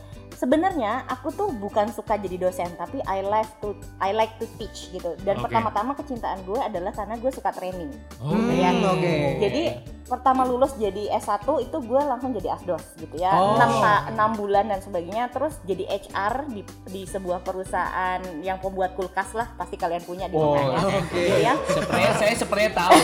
Sebenarnya 0.43 1.08
aku 1.08 1.32
tuh 1.32 1.56
bukan 1.56 1.88
suka 1.95 2.19
jadi 2.19 2.36
dosen, 2.36 2.67
tapi 2.75 2.99
I 3.08 3.23
like 3.23 3.47
to 3.63 3.71
I 4.03 4.12
like 4.12 4.36
to 4.43 4.45
teach 4.60 4.91
gitu. 4.91 5.15
Dan 5.23 5.39
Oke. 5.39 5.47
pertama-tama 5.47 5.95
kecintaan 5.95 6.43
gue 6.43 6.60
adalah 6.60 6.91
karena 6.91 7.15
gue 7.15 7.32
suka 7.32 7.56
training. 7.56 7.88
Oh. 8.19 8.36
Hmm, 8.36 8.51
ya. 8.51 8.75
oke. 8.75 9.39
Jadi 9.39 9.63
pertama 10.03 10.43
lulus 10.43 10.75
jadi 10.75 11.15
S1 11.15 11.47
itu 11.63 11.77
gue 11.79 12.01
langsung 12.03 12.36
jadi 12.36 12.60
asdos 12.60 12.84
gitu 12.99 13.15
ya. 13.15 13.32
Oh. 13.39 13.56
6 13.56 14.19
6 14.19 14.19
bulan 14.36 14.67
dan 14.67 14.84
sebagainya 14.84 15.32
terus 15.32 15.56
jadi 15.63 15.88
HR 15.88 16.51
di 16.51 16.62
di 16.91 17.08
sebuah 17.08 17.39
perusahaan 17.39 18.19
yang 18.43 18.60
pembuat 18.60 18.99
kulkas 18.99 19.32
lah, 19.32 19.47
pasti 19.56 19.79
kalian 19.79 20.03
punya 20.03 20.27
di 20.27 20.36
Oh, 20.36 20.60
rumahnya. 20.60 20.91
oke. 20.91 21.08
Gitu 21.08 21.39
ya. 21.39 21.56
Sepertinya 21.71 22.12
saya 22.19 22.34
sepertinya 22.36 22.71
tahu 22.84 22.99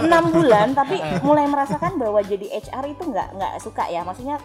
enam 0.00 0.24
bulan 0.32 0.72
tapi 0.72 0.96
mulai 1.28 1.44
merasakan 1.44 2.00
bahwa 2.00 2.24
jadi 2.24 2.48
HR 2.56 2.88
itu 2.88 3.04
nggak 3.04 3.36
nggak 3.36 3.52
suka 3.60 3.84
ya 3.92 4.00
maksudnya 4.00 4.40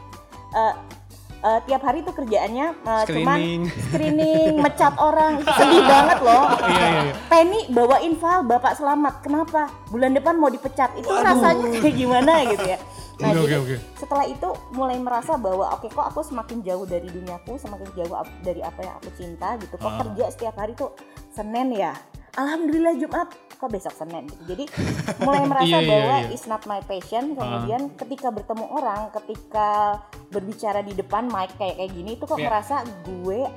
eh, 0.52 0.99
eh, 1.40 1.60
tiap 1.64 1.82
hari 1.82 2.00
tuh 2.02 2.12
kerjaannya 2.12 2.68
eh, 2.78 3.04
cuman 3.08 3.38
Screening. 3.38 3.62
screening 3.86 4.54
mecat 4.66 4.94
orang. 4.96 5.40
Itu 5.40 5.52
sedih 5.52 5.84
banget 5.84 6.20
loh. 6.20 6.46
Iya, 6.70 6.86
iya, 6.86 7.02
iya. 7.02 7.14
Penny 7.28 7.60
bawain 7.70 8.14
file 8.14 8.44
bapak 8.44 8.74
selamat. 8.74 9.14
Kenapa? 9.22 9.62
Bulan 9.88 10.12
depan 10.12 10.36
mau 10.36 10.48
dipecat. 10.48 10.94
Itu 10.94 11.10
rasanya 11.10 11.66
kayak 11.76 11.96
gimana 11.96 12.34
gitu 12.46 12.66
ya? 12.68 12.80
Nah 13.20 13.36
Oke, 13.36 13.44
jadi 13.44 13.56
oke, 13.60 13.66
oke. 13.68 13.78
setelah 14.00 14.26
itu 14.26 14.48
mulai 14.72 14.96
merasa 14.96 15.36
bahwa 15.36 15.76
oke 15.76 15.92
kok 15.92 16.08
aku 16.08 16.24
semakin 16.24 16.64
jauh 16.64 16.88
dari 16.88 17.04
duniaku 17.04 17.60
semakin 17.60 17.92
jauh 17.92 18.16
dari 18.40 18.64
apa 18.64 18.80
yang 18.80 18.96
aku 18.96 19.12
cinta 19.12 19.60
gitu. 19.60 19.76
Kok 19.76 19.92
Ah. 19.92 20.00
kerja 20.00 20.26
setiap 20.32 20.56
hari 20.56 20.72
tuh 20.72 20.96
Senin 21.28 21.68
ya 21.70 21.92
Alhamdulillah 22.36 22.94
Jumat 22.96 23.30
kok 23.60 23.70
besok 23.70 23.94
Senin. 23.94 24.26
Jadi 24.46 24.66
mulai 25.26 25.44
merasa 25.44 25.68
Iya, 25.68 25.80
iya, 25.82 25.90
bahwa 25.90 26.16
iya. 26.22 26.30
it's 26.32 26.46
not 26.46 26.64
my 26.64 26.80
passion. 26.82 27.34
Kemudian 27.34 27.92
ketika 27.96 28.30
bertemu 28.30 28.66
orang, 28.70 29.10
ketika 29.16 30.00
berbicara 30.30 30.80
di 30.80 30.94
depan 30.94 31.28
mic 31.28 31.52
kayak 31.56 31.76
kayak 31.76 31.92
gini 31.92 32.16
itu 32.16 32.24
kok 32.24 32.38
Iya. 32.38 32.48
merasa 32.48 32.76
gue 33.04 33.50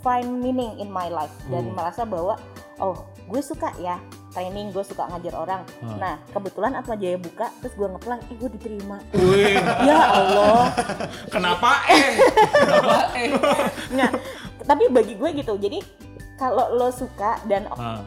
find 0.00 0.40
meaning 0.40 0.80
in 0.80 0.88
my 0.88 1.06
life 1.06 1.32
dan 1.48 1.70
merasa 1.72 2.02
bahwa 2.02 2.40
oh 2.80 2.96
gue 3.28 3.40
suka 3.44 3.68
ya 3.76 4.00
training 4.30 4.72
gue 4.72 4.80
suka 4.80 5.04
ngajar 5.06 5.34
orang. 5.36 5.62
Ah. 5.80 5.96
Nah 5.96 6.14
kebetulan 6.30 6.72
Atma 6.72 6.96
Jaya 6.96 7.16
buka 7.16 7.52
terus 7.60 7.74
gue 7.74 7.84
ngeplan, 7.86 8.18
ih 8.26 8.36
gue 8.36 8.50
diterima. 8.50 8.96
Wih, 9.12 9.60
ya 9.88 10.00
Allah. 10.08 10.72
kenapa 11.28 11.84
eh? 11.88 12.16
Nggak, 13.94 14.10
tapi 14.64 14.84
bagi 14.88 15.14
gue 15.16 15.30
gitu. 15.36 15.54
Jadi 15.56 15.78
kalau 16.40 16.72
lo 16.72 16.88
suka 16.88 17.36
dan 17.44 17.68
Ah, 17.76 18.00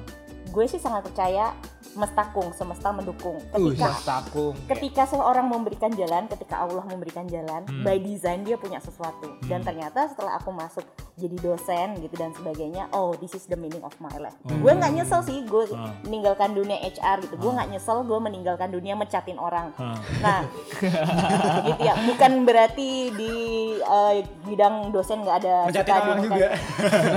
gue 0.50 0.66
sih 0.66 0.82
sangat 0.82 1.06
percaya 1.06 1.54
mestakung 1.96 2.50
semesta 2.52 2.90
mendukung. 2.90 3.38
Ketika 3.50 3.90
Takung. 4.00 4.54
ketika 4.68 5.04
seorang 5.06 5.46
memberikan 5.46 5.90
jalan 5.90 6.26
ketika 6.26 6.60
Allah 6.60 6.84
memberikan 6.84 7.26
jalan 7.26 7.62
Hmm. 7.64 7.82
by 7.82 7.98
design 7.98 8.42
dia 8.42 8.56
punya 8.56 8.78
sesuatu. 8.78 9.38
Dan 9.44 9.62
ternyata 9.62 10.06
setelah 10.06 10.36
aku 10.36 10.50
masuk 10.50 10.84
jadi 11.14 11.38
dosen 11.38 11.94
gitu 12.00 12.16
dan 12.16 12.34
sebagainya 12.34 12.90
oh 12.90 13.14
this 13.16 13.32
is 13.32 13.46
the 13.46 13.54
meaning 13.54 13.82
of 13.82 13.94
my 14.00 14.14
life. 14.16 14.34
Gue 14.44 14.72
nggak 14.72 14.92
nyesel 14.92 15.22
sih 15.22 15.44
gue 15.44 15.64
Hmm. 15.66 15.94
meninggalkan 16.04 16.52
dunia 16.52 16.78
HR 16.78 17.22
gitu. 17.22 17.36
Gue 17.36 17.52
nggak 17.52 17.70
nyesel 17.70 18.02
gue 18.02 18.20
meninggalkan 18.20 18.70
dunia 18.70 18.94
mencatin 18.94 19.38
orang. 19.38 19.70
Ah. 19.76 19.98
nah 20.20 20.42
gitu 21.68 21.82
ya. 21.82 21.94
Bukan 22.04 22.32
berarti 22.44 22.90
di 23.12 23.34
eh, 23.76 24.14
bidang 24.44 24.90
dosen 24.90 25.22
nggak 25.22 25.38
ada 25.38 25.56
Mencatin 25.66 25.86
suka 25.86 26.04
orang 26.04 26.20
juga. 26.22 26.48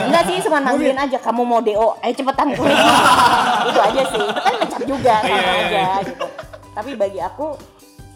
enggak 0.07 0.23
sih 0.27 0.37
cuma 0.43 0.59
manggilin 0.61 0.99
aja 0.99 1.19
kamu 1.19 1.43
mau 1.43 1.61
DO 1.61 1.75
ayo 1.99 2.13
cepetan. 2.13 2.49
Itu 3.69 3.81
aja 3.83 4.03
sih. 4.07 4.23
Itu 4.23 4.41
kan 4.41 4.55
mencat 4.67 4.83
juga 4.85 5.15
sama 5.17 5.29
Iya, 5.29 5.39
iya, 5.39 5.53
aja 5.57 5.71
iya. 5.71 5.87
gitu 6.05 6.27
tapi 6.73 6.91
bagi 6.93 7.21
aku 7.21 7.47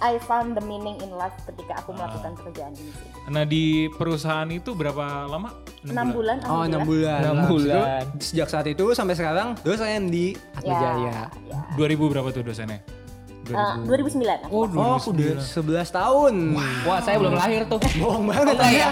I 0.01 0.17
found 0.19 0.57
the 0.57 0.65
meaning 0.65 0.97
in 0.99 1.13
life 1.13 1.37
ketika 1.45 1.77
aku 1.77 1.93
melakukan 1.93 2.33
pekerjaan 2.33 2.73
ini 2.73 2.89
sih. 2.89 3.09
Nah 3.29 3.45
di 3.45 3.65
perusahaan 3.93 4.49
itu 4.49 4.73
berapa 4.73 5.29
lama? 5.29 5.53
Enam 5.85 6.17
bulan, 6.17 6.41
Oh, 6.49 6.65
enam 6.65 6.81
alhamdulillah. 6.81 6.89
bulan. 6.89 7.21
Enam 7.21 7.37
Habis 7.37 7.45
itu, 7.45 7.69
bulan. 7.69 8.05
Sejak 8.17 8.49
saat 8.49 8.67
itu 8.67 8.85
sampai 8.97 9.13
sekarang 9.13 9.49
dosen 9.61 10.09
di 10.09 10.33
Atma 10.57 10.73
Ya, 10.73 10.81
Jaya. 10.81 11.17
ya. 11.45 11.61
2000 11.77 12.01
berapa 12.09 12.29
tuh 12.33 12.41
dosennya? 12.41 12.81
Eh, 13.51 13.75
2009. 13.83 14.47
aku 14.47 14.55
Oh, 14.55 14.65
Oh, 14.71 14.97
udah 14.97 15.37
11 15.37 15.89
tahun. 15.91 16.35
Wah, 16.83 16.99
saya 17.03 17.17
belum 17.19 17.35
lahir 17.35 17.67
tuh. 17.67 17.79
Bohong 17.97 18.25
banget 18.25 18.55
Enggak 18.55 18.71
ya? 18.71 18.91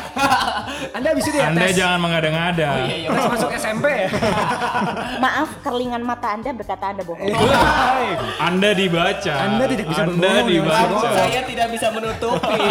Anda 0.92 1.08
bisa 1.14 1.28
dia 1.30 1.42
Anda 1.46 1.64
tes. 1.64 1.74
jangan 1.74 1.98
mengada-ngada. 2.00 2.68
Tes 2.84 3.24
masuk 3.28 3.50
SMP 3.54 3.86
ya? 3.88 4.08
Maaf, 5.22 5.48
kerlingan 5.62 6.02
mata 6.02 6.34
Anda 6.34 6.50
berkata 6.50 6.90
Anda 6.90 7.02
bohong. 7.02 7.30
Anda 8.38 8.70
dibaca. 8.72 9.32
Anda 9.38 9.64
tidak 9.66 9.86
bisa 9.86 10.02
Anda 10.02 10.10
berbohong 10.10 10.46
dengan 10.46 10.64
dibaca. 10.66 10.98
saya. 10.98 11.16
Saya 11.18 11.40
tidak 11.44 11.68
bisa 11.70 11.86
menutupi. 11.90 12.60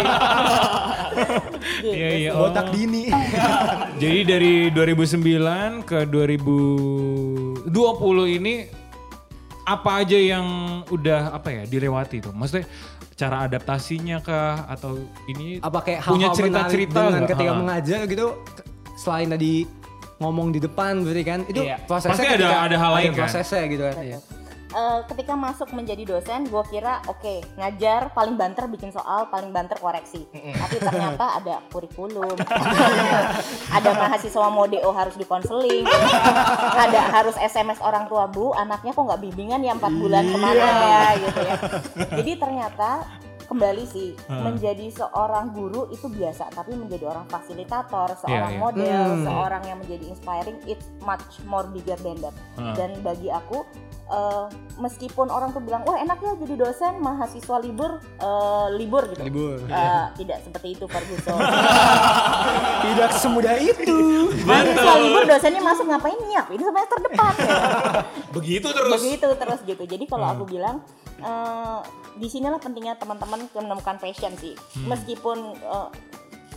Gitu. 1.78 1.90
Iya 1.90 2.08
iya. 2.16 2.30
oh. 2.30 2.46
Botak 2.46 2.70
dini. 2.70 3.10
Jadi 3.98 4.20
dari 4.22 4.52
2009 4.70 5.82
ke 5.82 6.06
2020 6.06 7.66
ini 8.38 8.54
apa 9.68 10.00
aja 10.00 10.16
yang 10.16 10.46
udah 10.88 11.30
apa 11.30 11.48
ya 11.50 11.62
dilewati 11.64 12.18
tuh? 12.18 12.32
Maksudnya 12.32 12.64
cara 13.12 13.44
adaptasinya 13.44 14.18
kah 14.18 14.64
atau 14.66 14.96
ini 15.26 15.58
Apa 15.60 15.82
kayak 15.82 16.06
punya 16.06 16.26
hal-hal 16.26 16.38
cerita-cerita 16.38 16.96
dengan 16.96 17.12
nggak? 17.18 17.30
ketika 17.30 17.50
Ha. 17.50 17.58
mengajar 17.58 18.00
gitu 18.06 18.26
selain 18.96 19.28
tadi 19.28 19.52
ngomong 20.18 20.50
di 20.50 20.58
depan 20.58 21.02
berarti 21.02 21.22
kan 21.22 21.40
itu 21.44 21.60
Iya. 21.60 21.76
prosesnya 21.84 22.14
Pasti 22.14 22.26
ada- 22.26 22.34
ketika- 22.40 22.62
ada 22.64 22.76
hal 22.76 22.90
lain 22.92 23.10
kan? 23.10 23.18
prosesnya 23.20 23.62
gitu 23.66 23.82
kan 23.84 23.96
iya. 24.00 24.18
Eh, 24.68 25.00
ketika 25.08 25.32
masuk 25.32 25.72
menjadi 25.72 26.04
dosen, 26.04 26.44
gue 26.44 26.62
kira 26.68 27.00
oke 27.08 27.40
ngajar 27.56 28.12
paling 28.12 28.36
banter 28.36 28.68
bikin 28.68 28.92
soal, 28.92 29.24
paling 29.32 29.48
banter 29.48 29.80
koreksi. 29.80 30.28
Tapi 30.28 30.76
ternyata 30.76 31.24
ada 31.40 31.64
kurikulum, 31.72 32.36
ada 33.72 33.90
mahasiswa 33.96 34.46
mau 34.52 34.68
DO 34.68 34.92
harus 34.92 35.16
dikonseling, 35.16 35.88
ada 36.76 37.00
harus 37.16 37.32
SMS 37.40 37.80
orang 37.80 38.12
tua 38.12 38.28
bu, 38.28 38.52
anaknya 38.52 38.92
kok 38.92 39.08
nggak 39.08 39.22
bimbingan 39.24 39.64
ya 39.64 39.72
empat 39.72 39.92
bulan 39.96 40.28
ke 40.28 40.36
mana 40.36 40.66
ya 40.68 41.04
gitu 41.16 41.40
ya. 41.40 41.54
Jadi 42.20 42.32
ternyata 42.36 42.90
kembali 43.48 43.84
sih 43.88 44.12
menjadi 44.28 44.92
seorang 44.92 45.56
guru 45.56 45.88
itu 45.88 46.12
biasa, 46.12 46.52
tapi 46.52 46.76
menjadi 46.76 47.08
orang 47.08 47.24
fasilitator, 47.32 48.12
seorang 48.20 48.52
iya. 48.52 48.60
model, 48.60 49.06
Hmm. 49.16 49.24
seorang 49.24 49.62
yang 49.64 49.78
menjadi 49.80 50.04
inspiring, 50.12 50.60
it's 50.68 50.84
much 51.00 51.40
more 51.48 51.64
bigger 51.72 51.96
than 52.04 52.20
that. 52.20 52.36
Hmm. 52.60 52.76
Dan 52.76 53.00
bagi 53.00 53.32
aku 53.32 53.64
eh, 54.08 54.44
meskipun 54.76 55.28
orang 55.28 55.50
tuh 55.50 55.60
bilang 55.60 55.82
wah 55.82 55.96
enak 55.96 56.16
ya 56.18 56.32
jadi 56.38 56.54
dosen 56.58 56.96
mahasiswa 56.98 57.56
libur 57.58 58.00
eh, 58.00 58.66
libur 58.74 59.02
gitu 59.08 59.22
Libur. 59.22 59.58
Eh, 59.64 60.04
tidak 60.16 60.38
seperti 60.42 60.68
itu 60.74 60.84
Ferguson 60.84 61.38
Tidak 62.84 63.10
semudah 63.14 63.56
itu. 63.58 63.98
mahasiswa 64.42 64.94
libur 64.98 65.22
dosennya 65.24 65.60
masuk 65.60 65.84
ngapain 65.86 66.18
nyiap 66.18 66.46
ini 66.48 66.62
semester 66.62 66.98
depan 67.02 67.32
ya. 67.36 67.54
Begitu 68.36 68.68
terus. 68.68 68.92
begitu 68.94 69.28
terus 69.30 69.60
gitu 69.62 69.82
jadi 69.84 70.04
kalau 70.04 70.26
aku 70.30 70.44
bilang 70.46 70.80
eh, 71.18 71.78
di 72.16 72.26
sinilah 72.26 72.58
pentingnya 72.58 72.96
teman-teman 72.96 73.44
menemukan 73.50 73.96
passion 73.96 74.32
sih 74.36 74.54
meskipun 74.84 75.36
eh, 75.54 75.88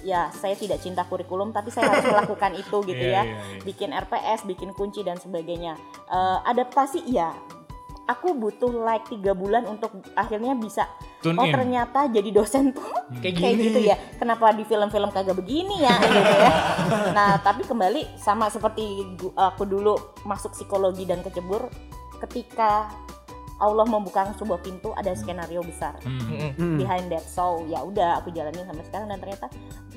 ya 0.03 0.29
saya 0.31 0.53
tidak 0.53 0.77
cinta 0.77 1.03
kurikulum 1.03 1.49
tapi 1.49 1.69
saya 1.69 1.89
harus 1.89 2.05
melakukan 2.13 2.51
itu 2.53 2.77
gitu 2.83 3.03
Iya, 3.03 3.13
ya 3.13 3.23
iya, 3.23 3.35
iya. 3.51 3.61
bikin 3.61 3.89
RPS 3.91 4.39
bikin 4.43 4.71
kunci 4.71 5.01
dan 5.01 5.15
sebagainya 5.15 5.77
Eh, 6.05 6.37
adaptasi 6.43 7.05
iya 7.05 7.31
aku 8.03 8.33
butuh 8.33 8.67
like 8.73 9.07
tiga 9.07 9.31
bulan 9.31 9.63
untuk 9.63 9.87
akhirnya 10.13 10.51
bisa 10.53 10.83
Tune 11.21 11.37
oh 11.37 11.45
in. 11.45 11.53
ternyata 11.53 12.09
jadi 12.09 12.27
dosen 12.29 12.73
tuh 12.73 12.83
Kayak 13.17 13.35
kayak 13.37 13.55
gini. 13.55 13.65
gitu 13.65 13.79
ya 13.83 13.95
kenapa 14.17 14.51
di 14.51 14.63
film-film 14.63 15.07
kagak 15.09 15.33
begini 15.33 15.79
ya 15.79 15.95
gitu 15.97 16.33
ya 16.35 16.51
nah 17.17 17.39
tapi 17.39 17.63
kembali 17.63 18.17
sama 18.17 18.47
seperti 18.47 19.05
aku 19.31 19.63
dulu 19.63 19.95
masuk 20.21 20.51
psikologi 20.51 21.05
dan 21.05 21.21
kecebur 21.21 21.71
ketika 22.19 22.91
Allah 23.61 23.85
membuka 23.85 24.25
sebuah 24.33 24.59
pintu 24.59 24.89
ada 24.91 25.13
skenario 25.13 25.61
besar 25.61 25.93
Hmm. 26.01 26.51
Hmm. 26.51 26.75
behind 26.75 27.07
that 27.07 27.21
so 27.23 27.61
ya 27.65 27.79
udah 27.79 28.17
aku 28.17 28.29
jalanin 28.29 28.65
sampai 28.65 28.81
sekarang 28.83 29.07
dan 29.07 29.17
ternyata 29.17 29.45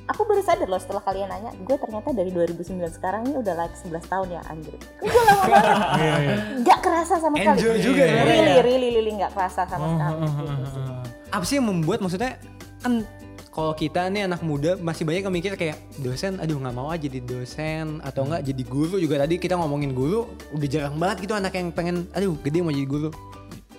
aku 0.05 0.21
baru 0.21 0.39
sadar 0.39 0.67
loh 0.67 0.77
setelah 0.77 1.01
kalian 1.01 1.27
nanya 1.27 1.49
gue 1.57 1.73
ternyata 1.75 2.09
dari 2.11 2.29
2009 2.29 2.61
sekarang 2.93 3.25
ini 3.25 3.35
udah 3.35 3.53
like 3.55 3.73
11 3.75 4.05
tahun 4.05 4.27
ya 4.31 4.41
anjir 4.45 4.73
gue 4.77 5.09
lama 5.09 5.43
banget 5.43 5.77
Iya 5.95 6.13
iya. 6.21 6.35
nggak 6.61 6.79
kerasa 6.79 7.13
sama 7.17 7.35
sekali 7.35 7.57
Enjoy 7.57 7.77
juga 7.81 8.03
ya. 8.03 8.21
really 8.23 8.55
really 8.61 8.89
really 8.93 9.13
nggak 9.13 9.31
kerasa 9.31 9.65
sama 9.65 9.85
sekali 9.91 10.15
gitu 10.21 10.43
sih. 10.67 10.83
Apa 11.27 11.43
sih 11.43 11.55
yang 11.57 11.67
membuat 11.67 11.99
maksudnya 11.99 12.37
kan 12.79 13.01
kalau 13.49 13.71
kita 13.73 14.05
nih 14.05 14.23
anak 14.25 14.39
muda 14.41 14.75
masih 14.77 15.03
banyak 15.03 15.23
yang 15.23 15.31
mikir 15.33 15.55
kayak 15.55 15.75
dosen 15.97 16.37
aduh 16.37 16.55
nggak 16.55 16.75
mau 16.75 16.87
aja 16.87 17.01
jadi 17.01 17.23
dosen 17.23 17.97
atau 18.01 18.23
enggak 18.23 18.43
jadi 18.45 18.63
guru 18.63 18.95
juga 18.97 19.15
tadi 19.17 19.35
kita 19.37 19.55
ngomongin 19.55 19.89
guru 19.91 20.23
udah 20.51 20.67
jarang 20.67 20.95
banget 20.95 21.23
gitu 21.23 21.33
anak 21.33 21.51
yang 21.51 21.71
pengen 21.71 22.03
aduh 22.11 22.35
gede 22.37 22.59
mau 22.59 22.69
jadi 22.69 22.83
guru 22.85 23.09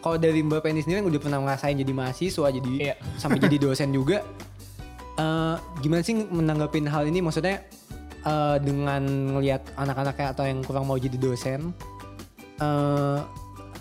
kalau 0.06 0.16
dari 0.16 0.38
Mbak 0.38 0.62
Penny 0.62 0.80
sendiri 0.80 1.02
yang 1.02 1.10
udah 1.10 1.18
pernah 1.18 1.38
ngerasain 1.40 1.74
jadi 1.74 1.90
mahasiswa 1.90 2.46
jadi 2.48 2.72
Iya. 2.80 2.94
sampai 3.20 3.38
jadi 3.38 3.58
dosen 3.60 3.90
juga 3.90 4.22
eh, 5.16 5.54
gimana 5.80 6.00
sih 6.00 6.14
menanggapin 6.14 6.86
hal 6.86 7.04
ini 7.04 7.18
maksudnya 7.18 7.66
eh, 8.22 8.56
dengan 8.60 9.02
ngelihat 9.34 9.66
anak-anaknya 9.74 10.26
atau 10.30 10.44
yang 10.44 10.62
kurang 10.62 10.86
mau 10.86 10.94
jadi 10.94 11.16
dosen 11.16 11.74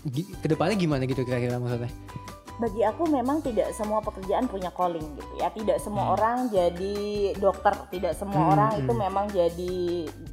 gi- 0.07 0.30
ke 0.36 0.47
depannya 0.47 0.76
gimana 0.76 1.05
gitu 1.05 1.21
kira-kira 1.21 1.55
maksudnya 1.55 1.93
bagi 2.56 2.82
aku 2.82 3.03
memang 3.06 3.43
tidak 3.43 3.72
semua 3.72 3.99
pekerjaan 3.99 4.47
punya 4.47 4.72
calling 4.72 5.03
gitu 5.14 5.34
ya. 5.36 5.51
Tidak 5.51 5.76
semua 5.76 6.16
orang 6.16 6.47
jadi 6.47 6.95
dokter 7.36 7.76
tidak 7.89 8.16
semua 8.16 8.41
Hmm, 8.41 8.53
orang 8.53 8.72
itu 8.78 8.91
memang 8.91 9.26
jadi 9.28 9.76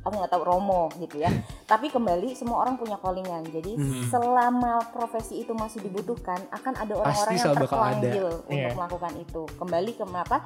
aku 0.01 0.15
nggak 0.15 0.31
tahu 0.31 0.43
romo 0.43 0.87
gitu 0.97 1.19
ya. 1.19 1.31
Tapi 1.73 1.91
kembali 1.91 2.35
semua 2.35 2.63
orang 2.63 2.79
punya 2.79 2.95
callingan. 2.97 3.43
Jadi 3.45 3.75
selama 4.07 4.87
profesi 4.91 5.43
itu 5.43 5.51
masih 5.51 5.83
dibutuhkan 5.83 6.39
akan 6.51 6.73
ada 6.79 6.95
orang-orang 6.95 7.35
yang 7.35 7.57
terpanggil 7.59 8.25
untuk 8.47 8.55
Iya. 8.55 8.71
melakukan 8.75 9.13
itu. 9.19 9.43
Kembali 9.59 9.91
ke 9.93 10.05
apa 10.07 10.39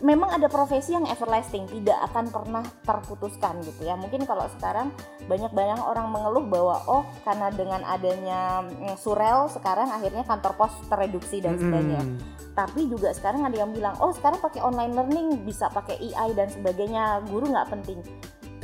memang 0.00 0.32
ada 0.32 0.48
profesi 0.48 0.96
yang 0.96 1.04
everlasting 1.08 1.68
tidak 1.68 1.96
akan 2.10 2.32
pernah 2.32 2.64
terputuskan 2.84 3.60
gitu 3.64 3.84
ya 3.84 3.94
mungkin 3.96 4.24
kalau 4.24 4.48
sekarang 4.56 4.88
banyak-banyak 5.28 5.80
orang 5.80 6.08
mengeluh 6.08 6.44
bahwa 6.48 6.76
oh 6.88 7.04
karena 7.22 7.52
dengan 7.52 7.84
adanya 7.84 8.64
mm, 8.64 8.96
surel 8.96 9.48
sekarang 9.52 9.92
akhirnya 9.92 10.24
kantor 10.24 10.56
pos 10.56 10.72
tereduksi 10.88 11.44
dan 11.44 11.56
sebagainya 11.60 12.00
Hmm. 12.00 12.16
tapi 12.56 12.88
juga 12.88 13.12
sekarang 13.12 13.44
ada 13.44 13.56
yang 13.60 13.70
bilang 13.76 13.92
oh 14.00 14.10
sekarang 14.10 14.40
pakai 14.40 14.64
online 14.64 14.96
learning 14.96 15.44
bisa 15.44 15.68
pakai 15.68 16.00
AI 16.00 16.32
dan 16.32 16.48
sebagainya 16.48 17.20
guru 17.28 17.52
nggak 17.52 17.68
penting 17.68 18.00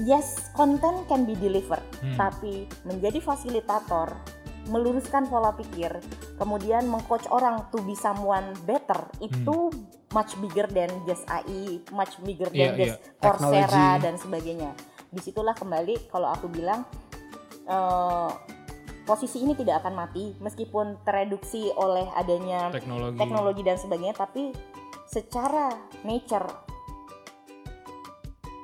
yes 0.05 0.49
content 0.57 1.05
can 1.09 1.28
be 1.28 1.37
delivered 1.37 1.84
Hmm. 2.01 2.16
tapi 2.16 2.64
menjadi 2.89 3.20
fasilitator 3.20 4.16
meluruskan 4.66 5.30
pola 5.30 5.55
pikir 5.55 5.95
kemudian 6.41 6.91
mengcoach 6.91 7.28
orang 7.30 7.62
to 7.70 7.78
be 7.87 7.95
someone 7.95 8.51
better 8.66 9.07
itu 9.22 9.70
much 10.17 10.33
bigger 10.39 10.64
than 10.67 10.89
just 11.05 11.29
AI 11.29 11.85
much 11.93 12.17
bigger 12.21 12.49
than 12.49 12.73
just 12.75 12.97
iya. 12.97 13.21
Coursera 13.21 13.69
Teknologi. 13.69 14.01
dan 14.01 14.14
sebagainya 14.17 14.71
di 15.07 15.21
situlah 15.21 15.53
kembali 15.53 16.09
kalau 16.09 16.29
aku 16.29 16.49
bilang 16.49 16.89
eh, 17.67 18.31
posisi 19.05 19.39
ini 19.39 19.53
tidak 19.53 19.85
akan 19.85 19.95
mati 19.95 20.35
meskipun 20.39 20.99
tereduksi 21.03 21.69
oleh 21.71 22.09
adanya 22.12 22.73
Teknologi. 22.73 23.17
teknologi 23.17 23.62
dan 23.62 23.77
sebagainya 23.77 24.17
tapi 24.17 24.51
secara 25.07 25.71
nature 26.03 26.49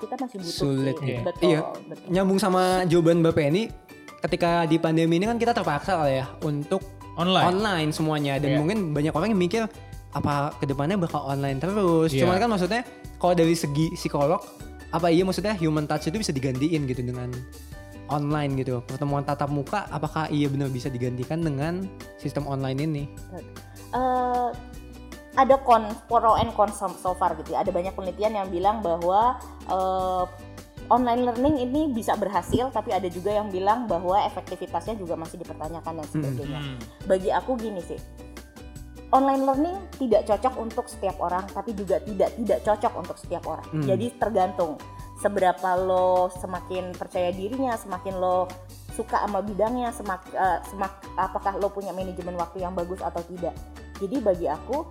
kita 0.00 0.14
masih 0.18 0.38
butuh 0.40 0.59
Sulit 0.59 0.96
sih. 0.98 1.09
ya. 1.09 1.20
betul, 1.22 1.46
Iya. 1.46 1.61
betul. 1.86 2.07
Nyambung 2.11 2.38
sama 2.42 2.62
jawaban 2.84 3.22
Bapak 3.22 3.44
ini, 3.46 3.70
ketika 4.20 4.66
di 4.66 4.74
pandemi 4.76 5.14
ini 5.14 5.30
kan 5.30 5.38
kita 5.38 5.55
terpaksa 5.55 5.94
lah 5.96 6.11
ya 6.11 6.26
untuk 6.42 6.82
Online. 7.12 7.44
online 7.46 7.90
semuanya 7.92 8.40
dan 8.40 8.50
Iya. 8.50 8.59
mungkin 8.59 8.78
banyak 8.90 9.12
orang 9.12 9.30
yang 9.30 9.38
mikir 9.38 9.62
apa 10.12 10.52
ke 10.60 10.64
depannya 10.68 11.00
bakal 11.00 11.24
online 11.24 11.58
terus. 11.58 12.12
Iya. 12.12 12.24
Cuman 12.24 12.36
kan 12.36 12.48
maksudnya 12.52 12.82
kalau 13.16 13.34
dari 13.36 13.56
segi 13.56 13.92
psikolog 13.96 14.40
apa 14.92 15.08
iya 15.08 15.24
maksudnya 15.24 15.56
human 15.56 15.88
touch 15.88 16.12
itu 16.12 16.20
bisa 16.20 16.36
digantiin 16.36 16.84
gitu 16.84 17.00
dengan 17.00 17.32
online 18.12 18.60
gitu. 18.60 18.84
Pertemuan 18.84 19.24
tatap 19.24 19.48
muka 19.48 19.88
apakah 19.88 20.28
iya 20.28 20.52
benar 20.52 20.68
bisa 20.68 20.92
digantikan 20.92 21.40
dengan 21.40 21.88
sistem 22.20 22.44
online 22.44 22.78
ini? 22.84 23.04
Eh, 23.96 24.48
ada 25.32 25.56
kon 25.64 25.88
pro 26.12 26.36
and 26.36 26.52
con 26.52 26.68
so 26.76 27.16
far 27.16 27.32
gitu 27.40 27.56
ya. 27.56 27.64
Ada 27.64 27.72
banyak 27.72 27.96
penelitian 27.96 28.36
yang 28.36 28.48
bilang 28.52 28.84
bahwa 28.84 29.40
eh, 29.64 30.24
online 30.92 31.24
learning 31.24 31.56
ini 31.56 31.88
bisa 31.88 32.12
berhasil, 32.20 32.68
tapi 32.68 32.92
ada 32.92 33.08
juga 33.08 33.32
yang 33.32 33.48
bilang 33.48 33.88
bahwa 33.88 34.20
efektivitasnya 34.28 35.00
juga 35.00 35.16
masih 35.16 35.40
dipertanyakan 35.40 36.04
dan 36.04 36.06
sebagainya. 36.12 36.60
Hmm. 36.60 36.76
Bagi 37.08 37.32
aku 37.32 37.56
gini 37.56 37.80
sih, 37.80 37.96
online 39.12 39.44
learning 39.44 39.76
tidak 40.00 40.24
cocok 40.24 40.54
untuk 40.56 40.84
setiap 40.88 41.20
orang, 41.20 41.44
tapi 41.52 41.76
juga 41.76 42.00
tidak 42.00 42.32
tidak 42.40 42.58
cocok 42.64 42.92
untuk 42.96 43.16
setiap 43.20 43.44
orang. 43.44 43.68
Hmm. 43.70 43.84
Jadi 43.84 44.06
tergantung 44.16 44.80
seberapa 45.20 45.78
lo 45.78 46.32
semakin 46.34 46.96
percaya 46.96 47.30
dirinya, 47.30 47.78
semakin 47.78 48.18
lo 48.18 48.50
suka 48.92 49.22
sama 49.24 49.40
bidangnya, 49.40 49.94
semak, 49.94 50.26
eh, 50.34 50.60
semak 50.68 51.00
apakah 51.16 51.56
lo 51.56 51.70
punya 51.70 51.94
manajemen 51.94 52.34
waktu 52.36 52.64
yang 52.64 52.74
bagus 52.74 53.00
atau 53.00 53.22
tidak. 53.30 53.54
Jadi 54.02 54.18
bagi 54.18 54.46
aku 54.50 54.84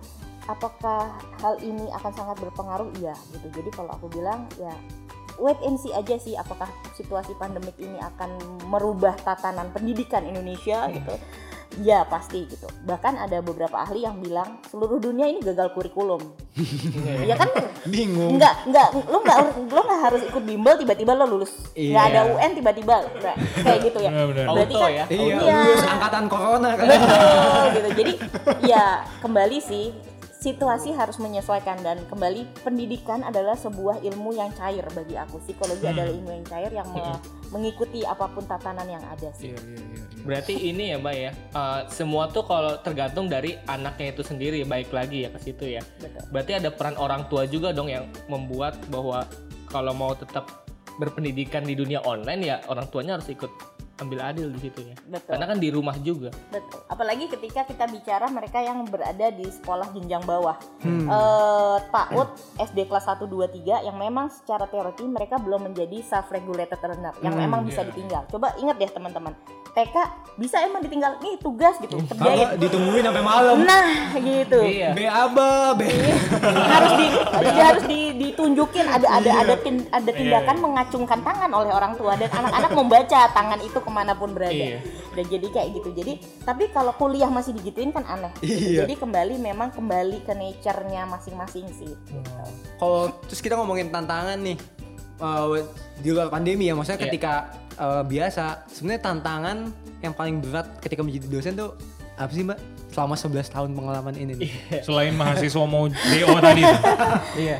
apakah 0.48 1.12
hal 1.38 1.54
ini 1.62 1.86
akan 1.92 2.12
sangat 2.16 2.36
berpengaruh? 2.40 2.90
Iya, 2.98 3.14
gitu. 3.36 3.46
Jadi 3.62 3.70
kalau 3.74 3.92
aku 3.94 4.10
bilang 4.10 4.48
ya 4.58 4.72
wait 5.38 5.58
and 5.64 5.78
see 5.80 5.92
aja 5.94 6.16
sih 6.18 6.34
apakah 6.36 6.68
situasi 6.94 7.32
pandemik 7.38 7.76
ini 7.80 7.96
akan 8.00 8.36
merubah 8.68 9.16
tatanan 9.22 9.70
pendidikan 9.70 10.24
Indonesia 10.26 10.88
gitu. 10.90 11.14
Ya 11.80 12.04
pasti 12.04 12.44
gitu. 12.44 12.68
Bahkan 12.84 13.16
ada 13.16 13.40
beberapa 13.40 13.80
ahli 13.80 14.04
yang 14.04 14.20
bilang 14.20 14.60
seluruh 14.68 15.00
dunia 15.00 15.24
ini 15.24 15.40
gagal 15.40 15.72
kurikulum. 15.72 16.20
ya 17.30 17.32
kan? 17.32 17.48
Bingung. 17.88 18.36
Enggak, 18.36 18.68
enggak, 18.68 18.92
lu 18.92 19.18
enggak 19.18 19.36
lu 19.40 19.80
enggak 19.80 20.00
harus 20.04 20.22
ikut 20.22 20.42
bimbel 20.44 20.76
tiba-tiba 20.76 21.16
lo 21.16 21.24
lulus. 21.24 21.72
Enggak 21.72 22.04
Iya. 22.04 22.12
ada 22.12 22.20
UN 22.28 22.50
tiba-tiba 22.52 22.96
Enggak, 23.08 23.34
kayak 23.64 23.78
gitu 23.88 23.98
ya. 24.04 24.10
Benar-benar. 24.12 24.44
Berarti 24.52 24.74
Auto 24.74 24.84
kan 24.84 24.92
ya. 24.92 25.04
Iya, 25.08 25.22
Iya. 25.40 25.56
lulus 25.64 25.82
angkatan 25.86 26.24
corona 26.28 26.70
kan. 26.76 26.84
betul 26.84 27.64
gitu. 27.72 27.88
Jadi 27.96 28.12
ya 28.68 28.84
kembali 29.24 29.58
sih 29.58 30.11
situasi 30.42 30.90
harus 30.90 31.22
menyesuaikan 31.22 31.78
dan 31.86 32.02
kembali 32.10 32.66
pendidikan 32.66 33.22
adalah 33.22 33.54
sebuah 33.54 34.02
ilmu 34.02 34.34
yang 34.34 34.50
cair 34.58 34.82
bagi 34.90 35.14
aku. 35.14 35.38
Psikologi 35.38 35.86
adalah 35.86 36.10
ilmu 36.10 36.30
yang 36.34 36.46
cair 36.50 36.72
yang 36.74 36.88
me- 36.90 37.22
mengikuti 37.54 38.02
apa 38.02 38.26
pun 38.26 38.42
tatanan 38.42 38.90
yang 38.90 39.04
ada 39.06 39.30
sih. 39.38 39.54
Iya, 39.54 39.60
iya, 39.62 39.78
iya. 39.78 40.02
iya. 40.02 40.22
Berarti 40.26 40.54
ini 40.58 40.84
ya 40.90 40.96
mbak 40.98 41.14
ya, 41.14 41.30
eh, 41.30 41.80
semua 41.94 42.26
tuh 42.34 42.42
kalau 42.42 42.74
tergantung 42.82 43.30
dari 43.30 43.54
anaknya 43.70 44.18
itu 44.18 44.22
sendiri, 44.26 44.66
baik 44.66 44.90
lagi 44.90 45.26
ya 45.26 45.30
ke 45.30 45.38
situ 45.38 45.78
ya. 45.78 45.82
Betul. 46.02 46.22
Berarti 46.34 46.52
ada 46.58 46.70
peran 46.74 46.98
orang 46.98 47.30
tua 47.30 47.46
juga 47.46 47.70
dong 47.70 47.86
yang 47.86 48.10
membuat 48.26 48.82
bahwa 48.90 49.22
kalau 49.70 49.94
mau 49.94 50.10
tetap 50.18 50.66
berpendidikan 51.00 51.64
di 51.64 51.72
dunia 51.72 52.04
online 52.04 52.42
ya 52.44 52.56
orang 52.68 52.84
tuanya 52.92 53.16
harus 53.16 53.32
ikut 53.32 53.48
ambil 54.02 54.20
adil 54.22 54.50
di 54.50 54.60
situ 54.60 54.80
ya. 54.82 54.96
Betul. 55.08 55.32
Karena 55.34 55.46
kan 55.46 55.58
di 55.58 55.68
rumah 55.70 55.96
juga. 55.98 56.30
Betul. 56.50 56.80
Apalagi 56.86 57.24
ketika 57.30 57.62
kita 57.64 57.86
bicara 57.86 58.26
mereka 58.28 58.58
yang 58.58 58.82
berada 58.84 59.30
di 59.30 59.46
sekolah 59.46 59.88
jenjang 59.94 60.22
bawah. 60.22 60.56
Eh, 60.82 61.76
PAUD 61.88 62.28
SD 62.58 62.86
kelas 62.86 63.06
1 63.06 63.24
2 63.24 63.48
3 63.48 63.86
yang 63.86 63.96
memang 63.96 64.28
secara 64.28 64.66
teori 64.66 65.04
mereka 65.04 65.38
belum 65.38 65.72
menjadi 65.72 66.02
self 66.02 66.28
regulated 66.28 66.78
learner 66.78 67.14
yang 67.20 67.34
memang 67.34 67.62
bisa 67.62 67.82
ditinggal. 67.82 68.26
Coba 68.28 68.54
ingat 68.58 68.76
deh 68.76 68.90
teman-teman. 68.90 69.32
TK 69.72 69.96
bisa 70.36 70.60
emang 70.60 70.84
ditinggal 70.84 71.16
nih 71.24 71.40
tugas 71.40 71.80
gitu. 71.80 71.96
Kerjain. 72.04 72.20
Kalau 72.20 72.60
ditungguin 72.60 73.04
sampai 73.08 73.24
malam. 73.24 73.56
Nah, 73.64 74.12
gitu. 74.12 74.60
Iya. 74.60 74.92
B 74.92 75.00
aba, 75.08 75.72
B. 75.72 75.82
harus 76.52 76.92
di 77.00 77.06
dia 77.42 77.64
harus 77.72 77.84
di- 77.88 78.12
ditunjukin 78.12 78.84
ada 78.84 79.06
ada 79.08 79.30
ada 79.32 79.54
tin- 79.56 79.88
ada 79.88 80.10
tindakan 80.12 80.56
mengacungkan 80.60 81.20
tangan 81.24 81.50
oleh 81.52 81.72
orang 81.72 81.96
tua 81.96 82.20
dan 82.20 82.28
anak-anak 82.28 82.70
membaca 82.76 83.20
tangan 83.32 83.60
itu 83.64 83.78
ke 83.92 83.94
mana 83.94 84.16
pun 84.16 84.32
berada 84.32 84.56
Iya. 84.56 84.80
dan 85.12 85.24
jadi 85.28 85.46
kayak 85.46 85.68
gitu 85.76 85.88
jadi 85.92 86.12
tapi 86.42 86.72
kalau 86.72 86.96
kuliah 86.96 87.28
masih 87.28 87.52
digituin 87.52 87.92
kan 87.92 88.08
aneh 88.08 88.32
gitu. 88.40 88.48
Iya. 88.48 88.88
jadi 88.88 88.96
kembali 88.96 89.36
memang 89.36 89.68
kembali 89.70 90.24
ke 90.24 90.32
nature-nya 90.32 91.04
masing-masing 91.04 91.68
sih 91.70 91.92
Kalau 92.80 93.12
terus 93.22 93.38
kita 93.38 93.54
ngomongin 93.54 93.92
tantangan 93.92 94.40
nih 94.40 94.56
eh, 95.20 95.60
di 96.00 96.08
luar 96.08 96.32
pandemi 96.32 96.66
ya, 96.66 96.74
maksudnya 96.74 96.98
Iya. 96.98 97.06
ketika 97.06 97.32
eh, 97.74 98.02
biasa, 98.02 98.44
sebenarnya 98.66 99.02
tantangan 99.02 99.56
yang 100.00 100.12
paling 100.12 100.40
berat 100.40 100.66
ketika 100.80 101.00
menjadi 101.00 101.28
dosen 101.28 101.52
tuh 101.52 101.76
apa 102.14 102.28
sih 102.28 102.42
mbak? 102.42 102.58
Selama 102.90 103.14
11 103.14 103.48
tahun 103.48 103.70
pengalaman 103.72 104.14
ini 104.14 104.32
nih. 104.36 104.50
Selain 104.82 105.12
mahasiswa 105.12 105.64
mau 105.64 105.88
DO 105.88 106.28
tadi. 106.38 106.62
Iya. 107.44 107.56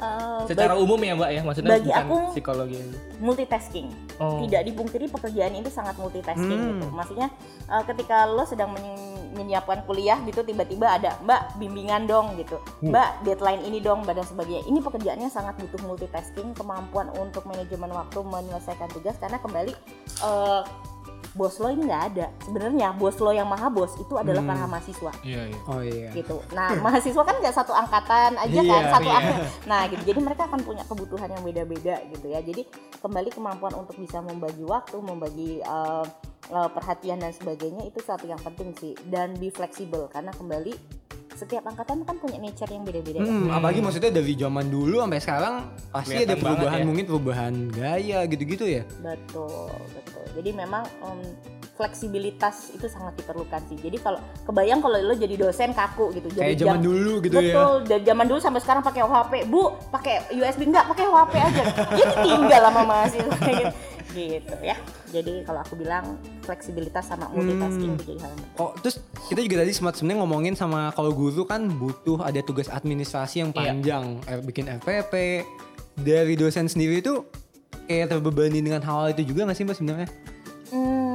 Eh, 0.00 0.40
Secara 0.48 0.72
bagi- 0.72 0.82
umum 0.82 0.96
ya 0.98 1.12
mbak 1.12 1.30
ya, 1.30 1.40
maksudnya 1.42 1.70
bagi 1.70 1.84
bukan 1.86 2.04
aku- 2.06 2.28
psikologi. 2.32 2.80
multitasking. 3.20 3.88
Oh. 4.16 4.40
Tidak 4.40 4.62
dipungkiri 4.64 5.06
pekerjaan 5.06 5.52
itu 5.54 5.68
sangat 5.68 5.92
multitasking 5.94 6.48
Hmm. 6.56 6.70
gitu. 6.74 6.86
Maksudnya 6.90 7.28
uh, 7.66 7.84
ketika 7.84 8.24
lo 8.24 8.42
sedang 8.42 8.72
men- 8.72 9.08
menyiapkan 9.30 9.84
kuliah 9.84 10.18
gitu 10.24 10.42
tiba-tiba 10.42 10.90
ada 10.90 11.20
Mbak 11.20 11.56
bimbingan 11.56 12.02
dong 12.04 12.34
gitu. 12.34 12.58
Mbak 12.82 13.22
deadline 13.22 13.62
ini 13.62 13.78
dong 13.78 14.02
dan 14.02 14.20
sebagainya. 14.22 14.64
Ini 14.64 14.80
pekerjaannya 14.80 15.28
sangat 15.28 15.54
butuh 15.56 15.84
multitasking, 15.84 16.50
kemampuan 16.52 17.12
untuk 17.14 17.44
manajemen 17.44 17.88
waktu 17.90 18.18
menyelesaikan 18.18 18.88
tugas 18.88 19.14
karena 19.16 19.36
kembali 19.36 19.76
uh, 20.20 20.64
bos 21.34 21.56
lo 21.62 21.70
ini 21.70 21.86
nggak 21.86 22.04
ada. 22.14 22.26
Sebenarnya 22.42 22.92
bos 22.94 23.16
lo 23.22 23.30
yang 23.30 23.46
maha 23.46 23.70
bos 23.70 23.94
itu 23.96 24.14
adalah 24.18 24.42
para 24.42 24.66
mahasiswa 24.66 25.12
Iya, 25.22 25.42
iya. 25.50 25.60
Oh 25.70 25.82
iya. 25.82 26.10
gitu. 26.10 26.42
Nah, 26.52 26.74
mahasiswa 26.84 27.22
kan 27.22 27.36
nggak 27.38 27.54
satu 27.54 27.72
angkatan 27.72 28.34
aja 28.36 28.60
kan, 28.60 28.82
Iya, 28.82 28.92
satu 28.92 29.08
iya. 29.08 29.16
angkatan. 29.18 29.40
Nah, 29.70 29.80
gitu. 29.88 30.02
Jadi 30.10 30.20
mereka 30.20 30.42
akan 30.50 30.60
punya 30.66 30.84
kebutuhan 30.84 31.28
yang 31.30 31.42
beda-beda 31.46 31.96
gitu 32.10 32.26
ya. 32.28 32.40
Jadi 32.42 32.62
kembali 32.98 33.28
kemampuan 33.30 33.74
untuk 33.78 33.96
bisa 33.96 34.18
membagi 34.20 34.64
waktu, 34.66 34.96
membagi 34.98 35.50
uh, 35.64 36.04
uh, 36.50 36.68
perhatian 36.70 37.22
dan 37.22 37.32
sebagainya 37.32 37.86
itu 37.86 38.02
satu 38.02 38.26
yang 38.26 38.40
penting 38.42 38.74
sih. 38.76 38.92
Dan 39.06 39.38
be 39.38 39.48
fleksibel 39.54 40.10
karena 40.10 40.34
kembali 40.34 40.99
setiap 41.40 41.64
angkatan 41.64 42.04
kan 42.04 42.20
punya 42.20 42.36
nature 42.36 42.68
yang 42.68 42.84
beda-beda. 42.84 43.18
ya. 43.18 43.24
Hmm, 43.24 43.48
apalagi 43.48 43.80
maksudnya 43.80 44.12
dari 44.12 44.36
zaman 44.36 44.68
dulu 44.68 45.00
sampai 45.00 45.20
sekarang 45.24 45.54
pasti 45.88 46.20
ada 46.20 46.36
perubahan 46.36 46.78
ya. 46.78 46.84
mungkin 46.84 47.04
perubahan 47.08 47.54
gaya 47.72 48.20
gitu-gitu 48.28 48.64
ya. 48.68 48.82
Betul, 49.00 49.72
betul. 49.96 50.24
Jadi 50.36 50.50
memang 50.52 50.84
um, 51.00 51.20
fleksibilitas 51.80 52.76
itu 52.76 52.84
sangat 52.92 53.16
diperlukan 53.16 53.64
sih. 53.64 53.80
Jadi 53.80 53.96
kalau 53.96 54.20
kebayang 54.44 54.84
kalau 54.84 55.00
lo 55.00 55.16
jadi 55.16 55.32
dosen 55.40 55.72
kaku 55.72 56.12
gitu. 56.12 56.28
Jadi 56.28 56.44
Kayak 56.44 56.58
zaman 56.60 56.76
jam- 56.76 56.84
dulu 56.84 57.12
gitu 57.24 57.34
ya. 57.34 57.40
Betul, 57.40 57.72
dari 57.88 58.02
zaman 58.04 58.24
dulu 58.28 58.38
sampai 58.38 58.60
sekarang 58.60 58.82
pakai 58.84 59.00
HP. 59.00 59.32
Bu, 59.48 59.62
pakai 59.88 60.14
USB 60.36 60.68
enggak, 60.68 60.84
pakai 60.92 61.04
HP 61.08 61.32
aja. 61.40 61.62
Jadi 61.96 62.14
tinggal 62.20 62.60
sama 62.68 62.82
mahasiswa 62.84 63.32
gitu. 63.48 63.72
Gitu 64.10 64.54
ya. 64.60 64.76
Jadi 65.08 65.42
kalau 65.42 65.60
aku 65.60 65.74
bilang 65.74 66.14
fleksibilitas 66.40 67.06
sama 67.06 67.26
multitasking 67.28 67.94
itu 67.94 68.04
jadi 68.10 68.20
hal 68.20 68.30
yang. 68.32 68.48
Oh, 68.56 68.70
terus 68.76 68.98
kita 69.26 69.40
juga 69.40 69.56
tadi 69.60 69.72
sempat 69.72 69.94
sebenarnya 69.94 70.18
ngomongin 70.20 70.54
sama 70.54 70.90
kalau 70.92 71.10
guru 71.10 71.42
kan 71.42 71.66
butuh 71.66 72.20
ada 72.20 72.38
tugas 72.40 72.66
administrasi 72.66 73.42
yang 73.42 73.50
Iya. 73.50 73.58
panjang, 73.72 74.04
eh, 74.24 74.38
bikin 74.40 74.66
FPP. 74.68 75.14
Dari 75.96 76.34
dosen 76.34 76.64
sendiri 76.64 76.98
itu 76.98 77.26
kayak 77.84 78.08
terbebani 78.08 78.62
dengan 78.62 78.80
hal 78.80 79.10
itu 79.10 79.26
juga 79.26 79.44
nggak 79.44 79.56
sih 79.56 79.64
mbak 79.66 79.76
sebenarnya? 79.76 80.08
Hmm, 80.70 81.09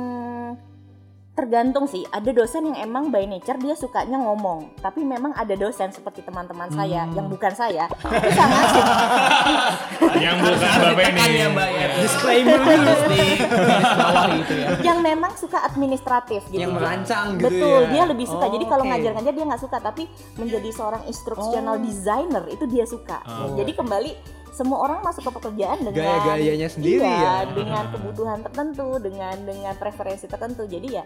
tergantung 1.35 1.85
sih. 1.85 2.07
Ada 2.09 2.31
dosen 2.31 2.71
yang 2.71 2.79
emang 2.79 3.11
by 3.11 3.27
nature 3.27 3.59
dia 3.59 3.75
sukanya 3.75 4.15
ngomong, 4.23 4.71
tapi 4.79 5.03
memang 5.03 5.35
ada 5.35 5.51
dosen 5.59 5.91
seperti 5.91 6.23
teman-teman 6.23 6.71
saya 6.71 7.03
yang 7.11 7.27
bukan 7.27 7.51
saya 7.51 7.91
itu 7.91 8.29
sangat 8.31 8.67
Yang 10.23 10.35
bukan 10.47 10.55
Bapak 10.55 10.95
ini. 10.95 11.03
Tekan 11.05 11.29
ya 11.35 11.47
mbak 11.51 11.69
ya. 11.69 11.85
Disclaimer 11.99 12.59
di 12.63 13.25
garis 13.51 13.91
bawah 13.99 14.25
gitu 14.31 14.53
ya. 14.55 14.67
yang 14.81 14.99
memang 15.03 15.31
suka 15.35 15.59
administratif 15.67 16.41
gitu. 16.47 16.63
Yang 16.63 16.73
merancang 16.79 17.35
gitu 17.35 17.51
Betul, 17.51 17.81
ya. 17.83 17.91
dia 17.91 18.03
lebih 18.07 18.25
suka. 18.31 18.45
Oh, 18.47 18.51
Jadi 18.55 18.65
kalau 18.71 18.83
oke. 18.87 18.89
ngajar-ngajar 18.95 19.33
dia 19.35 19.45
nggak 19.45 19.61
suka, 19.61 19.77
tapi 19.83 20.03
menjadi 20.39 20.69
seorang 20.71 21.03
instructional 21.05 21.75
designer 21.83 22.43
itu 22.47 22.63
dia 22.63 22.85
suka. 22.87 23.19
Jadi 23.59 23.71
kembali 23.75 24.11
semua 24.55 24.87
orang 24.87 25.03
masuk 25.03 25.27
ke 25.27 25.31
pekerjaan 25.35 25.83
dengan 25.83 25.99
Gaya-gayanya 25.99 26.69
sendiri 26.71 27.03
iya, 27.03 27.43
ya. 27.43 27.51
dengan 27.51 27.83
kebutuhan 27.91 28.39
tertentu, 28.39 28.87
dengan 29.03 29.35
dengan 29.43 29.73
preferensi 29.75 30.25
tertentu. 30.31 30.63
Jadi 30.63 30.87
ya 30.95 31.03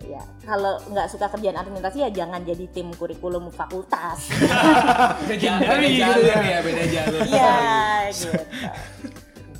ya 0.00 0.22
kalau 0.46 0.80
nggak 0.90 1.06
suka 1.12 1.28
kerjaan 1.28 1.60
administrasi 1.60 1.98
ya 2.06 2.10
jangan 2.14 2.46
jadi 2.46 2.64
tim 2.70 2.94
kurikulum 2.94 3.50
fakultas. 3.50 4.30
Beda 5.28 5.36
jalur 5.42 6.40
ya, 6.40 6.58
beda 6.62 6.84
jalur. 6.88 7.20
Iya, 7.26 7.54
gitu. 8.14 8.32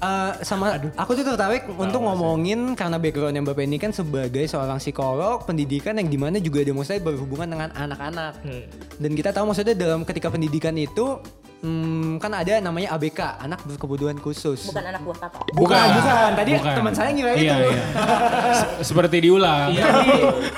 Eh, 0.00 0.32
sama 0.48 0.80
aku 0.96 1.12
tuh 1.12 1.28
tertarik 1.28 1.68
untuk 1.76 2.00
ngomongin 2.00 2.72
karena 2.72 2.96
backgroundnya 2.96 3.44
Mbak 3.44 3.52
Penny 3.52 3.76
kan 3.76 3.92
sebagai 3.92 4.48
seorang 4.48 4.80
psikolog 4.80 5.44
pendidikan 5.44 5.92
yang 6.00 6.08
di 6.08 6.16
mana 6.16 6.40
juga 6.40 6.64
dia 6.64 6.72
maksudnya 6.72 7.04
berhubungan 7.04 7.44
dengan 7.44 7.68
anak-anak 7.76 8.40
Hmm. 8.40 8.64
dan 8.96 9.10
kita 9.12 9.36
tahu 9.36 9.52
maksudnya 9.52 9.76
dalam 9.76 10.08
ketika 10.08 10.32
pendidikan 10.32 10.72
itu 10.80 11.20
hmm, 11.60 12.16
kan 12.16 12.32
ada 12.32 12.58
namanya 12.58 12.92
ABK 12.92 13.20
anak 13.38 13.60
berkebutuhan 13.64 14.16
khusus 14.16 14.66
Bukan 14.66 14.80
anak 14.82 15.00
buah 15.00 15.18
kakak. 15.20 15.42
bukan, 15.50 15.86
bukan. 15.94 16.30
tadi 16.34 16.50
Bukan. 16.54 16.74
teman 16.74 16.92
saya 16.92 17.10
ngira 17.10 17.30
Iya, 17.30 17.36
itu 17.36 17.68
iya. 17.70 17.84
Se- 18.54 18.70
Seperti 18.84 19.16
diulang. 19.20 19.68
Iya. 19.70 19.86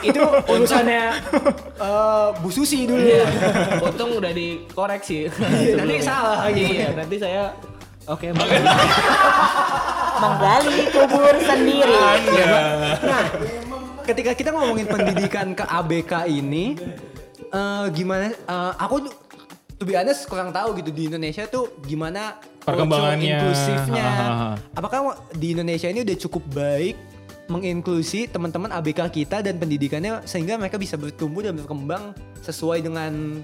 itu 0.02 0.20
urusannya 0.44 1.04
eh, 1.76 2.28
Bu 2.36 2.48
Susi 2.48 2.84
dulu 2.84 3.02
Iya. 3.02 3.26
Untung 3.80 4.10
udah 4.14 4.32
dikoreksi. 4.32 5.26
nanti 5.72 5.94
salah 6.00 6.46
lagi. 6.46 6.64
Iya, 6.72 6.88
nanti 6.92 7.16
saya 7.16 7.44
Oke, 8.02 8.34
Mbak. 8.34 8.46
Menggali 10.18 10.90
kubur 10.90 11.34
sendiri. 11.38 12.02
Nah, 13.00 13.22
ketika 14.02 14.34
kita 14.34 14.50
ngomongin 14.50 14.86
pendidikan 14.86 15.50
ke 15.52 15.62
ABK 15.62 16.12
ini, 16.26 16.74
eh, 17.44 17.84
gimana? 17.90 18.30
eh, 18.30 18.72
aku 18.76 19.06
to 19.82 19.90
be 19.90 19.98
honest 19.98 20.30
kurang 20.30 20.54
tahu 20.54 20.78
gitu 20.78 20.94
di 20.94 21.10
Indonesia 21.10 21.42
tuh 21.50 21.74
gimana 21.82 22.38
Perkembangannya. 22.62 23.42
inklusifnya. 23.42 24.06
Ha, 24.06 24.14
ha, 24.14 24.34
ha. 24.38 24.50
Apakah 24.78 25.18
di 25.34 25.58
Indonesia 25.58 25.90
ini 25.90 26.06
udah 26.06 26.16
cukup 26.22 26.46
baik 26.54 26.94
menginklusi 27.50 28.30
teman-teman 28.30 28.70
ABK 28.70 29.10
kita 29.10 29.42
dan 29.42 29.58
pendidikannya 29.58 30.22
sehingga 30.22 30.54
mereka 30.54 30.78
bisa 30.78 30.94
bertumbuh 30.94 31.42
dan 31.42 31.58
berkembang 31.58 32.14
sesuai 32.38 32.86
dengan 32.86 33.42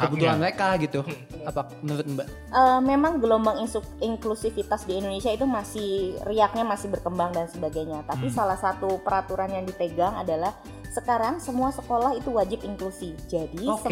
kebutuhan 0.00 0.40
mereka 0.40 0.80
gitu. 0.80 1.04
Apa 1.44 1.68
menurut 1.84 2.08
Mbak? 2.08 2.26
Eh, 2.32 2.80
memang 2.80 3.20
gelombang 3.20 3.60
inklusivitas 4.00 4.88
di 4.88 4.96
Indonesia 4.96 5.28
itu 5.28 5.44
masih 5.44 6.16
riaknya 6.24 6.64
masih 6.64 6.88
berkembang 6.88 7.36
dan 7.36 7.46
sebagainya. 7.52 8.00
Tapi 8.08 8.32
salah 8.32 8.56
satu 8.56 8.96
peraturan 9.04 9.52
yang 9.52 9.68
dipegang 9.68 10.16
adalah 10.16 10.56
sekarang 10.94 11.42
semua 11.42 11.74
sekolah 11.74 12.14
itu 12.14 12.30
wajib 12.30 12.62
inklusi. 12.62 13.18
Jadi 13.26 13.66
sem- 13.82 13.90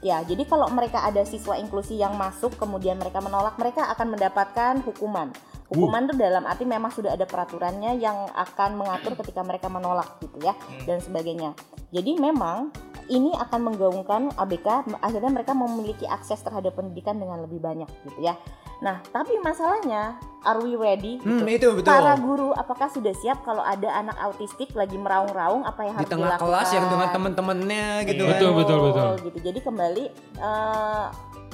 ya, 0.00 0.24
jadi 0.24 0.48
kalau 0.48 0.72
mereka 0.72 1.04
ada 1.04 1.20
siswa 1.28 1.60
inklusi 1.60 2.00
yang 2.00 2.16
masuk 2.16 2.56
kemudian 2.56 2.96
mereka 2.96 3.20
menolak, 3.20 3.60
mereka 3.60 3.92
akan 3.92 4.16
mendapatkan 4.16 4.80
hukuman. 4.88 5.28
Hukuman 5.68 6.08
itu 6.08 6.16
dalam 6.16 6.48
arti 6.48 6.64
memang 6.64 6.88
sudah 6.88 7.12
ada 7.12 7.28
peraturannya 7.28 8.00
yang 8.00 8.32
akan 8.32 8.80
mengatur 8.80 9.12
ketika 9.20 9.44
mereka 9.44 9.68
menolak 9.68 10.16
gitu 10.24 10.40
ya 10.40 10.56
dan 10.88 11.04
sebagainya. 11.04 11.52
Jadi 11.92 12.16
memang 12.16 12.72
ini 13.08 13.32
akan 13.34 13.72
menggaungkan 13.72 14.32
ABK 14.36 14.92
akhirnya 15.00 15.32
mereka 15.32 15.52
memiliki 15.56 16.04
akses 16.04 16.40
terhadap 16.44 16.76
pendidikan 16.76 17.16
dengan 17.16 17.40
lebih 17.44 17.58
banyak 17.58 17.88
gitu 18.04 18.20
ya. 18.20 18.36
Nah, 18.78 19.02
tapi 19.10 19.34
masalahnya 19.42 20.22
are 20.46 20.62
we 20.62 20.78
ready? 20.78 21.18
Hmm, 21.18 21.42
gitu. 21.42 21.50
itu 21.50 21.68
betul. 21.82 21.90
Para 21.90 22.14
guru 22.14 22.54
apakah 22.54 22.86
sudah 22.86 23.10
siap 23.10 23.42
kalau 23.42 23.58
ada 23.58 23.90
anak 23.90 24.14
autistik 24.22 24.70
lagi 24.78 24.94
meraung-raung 24.94 25.66
apa 25.66 25.82
yang 25.82 25.98
Di 25.98 26.06
harus 26.06 26.10
tengah 26.14 26.30
dilakukan? 26.30 26.46
kelas 26.46 26.68
yang 26.70 26.86
dengan 26.86 27.08
teman-temannya 27.10 27.86
gitu 28.06 28.22
kan. 28.22 28.30
Betul, 28.38 28.50
betul, 28.54 28.78
betul. 28.86 29.10
Gitu. 29.26 29.38
Jadi 29.50 29.58
kembali 29.66 30.04
eh, 30.38 31.06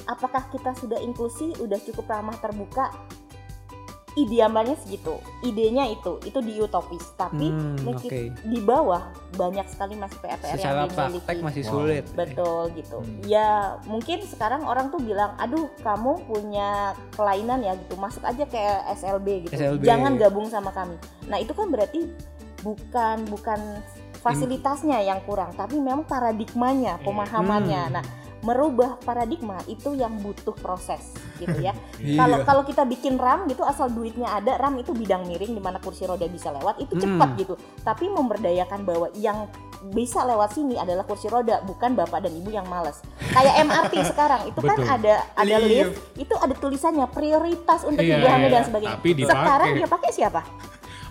apakah 0.05 0.43
kita 0.53 0.77
sudah 0.77 1.01
inklusi, 1.01 1.57
udah 1.57 1.79
cukup 1.81 2.05
ramah 2.05 2.37
terbuka? 2.37 2.93
Idealnya 4.15 4.79
segitu, 4.79 5.19
idenya 5.41 5.85
itu, 5.85 6.23
itu 6.23 6.39
di 6.39 6.55
utopis. 6.57 7.03
Tapi 7.13 7.51
Hmm, 7.51 7.75
mungkin 7.83 8.07
oke. 8.07 8.47
di 8.47 8.59
bawah 8.59 9.03
banyak 9.31 9.67
sekali 9.67 9.93
masih 9.93 10.17
PR-PR 10.17 10.55
Secara 10.55 10.79
yang 10.79 10.87
dimiliki. 10.87 11.19
praktek 11.19 11.37
masih 11.43 11.61
Wow. 11.61 11.71
sulit. 11.71 12.03
Betul 12.15 12.61
gitu. 12.73 12.97
Hmm. 12.99 13.19
Ya 13.23 13.49
mungkin 13.83 14.23
sekarang 14.23 14.63
orang 14.63 14.87
tuh 14.87 14.99
bilang, 14.99 15.35
aduh 15.35 15.67
kamu 15.79 16.23
punya 16.25 16.69
kelainan 17.11 17.59
ya 17.59 17.75
gitu, 17.75 17.95
masuk 17.95 18.23
aja 18.23 18.43
ke 18.43 18.55
SLB 18.93 19.43
gitu. 19.43 19.53
SLB. 19.53 19.83
Jangan 19.83 20.15
gabung 20.15 20.47
sama 20.47 20.71
kami. 20.71 20.95
Nah 21.27 21.37
itu 21.37 21.51
kan 21.51 21.67
berarti 21.67 22.07
bukan 22.61 23.27
bukan 23.27 23.59
fasilitasnya 24.25 25.05
yang 25.05 25.21
kurang, 25.21 25.53
tapi 25.53 25.77
memang 25.77 26.01
paradigmanya, 26.03 26.97
pemahamannya. 27.05 27.83
Hmm. 27.85 27.95
Nah 28.01 28.05
merubah 28.45 29.01
paradigma 29.01 29.57
itu 29.65 29.97
yang 29.97 30.21
butuh 30.21 30.53
proses 30.61 31.01
gitu 31.41 31.65
ya. 31.65 31.73
Iya. 32.05 32.21
Kalau 32.21 32.37
kalau 32.45 32.63
kita 32.67 32.85
bikin 32.85 33.17
RAM 33.17 33.49
gitu 33.49 33.65
asal 33.65 33.89
duitnya 33.89 34.29
ada, 34.29 34.61
RAM 34.61 34.77
itu 34.77 34.93
bidang 34.93 35.25
miring 35.25 35.57
di 35.57 35.61
mana 35.63 35.81
kursi 35.81 36.05
roda 36.05 36.29
bisa 36.29 36.53
lewat, 36.53 36.77
itu 36.77 36.93
cepat 36.93 37.33
Hmm. 37.33 37.39
gitu. 37.41 37.53
Tapi 37.81 38.05
memberdayakan 38.13 38.85
bahwa 38.85 39.09
yang 39.17 39.49
bisa 39.89 40.21
lewat 40.21 40.53
sini 40.53 40.77
adalah 40.77 41.01
kursi 41.01 41.25
roda, 41.25 41.65
bukan 41.65 41.97
bapak 41.97 42.29
dan 42.29 42.37
ibu 42.37 42.53
yang 42.53 42.69
males. 42.69 43.01
Kayak 43.33 43.57
MRT 43.65 43.93
sekarang 44.13 44.45
itu 44.45 44.59
kan 44.61 44.77
Betul. 44.77 44.93
ada 45.01 45.15
ada 45.33 45.55
Lift. 45.57 45.71
lift, 45.71 45.93
itu 46.21 46.33
ada 46.37 46.53
tulisannya 46.53 47.07
prioritas 47.09 47.81
untuk 47.81 48.05
Iya, 48.05 48.21
ibu 48.21 48.25
hamil 48.29 48.49
iya. 48.51 48.55
dan 48.59 48.63
sebagainya. 48.69 48.97
Tapi 49.01 49.09
dipakai. 49.17 49.33
Sekarang 49.33 49.67
dia 49.73 49.87
pakai 49.89 50.11
siapa? 50.13 50.41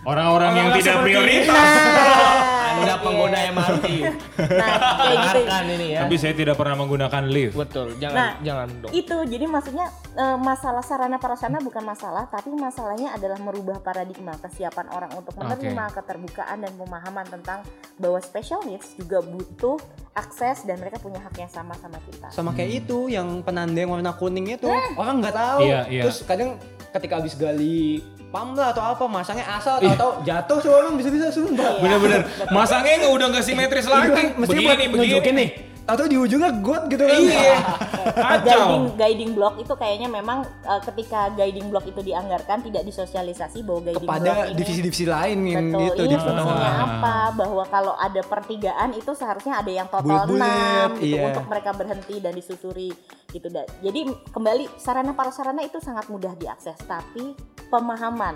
Orang-orang 0.04 0.52
yang 0.52 0.68
tidak 0.78 0.96
prioritas. 1.00 1.48
Nah, 1.48 2.36
Anda 2.74 2.86
iya. 2.90 2.96
pengguna 2.98 3.38
MRT. 3.50 3.86
Nah, 4.34 4.68
kayak 4.98 5.16
gitu. 5.22 5.40
Ini 5.64 5.86
ya. 5.90 6.00
Tapi 6.04 6.14
saya 6.16 6.34
tidak 6.34 6.54
pernah 6.54 6.76
menggunakan 6.76 7.22
lift. 7.24 7.54
Betul, 7.54 7.94
jangan 7.96 8.16
Nah, 8.16 8.30
jangan 8.40 8.68
dong. 8.80 8.92
itu 8.92 9.16
jadi 9.26 9.46
maksudnya 9.46 9.86
eh, 10.14 10.38
masalah 10.38 10.82
sarana 10.82 11.16
prasarana 11.16 11.58
bukan 11.58 11.82
masalah 11.82 12.26
tapi 12.26 12.50
masalahnya 12.50 13.12
adalah 13.12 13.38
merubah 13.38 13.78
paradigma 13.78 14.34
kesiapan 14.38 14.86
orang 14.90 15.10
untuk 15.14 15.34
menerima 15.34 15.84
keterbukaan 15.92 16.58
dan 16.60 16.72
pemahaman 16.74 17.26
tentang 17.26 17.60
bahwa 17.96 18.18
special 18.18 18.62
needs 18.64 18.94
juga 18.94 19.18
butuh 19.20 19.78
akses 20.12 20.62
dan 20.62 20.78
mereka 20.78 20.98
punya 20.98 21.18
hak 21.18 21.34
yang 21.36 21.50
sama 21.50 21.74
sama 21.76 21.98
kita 22.04 22.30
sama 22.30 22.50
kayak 22.52 22.86
itu 22.86 23.08
yang 23.08 23.42
penanda 23.42 23.74
yang 23.76 23.90
warna 23.90 24.14
kuning 24.14 24.46
itu 24.48 24.70
orang 24.94 25.20
nggak 25.20 25.34
tahu 25.34 25.58
Iya, 25.60 25.80
iya. 25.88 26.02
terus 26.06 26.22
kadang 26.22 26.54
ketika 26.90 27.18
habis 27.18 27.34
gali 27.34 27.98
pam 28.34 28.50
lah 28.58 28.74
atau 28.74 28.82
apa 28.82 29.04
masangnya 29.06 29.46
asal 29.46 29.78
atau 29.78 30.18
jatuh 30.26 30.58
tuh 30.58 30.74
orang 30.74 30.98
bisa-bisa 30.98 31.30
sumpah 31.30 31.78
Bener-bener. 31.78 32.26
Masangnya 32.56 33.06
udah 33.06 33.30
nggak 33.30 33.46
simetris 33.46 33.86
lagi. 33.86 34.34
mesti 34.34 34.58
buat 34.58 34.74
Begini, 34.74 34.90
begini. 34.90 35.30
nih 35.38 35.73
atau 35.84 36.08
di 36.08 36.16
ujungnya 36.16 36.48
got 36.64 36.88
gitu 36.88 37.04
kan 37.04 37.20
Iya. 37.20 37.56
guiding 38.46 38.84
guiding 38.96 39.30
block 39.36 39.60
itu 39.60 39.72
kayaknya 39.76 40.08
memang 40.08 40.40
eh, 40.64 40.80
ketika 40.80 41.28
guiding 41.36 41.68
block 41.68 41.84
itu 41.84 42.00
dianggarkan 42.00 42.64
tidak 42.64 42.88
disosialisasi 42.88 43.60
bahwa 43.60 43.92
guiding 43.92 44.08
block 44.08 44.16
kepada 44.16 44.32
ini 44.48 44.56
divisi-divisi 44.56 45.04
lain 45.04 45.38
yang 45.44 45.66
Betul, 45.68 45.84
gitu 45.84 46.00
ini 46.00 46.08
di 46.08 46.16
fungsinya 46.16 46.70
Ah. 46.72 46.84
apa? 46.88 47.16
Bahwa 47.36 47.64
kalau 47.68 47.94
ada 47.96 48.22
pertigaan 48.24 48.90
itu 48.96 49.12
seharusnya 49.12 49.60
ada 49.60 49.72
yang 49.72 49.88
total 49.92 50.24
Bulet-bulet, 50.24 50.90
6 50.96 51.02
gitu 51.04 51.16
iya. 51.20 51.28
untuk 51.28 51.44
mereka 51.52 51.70
berhenti 51.76 52.16
dan 52.20 52.32
disusuri 52.32 52.90
gitu. 53.28 53.46
Jadi 53.84 54.00
kembali 54.32 54.64
sarana 54.80 55.12
prasarana 55.12 55.60
itu 55.60 55.76
sangat 55.84 56.08
mudah 56.08 56.32
diakses, 56.38 56.80
tapi 56.88 57.36
pemahaman 57.68 58.32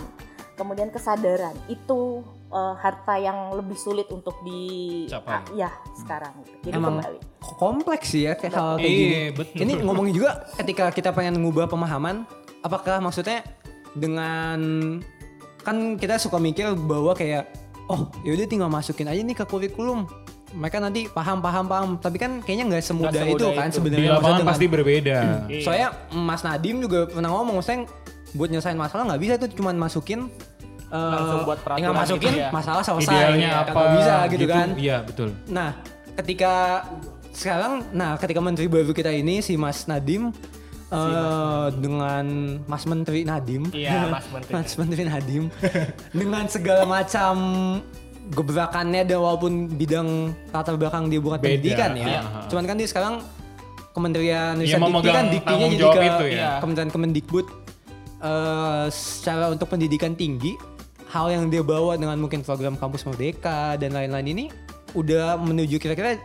kemudian 0.59 0.91
kesadaran 0.91 1.55
itu 1.67 2.21
eh, 2.49 2.75
harta 2.77 3.15
yang 3.15 3.55
lebih 3.55 3.75
sulit 3.75 4.11
untuk 4.11 4.35
di 4.43 5.07
Capai. 5.07 5.33
ah, 5.33 5.43
ya 5.55 5.71
sekarang 5.97 6.35
gitu. 6.43 6.53
Jadi 6.67 6.75
Emang 6.75 6.99
kembali. 6.99 7.19
kompleks 7.55 8.07
sih 8.09 8.27
ya 8.27 8.35
kayak 8.35 8.53
hal 8.53 8.69
kayak 8.77 8.85
Iya, 8.85 8.99
gini. 8.99 9.21
betul. 9.33 9.59
Ini 9.63 9.73
ngomongin 9.81 10.13
juga 10.13 10.31
ketika 10.57 10.91
kita 10.91 11.11
pengen 11.13 11.39
ngubah 11.39 11.67
pemahaman, 11.67 12.27
apakah 12.61 12.99
maksudnya 12.99 13.47
dengan 13.95 14.59
kan 15.61 15.77
kita 15.95 16.17
suka 16.17 16.37
mikir 16.37 16.73
bahwa 16.75 17.13
kayak 17.13 17.47
oh 17.87 18.09
yaudah 18.21 18.45
tinggal 18.45 18.69
masukin 18.69 19.07
aja 19.07 19.21
nih 19.21 19.35
ke 19.35 19.45
kurikulum. 19.45 20.05
Mereka 20.49 20.81
nanti 20.81 21.05
paham 21.07 21.45
paham 21.45 21.69
paham, 21.69 21.89
tapi 22.01 22.17
kan 22.17 22.41
kayaknya 22.41 22.73
nggak 22.73 22.81
semudah, 22.83 23.13
itu 23.13 23.37
semudah 23.37 23.51
kan 23.53 23.69
itu. 23.69 23.69
Di 23.69 23.77
sebenarnya. 23.77 24.09
lapangan 24.09 24.25
Maksudnya 24.25 24.49
pasti 24.49 24.67
berbeda. 24.67 25.19
Iya. 25.45 25.61
Soalnya 25.61 25.89
Mas 26.11 26.41
Nadim 26.41 26.77
juga 26.81 27.05
pernah 27.05 27.31
ngomong, 27.31 27.61
maksudnya 27.61 27.85
buat 28.31 28.49
nyelesain 28.49 28.75
masalah 28.75 29.03
nggak 29.07 29.21
bisa 29.21 29.35
tuh 29.37 29.49
cuman 29.51 29.75
masukin 29.75 30.29
eh, 30.87 30.97
Langsung 31.13 31.45
buat 31.45 31.59
peraturan 31.59 31.79
tinggal 31.79 31.97
masukin 31.97 32.31
gitu 32.31 32.41
ya. 32.41 32.49
masalah 32.49 32.83
selesai. 32.83 33.09
Idealnya 33.09 33.51
Kan 33.51 33.65
apa? 33.67 33.81
bisa 33.95 34.15
gitu, 34.27 34.45
kan. 34.47 34.69
Iya 34.75 34.97
betul. 35.03 35.29
Nah, 35.47 35.71
ketika 36.15 36.53
sekarang, 37.31 37.73
nah 37.91 38.17
ketika 38.17 38.39
menteri 38.39 38.67
baru 38.67 38.91
kita 38.91 39.09
ini 39.11 39.39
si 39.39 39.55
Mas 39.55 39.85
Nadim 39.85 40.33
eh, 40.89 41.67
dengan 41.75 42.25
Mas 42.65 42.85
Menteri 42.85 43.23
Nadim, 43.23 43.69
Iya, 43.71 44.09
Mas 44.09 44.27
Menteri. 44.35 44.53
Mas 44.53 44.73
Menteri 44.75 45.03
Nadim 45.05 45.45
dengan 46.11 46.45
segala 46.47 46.83
macam 46.85 47.35
gebrakannya 48.29 49.03
dan 49.03 49.19
walaupun 49.19 49.53
bidang 49.71 50.09
latar 50.51 50.77
belakang 50.77 51.09
dia 51.09 51.17
bukan 51.17 51.37
Beda, 51.37 51.49
pendidikan 51.49 51.91
ya, 51.95 52.05
iya. 52.07 52.21
cuman 52.45 52.65
kan 52.65 52.77
dia 52.77 52.85
sekarang 52.85 53.15
Kementerian 53.89 54.55
Iya, 54.55 54.63
Riset 54.63 54.77
Dikti 54.77 54.85
memegang 54.85 55.15
kan 55.17 55.27
diktinya 55.29 55.67
jadi 55.67 55.87
ke 55.89 56.01
itu 56.03 56.25
ya. 56.31 56.51
Kementerian 56.61 56.91
Kemendikbud 56.93 57.47
eh, 58.23 58.87
secara 58.91 59.51
untuk 59.53 59.71
pendidikan 59.71 60.15
tinggi 60.15 60.59
hal 61.09 61.33
yang 61.33 61.49
dia 61.49 61.65
bawa 61.65 61.97
dengan 61.97 62.21
mungkin 62.21 62.45
program 62.45 62.77
kampus 62.77 63.09
merdeka 63.09 63.81
dan 63.81 63.97
lain-lain 63.97 64.29
ini 64.29 64.45
udah 64.93 65.41
menuju 65.41 65.81
kira-kira 65.81 66.21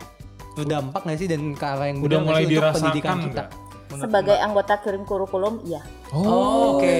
berdampak 0.54 1.02
nggak 1.02 1.18
sih 1.18 1.28
dan 1.28 1.52
ke 1.52 1.64
arah 1.66 1.86
yang 1.90 1.98
Udah 2.00 2.20
mulai 2.22 2.46
sih 2.46 2.56
untuk 2.56 2.78
pendidikan 2.80 3.16
kita? 3.26 3.44
Sebagai 3.94 4.34
anggota 4.42 4.74
kirim 4.82 5.06
kurikulum, 5.06 5.62
iya. 5.62 5.78
Oh, 6.10 6.78
Oke. 6.78 6.94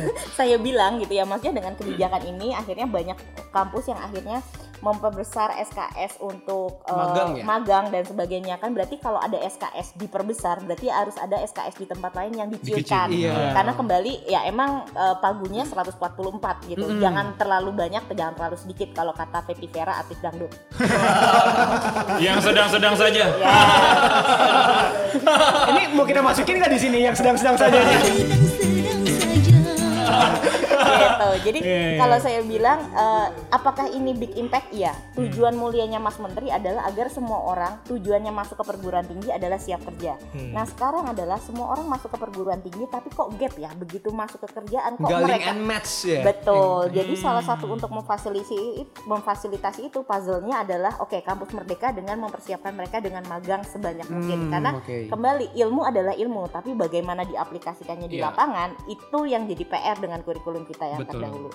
saya 0.38 0.56
bilang 0.56 1.00
gitu 1.00 1.12
ya 1.16 1.24
maksudnya 1.28 1.60
dengan 1.60 1.72
kebijakan 1.76 2.22
ini 2.28 2.56
akhirnya 2.56 2.86
banyak 2.88 3.18
kampus 3.52 3.92
yang 3.92 4.00
akhirnya 4.00 4.38
memperbesar 4.80 5.52
SKS 5.60 6.16
untuk 6.24 6.80
eh, 6.88 6.96
Magang 6.96 7.30
ya? 7.36 7.44
magang 7.44 7.84
dan 7.92 8.02
sebagainya 8.04 8.56
kan 8.56 8.72
berarti 8.72 8.96
kalau 8.96 9.20
ada 9.20 9.36
SKS 9.44 9.96
diperbesar 10.00 10.64
berarti 10.64 10.88
harus 10.88 11.16
ada 11.20 11.36
SKS 11.44 11.76
di 11.76 11.86
tempat 11.88 12.12
lain 12.16 12.32
yang 12.36 12.48
diciutkan 12.48 13.12
Dikecil, 13.12 13.28
iya. 13.28 13.52
karena 13.52 13.72
kembali 13.76 14.12
ya 14.24 14.40
emang 14.48 14.88
eh, 14.90 15.16
pagunya 15.20 15.68
144 15.68 16.72
gitu 16.72 16.86
jangan 16.96 17.36
terlalu 17.36 17.70
banyak 17.76 18.02
jangan 18.16 18.34
terlalu 18.36 18.56
sedikit 18.56 18.88
kalau 18.96 19.12
kata 19.12 19.44
Pepi 19.44 19.68
Vera 19.68 20.00
Atif 20.00 20.16
Dangdut 20.24 20.52
Yang 22.24 22.38
sedang-sedang 22.50 22.94
saja. 22.96 23.24
ya 23.30 23.30
Ini 25.70 25.82
mau 25.94 26.04
kita 26.06 26.22
masukin 26.24 26.58
nggak 26.60 26.72
di 26.72 26.78
sini 26.80 26.98
yang 27.04 27.16
sedang-sedang 27.16 27.56
saja? 27.58 27.80
gitu. 31.02 31.28
Jadi 31.42 31.58
Iya, 31.60 31.76
iya. 31.86 31.98
kalau 31.98 32.16
saya 32.18 32.40
bilang 32.42 32.78
eh, 32.90 33.26
apakah 33.50 33.86
ini 33.88 34.10
big 34.12 34.32
impact? 34.34 34.68
Iya. 34.70 34.92
Tujuan 35.14 35.54
mulianya 35.54 35.96
Mas 35.96 36.16
Menteri 36.16 36.48
adalah 36.48 36.86
agar 36.86 37.08
semua 37.08 37.40
orang 37.44 37.80
tujuannya 37.84 38.30
masuk 38.30 38.56
ke 38.56 38.64
perguruan 38.66 39.04
tinggi 39.04 39.28
adalah 39.28 39.56
siap 39.56 39.80
kerja. 39.84 40.16
Hmm. 40.30 40.52
Nah 40.52 40.64
sekarang 40.64 41.04
adalah 41.06 41.38
semua 41.38 41.70
orang 41.70 41.86
masuk 41.86 42.08
ke 42.08 42.18
perguruan 42.18 42.60
tinggi 42.60 42.84
tapi 42.86 43.08
kok 43.10 43.28
gap 43.34 43.54
ya 43.54 43.70
begitu 43.72 44.08
masuk 44.10 44.40
ke 44.40 44.48
kerjaan 44.52 44.94
kok 44.94 45.06
Galing 45.06 45.26
mereka 45.26 45.50
and 45.50 45.62
match 45.62 46.04
ya. 46.04 46.20
Betul. 46.22 46.90
Jadi 46.90 47.14
salah 47.14 47.42
satu 47.42 47.68
untuk 47.68 47.90
memfasilitasi 47.90 48.58
memfasilitasi 49.04 49.80
itu 49.84 50.02
puzzle-nya 50.02 50.62
adalah 50.62 50.98
oke 50.98 51.20
kampus 51.20 51.52
merdeka 51.52 51.90
dengan 51.90 52.20
mempersiapkan 52.20 52.72
mereka 52.72 52.98
dengan 52.98 53.22
magang 53.26 53.62
sebanyak 53.62 54.06
mungkin 54.06 54.38
Hmm, 54.40 54.50
karena 54.50 54.70
oke. 54.74 54.96
kembali 55.08 55.46
ilmu 55.54 55.80
adalah 55.82 56.14
ilmu 56.14 56.42
tapi 56.48 56.72
bagaimana 56.72 57.22
diaplikasikannya 57.22 58.06
di 58.06 58.16
Iya. 58.16 58.28
lapangan 58.28 58.70
itu 58.86 59.18
yang 59.24 59.44
jadi 59.44 59.64
PR 59.64 59.96
dengan 59.98 60.20
kurikulum 60.20 60.64
kita 60.64 60.86
yang 60.90 61.00
Betul. 61.00 61.22
terdahulu. 61.22 61.50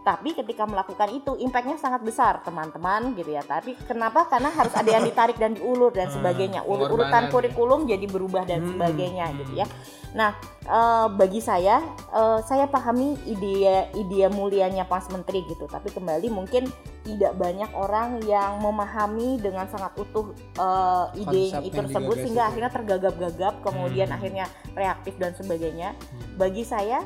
Tapi 0.00 0.32
ketika 0.32 0.64
melakukan 0.64 1.12
itu 1.12 1.36
impactnya 1.36 1.76
sangat 1.76 2.00
besar 2.00 2.40
teman-teman 2.40 3.12
gitu 3.12 3.36
ya. 3.36 3.44
Tapi 3.44 3.76
kenapa? 3.84 4.24
Karena 4.26 4.48
harus 4.48 4.72
ada 4.72 4.88
yang 4.88 5.04
ditarik 5.04 5.36
dan 5.36 5.52
diulur 5.52 5.92
dan 5.92 6.08
sebagainya. 6.16 6.64
Ur- 6.64 6.88
urutan 6.88 7.28
kurikulum 7.28 7.84
jadi 7.84 8.08
berubah 8.08 8.48
dan 8.48 8.64
Hmm, 8.64 8.70
sebagainya 8.74 9.28
gitu 9.36 9.60
ya. 9.60 9.68
Nah, 10.10 10.32
eh, 10.64 11.06
bagi 11.12 11.38
saya, 11.38 11.84
eh, 12.10 12.40
saya 12.42 12.64
pahami 12.66 13.12
ide 13.28 13.60
ide 13.92 14.24
mulianya 14.32 14.88
Mas 14.88 15.04
Menteri 15.06 15.44
gitu. 15.44 15.68
Tapi 15.68 15.92
kembali 15.92 16.32
mungkin 16.32 16.64
tidak 17.04 17.36
banyak 17.36 17.68
orang 17.70 18.24
yang 18.24 18.56
memahami 18.56 19.36
dengan 19.36 19.68
sangat 19.68 19.92
utuh 19.96 20.32
eh, 20.56 21.06
ide 21.20 21.44
Konsep 21.52 21.60
itu 21.62 21.76
tersebut 21.76 22.16
sehingga 22.16 22.42
itu. 22.42 22.48
akhirnya 22.48 22.70
tergagap-gagap 22.72 23.54
kemudian 23.60 24.08
Hmm. 24.08 24.16
akhirnya 24.16 24.44
reaktif 24.72 25.12
dan 25.14 25.36
sebagainya 25.36 25.92
Hmm. 25.92 26.40
bagi 26.40 26.64
saya 26.64 27.04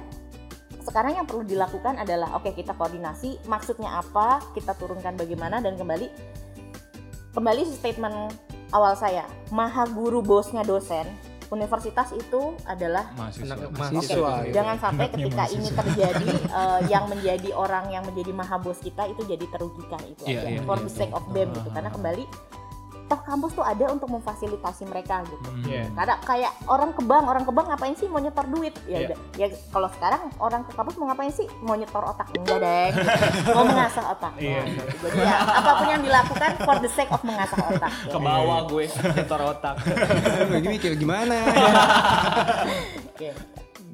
sekarang 0.84 1.16
yang 1.16 1.26
perlu 1.26 1.42
dilakukan 1.48 1.96
adalah 1.96 2.36
oke 2.36 2.52
kita 2.52 2.76
koordinasi 2.76 3.40
maksudnya 3.48 4.04
apa 4.04 4.44
kita 4.52 4.76
turunkan 4.76 5.16
bagaimana 5.16 5.64
dan 5.64 5.80
kembali 5.80 6.12
kembali 7.32 7.62
statement 7.72 8.36
awal 8.76 8.92
saya 8.94 9.24
maha 9.48 9.88
guru 9.88 10.20
bosnya 10.20 10.60
dosen 10.62 11.08
universitas 11.52 12.10
itu 12.16 12.56
adalah 12.66 13.14
mahasiswa. 13.14 13.54
mahasiswa. 13.70 14.30
Oke. 14.42 14.50
jangan 14.52 14.76
sampai 14.80 15.06
ketika 15.12 15.44
ini 15.52 15.68
mahasiswa. 15.70 15.78
terjadi 15.80 16.28
eh, 16.60 16.80
yang 16.90 17.04
menjadi 17.06 17.50
orang 17.54 17.84
yang 17.94 18.02
menjadi 18.04 18.32
maha 18.34 18.56
bos 18.58 18.80
kita 18.82 19.06
itu 19.08 19.22
jadi 19.24 19.44
terugikan 19.48 20.02
itu 20.04 20.22
Iya, 20.26 20.40
aja 20.44 20.48
iya, 20.50 20.60
for 20.66 20.76
iya. 20.80 20.84
the 20.84 20.92
sake 20.92 21.14
of 21.14 21.24
them 21.30 21.48
gitu 21.54 21.68
karena 21.70 21.90
kembali 21.94 22.24
toh 23.04 23.20
kampus 23.20 23.52
tuh 23.52 23.62
ada 23.62 23.84
untuk 23.88 24.08
memfasilitasi 24.08 24.84
mereka 24.84 25.20
gitu 25.24 25.44
Hmm. 25.44 25.64
Iya. 25.64 25.84
karena 25.90 26.14
kayak 26.20 26.52
orang 26.66 26.90
kebang 26.92 27.24
orang 27.24 27.42
kebang 27.42 27.66
ngapain 27.66 27.94
sih 27.94 28.06
mau 28.06 28.16
nyetor 28.16 28.46
duit 28.46 28.74
ya 28.82 28.96
Iya. 28.96 29.06
udah 29.06 29.18
ya 29.34 29.46
kalau 29.68 29.88
sekarang 29.90 30.20
orang 30.38 30.60
ke 30.62 30.72
kampus 30.72 30.94
mau 30.94 31.06
ngapain 31.06 31.30
sih 31.30 31.46
mau 31.60 31.74
nyetor 31.74 32.02
otak 32.02 32.26
enggak 32.32 32.58
deh 32.58 32.88
mau 33.56 33.64
mengasah 33.64 34.04
otak 34.10 34.32
Iya. 34.36 34.56
Nah, 34.56 34.66
gitu. 34.66 34.82
jadi 35.04 35.18
ya 35.20 35.34
apa 35.42 35.70
pun 35.74 35.86
yang 35.88 36.02
dilakukan 36.02 36.50
for 36.58 36.76
the 36.78 36.90
sake 36.90 37.10
of 37.10 37.22
mengasah 37.22 37.60
otak 37.66 37.92
ya. 37.94 38.08
Ke 38.08 38.18
bawah 38.18 38.58
gue, 38.66 38.84
nyetor 38.86 39.40
otak. 39.46 39.74
Lagi 40.52 40.66
mikir 40.66 40.92
gimana. 40.94 41.36
Oke. 43.10 43.30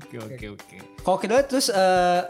Oke 0.01 0.17
oke 0.19 0.47
oke. 0.51 0.77
Kalau 1.01 1.19
kita 1.19 1.35
terus 1.45 1.67
eh 1.69 2.21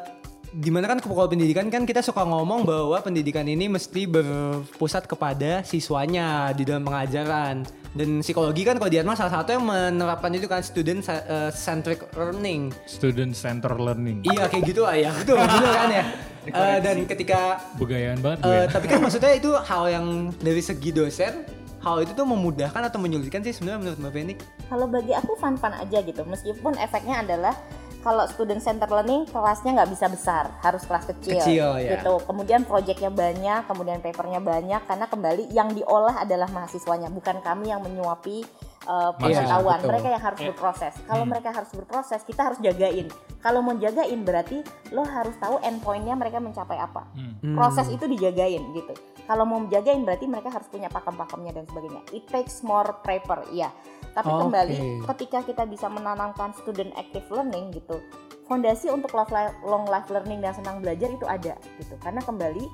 di 0.50 0.66
mana 0.66 0.90
kan 0.90 0.98
kalau 0.98 1.30
pendidikan 1.30 1.70
kan 1.70 1.86
kita 1.86 2.02
suka 2.02 2.26
ngomong 2.26 2.66
bahwa 2.66 2.98
pendidikan 2.98 3.46
ini 3.46 3.70
mesti 3.70 4.02
berpusat 4.04 5.06
kepada 5.06 5.62
siswanya 5.62 6.50
di 6.50 6.66
dalam 6.66 6.82
pengajaran 6.82 7.62
dan 7.90 8.08
psikologi 8.18 8.62
kan 8.62 8.74
kalau 8.74 8.90
di 8.90 8.98
Atma 8.98 9.14
salah 9.14 9.30
satu 9.32 9.50
yang 9.52 9.62
menerapkan 9.62 10.30
itu 10.30 10.46
kan 10.46 10.58
student 10.60 11.06
eh, 11.06 11.50
centric 11.50 12.02
learning 12.12 12.74
Student 12.82 13.30
center 13.30 13.70
learning. 13.72 14.22
iya 14.24 14.46
kayak 14.46 14.64
gitu 14.64 14.82
lah 14.82 14.94
ya 14.94 15.10
betul 15.14 15.38
betul 15.38 15.70
kan 15.70 15.90
ya 15.92 16.06
Eh, 16.40 16.80
dan 16.80 17.04
ketika 17.04 17.60
Begayaan 17.76 18.24
banget 18.24 18.40
gue. 18.40 18.48
eh, 18.48 18.64
ya. 18.64 18.72
tapi 18.72 18.88
kan 18.88 18.98
maksudnya 18.98 19.36
itu 19.36 19.52
hal 19.52 19.84
yang 19.86 20.06
dari 20.40 20.64
segi 20.64 20.88
dosen 20.88 21.44
hal 21.78 22.00
itu 22.00 22.16
tuh 22.16 22.24
memudahkan 22.24 22.80
atau 22.80 22.96
menyulitkan 22.96 23.44
sih 23.44 23.52
sebenarnya 23.52 23.78
menurut 23.78 23.98
Mbak 24.00 24.12
Penny 24.16 24.34
Kalau 24.66 24.88
bagi 24.88 25.12
aku 25.12 25.36
fun-fun 25.36 25.68
aja 25.70 26.00
gitu, 26.00 26.24
meskipun 26.24 26.80
efeknya 26.80 27.20
adalah 27.20 27.52
kalau 28.00 28.24
student 28.32 28.64
center 28.64 28.88
learning 28.88 29.28
kelasnya 29.28 29.76
nggak 29.76 29.90
bisa 29.92 30.06
besar, 30.08 30.48
harus 30.64 30.82
kelas 30.88 31.04
kecil, 31.04 31.36
Kecil, 31.40 31.68
ya. 31.84 32.00
gitu. 32.00 32.20
Kemudian 32.24 32.64
proyeknya 32.64 33.12
banyak, 33.12 33.68
kemudian 33.68 34.00
papernya 34.00 34.40
banyak, 34.40 34.80
karena 34.88 35.06
kembali 35.06 35.52
yang 35.52 35.76
diolah 35.76 36.24
adalah 36.24 36.48
mahasiswanya, 36.48 37.12
bukan 37.12 37.44
kami 37.44 37.68
yang 37.68 37.84
menyuapi 37.84 38.44
uh, 38.84 39.12
pengetahuan. 39.16 39.78
betul. 39.78 39.88
mereka 39.90 40.08
yang 40.08 40.22
harus 40.22 40.40
berproses. 40.40 40.94
Kalau 41.04 41.24
Hmm. 41.24 41.30
mereka 41.30 41.48
harus 41.50 41.70
berproses, 41.70 42.20
kita 42.22 42.40
harus 42.42 42.58
jagain. 42.60 43.06
Kalau 43.40 43.60
mau 43.60 43.72
jagain 43.74 44.20
berarti 44.20 44.60
lo 44.90 45.02
harus 45.02 45.32
tahu 45.36 45.60
endpointnya 45.60 46.12
mereka 46.12 46.38
mencapai 46.38 46.76
apa. 46.76 47.08
Hmm. 47.12 47.56
Proses 47.56 47.88
itu 47.88 48.04
dijagain 48.04 48.60
gitu. 48.72 48.92
Kalau 49.24 49.44
mau 49.44 49.58
menjagain 49.58 50.00
berarti 50.00 50.26
mereka 50.26 50.50
harus 50.50 50.66
punya 50.66 50.88
pakem-pakemnya 50.88 51.52
dan 51.52 51.64
sebagainya. 51.64 52.02
It 52.10 52.26
takes 52.26 52.60
more 52.60 53.00
prepper, 53.00 53.48
iya. 53.50 53.72
Tapi 54.10 54.26
Oke. 54.26 54.40
kembali 54.42 54.76
ketika 55.06 55.38
kita 55.42 55.62
bisa 55.64 55.86
menanamkan 55.86 56.50
student 56.52 56.90
active 56.94 57.24
learning 57.30 57.70
gitu, 57.70 58.02
fondasi 58.44 58.90
untuk 58.90 59.14
life- 59.14 59.30
long 59.62 59.86
life 59.86 60.10
learning 60.10 60.42
dan 60.42 60.50
senang 60.50 60.82
belajar 60.82 61.06
itu 61.08 61.22
ada 61.24 61.54
gitu. 61.78 61.94
Karena 61.98 62.18
kembali 62.18 62.64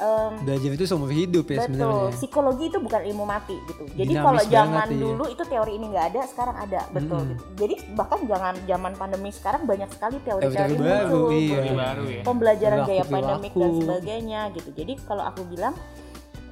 em, 0.00 0.32
belajar 0.42 0.70
itu 0.72 0.84
seumur 0.88 1.12
hidup 1.12 1.44
ya 1.46 1.62
Betul, 1.62 1.76
sebenarnya 1.76 2.16
psikologi 2.16 2.64
itu 2.72 2.78
bukan 2.80 3.00
ilmu 3.04 3.24
mati 3.28 3.56
gitu. 3.68 3.84
Jadi 3.94 4.12
Dinamis 4.16 4.24
kalau 4.24 4.42
zaman 4.48 4.72
banget, 4.72 4.88
iya. 4.90 5.02
dulu 5.04 5.24
itu 5.28 5.42
teori 5.44 5.72
ini 5.76 5.86
nggak 5.92 6.06
ada, 6.14 6.20
sekarang 6.26 6.56
ada, 6.56 6.80
betul. 6.90 7.20
Mm-mm. 7.20 7.30
gitu. 7.30 7.44
Jadi 7.60 7.74
bahkan 7.92 8.18
jangan 8.24 8.54
zaman 8.64 8.92
pandemi 8.96 9.30
sekarang 9.30 9.62
banyak 9.68 9.90
sekali 9.92 10.16
teori-teori 10.24 10.74
baru, 10.80 11.20
muncul, 11.20 11.28
iya. 11.36 11.52
Teori 11.52 11.72
baru 11.76 12.04
ya. 12.08 12.22
pembelajaran 12.24 12.78
gaya 12.88 13.04
pandemik 13.04 13.52
dan 13.52 13.70
sebagainya 13.76 14.40
gitu. 14.56 14.70
Jadi 14.72 14.92
kalau 15.04 15.24
aku 15.28 15.42
bilang 15.46 15.74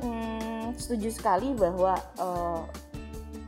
hmm, 0.05 0.76
setuju 0.76 1.09
sekali 1.11 1.57
bahwa 1.57 1.96
eh, 1.96 2.61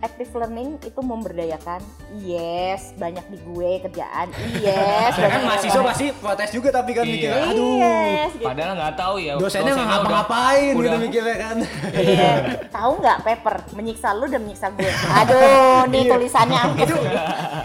active 0.00 0.32
learning 0.34 0.80
itu 0.80 0.96
memberdayakan. 0.98 1.80
Yes, 2.18 2.96
banyak 2.96 3.20
di 3.26 3.38
gue 3.38 3.70
kerjaan. 3.82 4.32
Yes, 4.58 5.12
kan 5.12 5.28
banyak 5.30 5.42
mahasiswa 5.44 5.82
pasti 5.84 6.06
protes 6.14 6.50
juga 6.50 6.68
tapi 6.70 6.90
kan 6.90 7.02
Iya. 7.02 7.12
mikirnya 7.12 7.44
aduh 7.46 7.76
Yes, 7.76 8.30
gitu. 8.34 8.46
Padahal 8.46 8.72
nggak 8.74 8.94
tahu 8.94 9.14
ya. 9.18 9.32
dosennya 9.36 9.62
nggak 9.66 9.76
udah- 9.76 9.90
ngapa-ngapain 9.94 10.70
gitu 10.70 10.80
udah- 10.82 11.00
mikirnya 11.00 11.36
kan 11.38 11.56
Iya, 11.94 12.30
tahu 12.70 12.92
nggak 12.98 13.18
paper 13.22 13.54
menyiksa 13.72 14.08
lu 14.12 14.26
dan 14.26 14.40
menyiksa 14.42 14.66
gue. 14.72 14.88
Aduh, 14.90 15.84
nih 15.86 16.00
Iya. 16.00 16.10
tulisannya 16.10 16.58
apa 16.58 16.74
sih? 16.80 17.00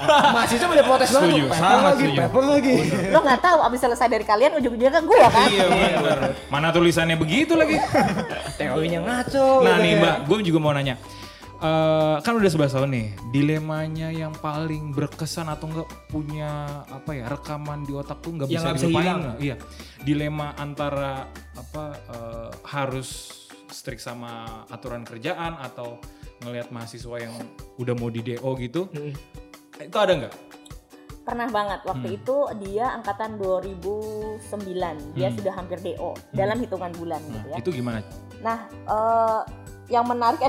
mahasiswa 0.06 0.68
pada 0.68 0.84
protes 0.84 1.10
banget 1.10 1.28
Setuju, 1.30 1.44
paper 1.46 1.58
sangat 1.58 1.84
lagi 1.86 2.04
setuju. 2.06 2.20
paper 2.22 2.44
lagi 2.46 2.76
Lo 3.08 3.20
nggak 3.22 3.40
tahu 3.42 3.58
abis 3.64 3.80
selesai 3.82 4.08
dari 4.08 4.24
kalian 4.24 4.52
ujung-ujungnya 4.56 4.92
ke 4.92 5.02
gue 5.02 5.20
kan? 5.26 5.48
Iya 5.48 5.66
benar. 5.68 6.20
Mana 6.48 6.68
tulisannya 6.70 7.16
begitu 7.16 7.54
lagi? 7.54 7.80
teorinya 8.56 9.00
ngaco 9.02 9.48
Nah 9.62 9.72
gitu 9.72 9.82
nih 9.82 9.90
ya. 9.90 10.00
Mbak, 10.00 10.16
gue 10.26 10.38
juga 10.46 10.60
mau 10.60 10.72
nanya. 10.72 10.96
Eh, 11.56 12.16
kan 12.20 12.36
udah 12.36 12.52
11 12.52 12.76
tahun 12.76 12.90
nih, 12.92 13.08
dilemanya 13.32 14.12
yang 14.12 14.36
paling 14.36 14.92
berkesan 14.92 15.48
atau 15.48 15.72
enggak 15.72 15.88
punya 16.06 16.52
apa 16.86 17.16
ya 17.16 17.26
rekaman 17.26 17.82
di 17.82 17.96
otak 17.96 18.20
tuh 18.20 18.36
nggak 18.36 18.50
bisa 18.50 18.76
dilupain? 18.76 19.40
Iya, 19.40 19.56
dilema 20.04 20.52
antara 20.56 21.32
apa 21.56 21.84
eh, 21.96 22.50
harus 22.68 23.10
strict 23.72 24.00
sama 24.00 24.46
aturan 24.68 25.02
kerjaan 25.02 25.56
atau 25.58 25.96
ngelihat 26.44 26.70
mahasiswa 26.70 27.18
yang 27.18 27.34
udah 27.78 27.96
mau 27.96 28.12
di 28.12 28.20
DO 28.22 28.50
gitu, 28.60 28.92
itu 29.78 29.98
ada 29.98 30.12
nggak? 30.14 30.34
Pernah 31.26 31.48
banget 31.50 31.80
waktu 31.82 32.08
Hmm. 32.08 32.18
itu 32.20 32.38
dia 32.62 32.86
angkatan 32.94 33.40
2009 33.40 34.38
dia 35.16 35.32
Hmm. 35.32 35.38
sudah 35.40 35.54
hampir 35.56 35.80
DO 35.80 36.14
dalam 36.30 36.60
hitungan 36.60 36.92
bulan 36.94 37.24
Nah, 37.24 37.32
gitu 37.32 37.48
ya. 37.48 37.58
itu 37.58 37.70
gimana? 37.72 38.00
Nah 38.44 38.60
eh, 38.68 39.42
yang 39.88 40.06
menarik 40.06 40.42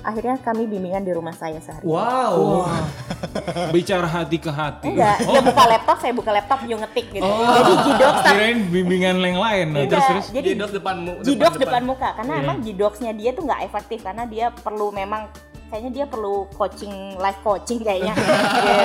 akhirnya 0.00 0.38
kami 0.38 0.64
bimbingan 0.64 1.02
di 1.02 1.10
rumah 1.10 1.32
saya 1.32 1.58
sehari. 1.58 1.82
wow 1.82 2.64
Bicara 3.74 4.06
hati 4.06 4.36
ke 4.36 4.48
hati. 4.48 4.88
Enggak, 4.88 5.16
dia 5.20 5.40
buka 5.40 5.62
laptop, 5.66 5.96
saya 5.98 6.12
buka 6.12 6.30
laptop, 6.30 6.58
dia 6.62 6.76
ngetik 6.76 7.06
gitu. 7.10 7.26
Jadi 7.26 7.72
jidoks 7.84 8.20
tapi 8.24 8.30
Kirain 8.30 8.58
bimbingan 8.68 9.16
yang 9.18 9.38
lain. 9.38 9.66
Nah, 9.68 9.84
terus 9.84 10.06
terus. 10.06 10.26
jadi 10.30 10.46
Jidoks 10.54 10.72
depanmu. 10.72 11.12
jidoks 11.22 11.56
depan, 11.58 11.82
muka 11.82 12.08
karena 12.14 12.34
Iya. 12.34 12.44
emang 12.44 12.58
jidoksnya 12.60 13.12
dia 13.12 13.30
tuh 13.32 13.42
nggak 13.44 13.60
efektif 13.64 13.98
karena 14.00 14.24
dia 14.24 14.46
perlu 14.52 14.88
memang 14.90 15.26
kayaknya 15.68 15.90
dia 15.92 16.06
perlu 16.06 16.48
coaching 16.50 16.90
life 17.16 17.36
coaching 17.42 17.76
kayaknya 17.78 18.14
gitu. 18.14 18.24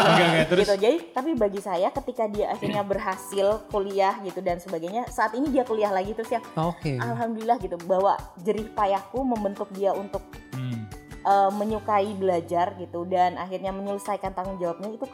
Enggak, 0.03 0.27
enggak, 0.27 0.45
terus? 0.49 0.65
Gitu. 0.65 0.75
jadi 0.77 0.97
tapi 1.13 1.29
bagi 1.33 1.59
saya 1.59 1.87
ketika 1.89 2.27
dia 2.27 2.51
akhirnya 2.51 2.83
berhasil 2.83 3.47
kuliah 3.67 4.19
gitu 4.19 4.39
dan 4.39 4.59
sebagainya 4.59 5.07
saat 5.07 5.31
ini 5.31 5.47
dia 5.47 5.63
kuliah 5.63 5.87
lagi 5.87 6.11
terus 6.11 6.27
ya 6.29 6.43
oke 6.53 6.91
alhamdulillah 6.93 7.55
gitu 7.57 7.79
bahwa 7.81 8.13
jerih 8.37 8.67
payahku 8.69 9.19
membentuk 9.21 9.71
dia 9.71 9.91
untuk 9.91 10.19
Hmm. 10.53 10.85
Eh, 11.23 11.51
menyukai 11.51 12.13
belajar 12.13 12.75
gitu 12.75 13.03
dan 13.03 13.35
akhirnya 13.35 13.71
menyelesaikan 13.71 14.31
tanggung 14.31 14.55
jawabnya 14.55 14.91
itu 14.91 15.05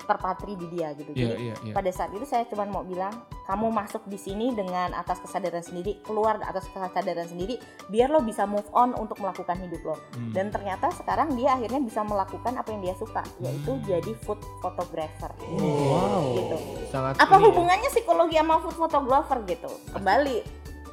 terpatri 0.00 0.54
di 0.54 0.66
dia 0.68 0.92
gitu 0.92 1.10
Iya, 1.12 1.26
jadi 1.28 1.34
iya, 1.40 1.54
iya. 1.62 1.72
pada 1.72 1.90
saat 1.90 2.10
itu 2.10 2.22
saya 2.22 2.44
cuma 2.44 2.64
mau 2.64 2.82
bilang 2.82 3.12
kamu 3.42 3.70
masuk 3.70 4.02
di 4.04 4.14
sini 4.14 4.50
dengan 4.50 4.90
atas 4.92 5.18
kesadaran 5.18 5.60
sendiri 5.60 5.98
keluar 6.00 6.38
atas 6.40 6.66
kesadaran 6.66 7.24
sendiri 7.24 7.58
biar 7.88 8.08
lo 8.08 8.20
bisa 8.20 8.42
move 8.42 8.66
on 8.72 8.94
untuk 8.94 9.18
melakukan 9.18 9.58
hidup 9.58 9.82
lo 9.84 9.96
Hmm. 10.12 10.28
dan 10.30 10.48
ternyata 10.48 10.90
sekarang 10.92 11.32
dia 11.32 11.52
akhirnya 11.52 11.78
bisa 11.78 12.02
melakukan 12.02 12.52
apa 12.52 12.68
yang 12.68 12.82
dia 12.82 12.94
suka 12.94 13.22
yaitu 13.38 13.78
jadi 13.82 14.12
food 14.18 14.36
photographer 14.58 15.30
wow 15.40 16.20
gitu 16.32 16.56
Sangat 16.88 17.16
apa 17.16 17.30
ini 17.30 17.38
ya. 17.38 17.46
hubungannya 17.48 17.88
psikologi 17.88 18.36
sama 18.36 18.56
food 18.58 18.76
photographer 18.76 19.38
gitu 19.44 19.70
kembali 19.90 20.36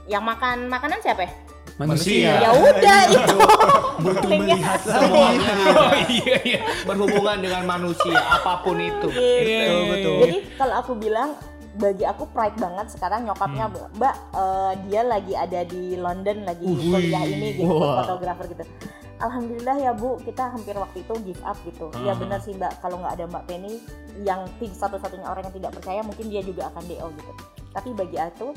yang 0.05 0.22
makan 0.22 0.67
makanan 0.67 0.99
siapa 0.99 1.22
ya? 1.24 1.32
Manusia. 1.80 2.32
ya 2.38 2.51
udah 2.51 2.99
itu 3.07 3.36
butuh 3.99 4.30
melihat 4.36 4.75
asli. 4.75 4.91
Semuanya 4.91 5.51
Oh 5.80 5.93
iya 6.11 6.38
iya. 6.43 6.61
berhubungan 6.84 7.38
dengan 7.39 7.63
manusia 7.65 8.19
apa 8.19 8.59
pun 8.61 8.75
itu. 8.77 9.07
Gitu. 9.07 9.75
betul. 9.88 10.17
Jadi 10.27 10.38
kalau 10.55 10.75
aku 10.75 10.91
bilang 10.93 11.30
bagi 11.80 12.03
aku 12.03 12.27
pride 12.30 12.59
banget 12.59 12.91
sekarang 12.91 13.23
nyokapnya 13.23 13.71
Mbak 13.95 14.15
eh, 14.36 14.71
dia 14.86 15.01
lagi 15.01 15.34
ada 15.34 15.63
di 15.63 15.95
London 15.95 16.43
lagi 16.43 16.65
kuliah 16.67 17.23
ini 17.23 17.55
gitu 17.55 17.71
fotografer 17.71 18.45
gitu. 18.51 18.63
Alhamdulillah 19.19 19.75
ya 19.77 19.91
Bu 19.91 20.15
kita 20.19 20.47
hampir 20.47 20.75
waktu 20.75 21.03
itu 21.03 21.13
give 21.23 21.43
up 21.43 21.55
gitu. 21.63 21.88
Ya 22.03 22.11
Ah. 22.11 22.15
benar 22.15 22.39
sih 22.39 22.55
Mbak 22.55 22.80
kalau 22.80 22.99
nggak 22.99 23.13
ada 23.15 23.25
Mbak 23.27 23.43
Penny 23.47 23.80
yang 24.19 24.43
satu-satunya 24.59 25.23
orang 25.23 25.47
yang 25.47 25.55
tidak 25.55 25.71
percaya 25.75 26.03
mungkin 26.03 26.27
dia 26.27 26.43
juga 26.43 26.67
akan 26.71 26.84
DO 26.84 27.07
gitu. 27.15 27.32
Tapi 27.69 27.89
bagi 27.93 28.17
aku 28.17 28.47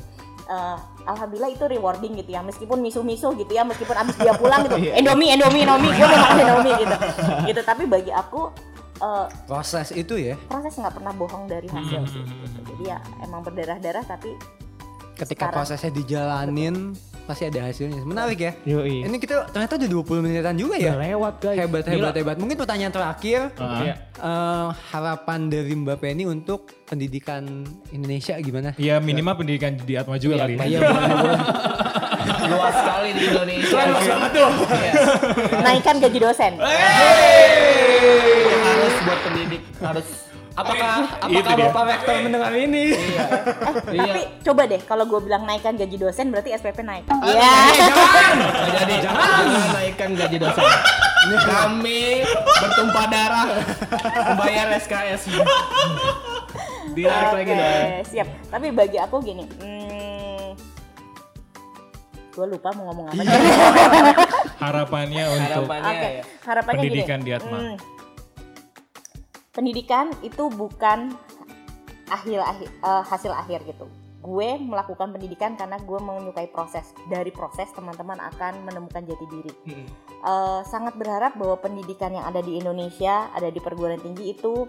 eh, 0.45 0.77
alhamdulillah 1.05 1.49
itu 1.49 1.63
rewarding 1.63 2.13
gitu 2.15 2.29
ya 2.29 2.41
meskipun 2.41 2.79
misu-misu 2.79 3.31
gitu 3.33 3.49
ya 3.49 3.63
meskipun 3.63 3.95
abis 3.95 4.15
dia 4.17 4.33
pulang 4.33 4.65
gitu 4.65 4.75
Indomie 4.99 5.31
Indomie 5.31 5.63
Indomie 5.63 5.89
gue 5.89 6.03
mau 6.03 6.17
makan 6.17 6.37
Indomie 6.37 6.73
gitu 6.79 6.95
gitu 7.49 7.61
tapi 7.61 7.83
bagi 7.85 8.09
aku 8.09 8.51
eh, 8.97 9.25
proses 9.43 9.91
itu 9.91 10.13
ya 10.15 10.35
proses 10.45 10.73
nggak 10.73 10.93
pernah 10.93 11.11
bohong 11.11 11.45
dari 11.45 11.67
hasil 11.67 11.99
Hmm. 11.99 12.09
sih 12.09 12.23
gitu. 12.23 12.59
jadi 12.69 12.83
ya 12.87 12.97
emang 13.21 13.41
berdarah 13.41 13.77
darah 13.77 14.03
tapi 14.03 14.35
ketika 15.13 15.47
Sekarang. 15.47 15.55
prosesnya 15.55 15.91
dijalanin 15.91 16.75
pasti 17.23 17.43
ada 17.47 17.59
hasilnya. 17.65 18.03
Menarik 18.03 18.39
ya. 18.39 18.51
Yoi. 18.67 19.07
Ini 19.07 19.17
kita 19.17 19.47
ternyata 19.49 19.79
udah 19.79 19.89
20 19.89 20.23
menitan 20.23 20.55
juga 20.55 20.75
ya. 20.75 20.93
Udah 20.93 21.01
lewat 21.07 21.33
guys. 21.39 21.57
Hebat, 21.57 21.83
Gila. 21.83 21.93
hebat, 21.95 22.13
hebat. 22.19 22.37
Mungkin 22.39 22.57
pertanyaan 22.59 22.91
terakhir. 22.91 23.39
Iya. 23.55 23.95
eh, 24.13 24.67
harapan 24.91 25.39
dari 25.47 25.73
Mbak 25.73 25.97
Penny 25.99 26.23
untuk 26.23 26.67
pendidikan 26.85 27.63
Indonesia 27.89 28.35
gimana? 28.39 28.69
Ya 28.75 28.99
minimal 28.99 29.39
pendidikan 29.39 29.75
di 29.75 29.93
Atma 29.95 30.19
juga 30.19 30.43
kali. 30.43 30.59
Iya, 30.59 30.79
boleh, 30.83 31.15
boleh. 31.15 31.39
Luas 32.43 32.75
sekali 32.75 33.09
di 33.15 33.23
Indonesia. 33.25 33.79
Iya. 33.83 34.91
Naikkan 35.63 35.95
gaji 35.99 36.19
dosen. 36.19 36.53
harus 38.63 38.95
buat 39.05 39.19
pendidik 39.23 39.61
harus 39.79 40.07
Apakah 40.53 40.93
Itu 41.25 41.41
apakah 41.41 41.53
dia. 41.55 41.65
Bapak 41.65 41.83
Rektor 41.87 42.15
mendengar 42.21 42.53
ini? 42.53 42.93
Iya. 42.93 43.25
Tapi 43.73 44.21
coba 44.43 44.61
deh 44.65 44.81
kalau 44.83 45.03
gue 45.03 45.19
bilang 45.19 45.43
naikkan 45.43 45.73
gaji 45.73 45.97
dosen 45.97 46.29
berarti 46.29 46.53
SPP 46.53 46.79
naik. 46.79 47.09
Iya. 47.09 47.53
Nggak 48.37 48.71
jadi 48.79 48.93
jangan 49.01 49.43
naikkan 49.73 50.09
gaji 50.13 50.37
dosen. 50.37 50.63
Kami 51.23 52.21
bertumpah 52.37 53.05
darah 53.07 53.47
membayar 54.27 54.67
SKS. 54.77 55.21
Ditarik 56.93 57.31
lagi 57.33 57.49
Oke, 57.49 57.57
dong. 57.57 57.89
siap. 58.05 58.27
Tapi 58.47 58.67
bagi 58.69 58.97
aku 58.99 59.15
gini, 59.19 59.49
hmm, 59.49 60.53
gue 62.29 62.45
lupa 62.45 62.69
mau 62.75 62.91
ngomong 62.91 63.09
apa. 63.09 63.17
Iya. 63.17 63.33
Harapannya 64.63 65.23
untuk 65.27 65.65
Harapannya 65.65 65.93
ya. 65.97 66.23
harapannya 66.41 66.77
Pendidikan 66.77 67.19
gini. 67.19 67.25
di 67.25 67.31
Atma. 67.33 67.57
hmm, 67.57 67.75
pendidikan 69.53 70.09
itu 70.25 70.49
bukan 70.49 71.13
akhir 72.09 72.41
akhir 72.41 72.67
eh, 72.67 73.03
hasil 73.05 73.31
akhir 73.31 73.63
gitu. 73.69 73.87
Gue 74.23 74.55
melakukan 74.55 75.11
pendidikan 75.11 75.59
karena 75.59 75.77
gue 75.79 75.99
menyukai 75.99 76.49
proses. 76.49 76.91
Dari 77.07 77.29
proses 77.29 77.69
teman-teman 77.75 78.17
akan 78.33 78.65
menemukan 78.65 79.03
jati 79.05 79.25
diri. 79.29 79.53
Hmm. 79.69 79.87
Eh, 80.25 80.61
sangat 80.67 80.97
berharap 80.97 81.37
bahwa 81.37 81.55
pendidikan 81.61 82.11
yang 82.11 82.25
ada 82.27 82.41
di 82.41 82.59
Indonesia, 82.59 83.29
ada 83.31 83.47
di 83.53 83.59
perguruan 83.61 84.01
tinggi 84.01 84.33
itu 84.33 84.65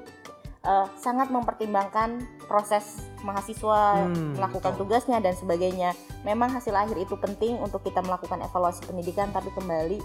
eh, 0.64 0.86
sangat 1.00 1.32
mempertimbangkan 1.32 2.20
proses 2.44 3.08
mahasiswa 3.24 4.04
Hmm, 4.04 4.36
melakukan 4.36 4.76
tugasnya 4.76 5.18
dan 5.24 5.32
sebagainya. 5.32 5.96
Memang 6.28 6.52
hasil 6.52 6.76
akhir 6.76 7.00
itu 7.00 7.16
penting 7.16 7.56
untuk 7.56 7.80
kita 7.80 8.04
melakukan 8.04 8.44
evaluasi 8.44 8.84
pendidikan, 8.84 9.32
tapi 9.32 9.48
kembali 9.54 10.00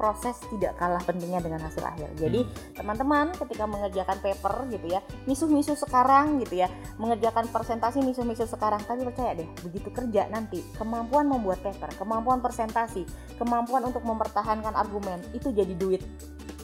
proses 0.00 0.40
tidak 0.48 0.80
kalah 0.80 1.04
pentingnya 1.04 1.44
dengan 1.44 1.60
hasil 1.60 1.84
akhir. 1.84 2.08
Jadi 2.16 2.48
teman-teman 2.72 3.36
ketika 3.36 3.68
mengerjakan 3.68 4.16
paper 4.24 4.64
gitu 4.72 4.96
ya, 4.96 5.04
misuh-misuh 5.28 5.76
sekarang 5.76 6.40
gitu 6.40 6.64
ya, 6.64 6.72
mengerjakan 6.96 7.52
presentasi 7.52 8.00
misuh-misuh 8.00 8.48
sekarang, 8.48 8.80
tapi 8.88 9.04
percaya 9.04 9.36
deh, 9.36 9.44
begitu 9.60 9.92
kerja 9.92 10.24
nanti 10.32 10.64
kemampuan 10.80 11.28
membuat 11.28 11.60
paper, 11.60 11.92
kemampuan 12.00 12.40
presentasi, 12.40 13.04
kemampuan 13.36 13.84
untuk 13.84 14.00
mempertahankan 14.00 14.72
argumen 14.72 15.20
itu 15.36 15.52
jadi 15.52 15.76
duit. 15.76 16.00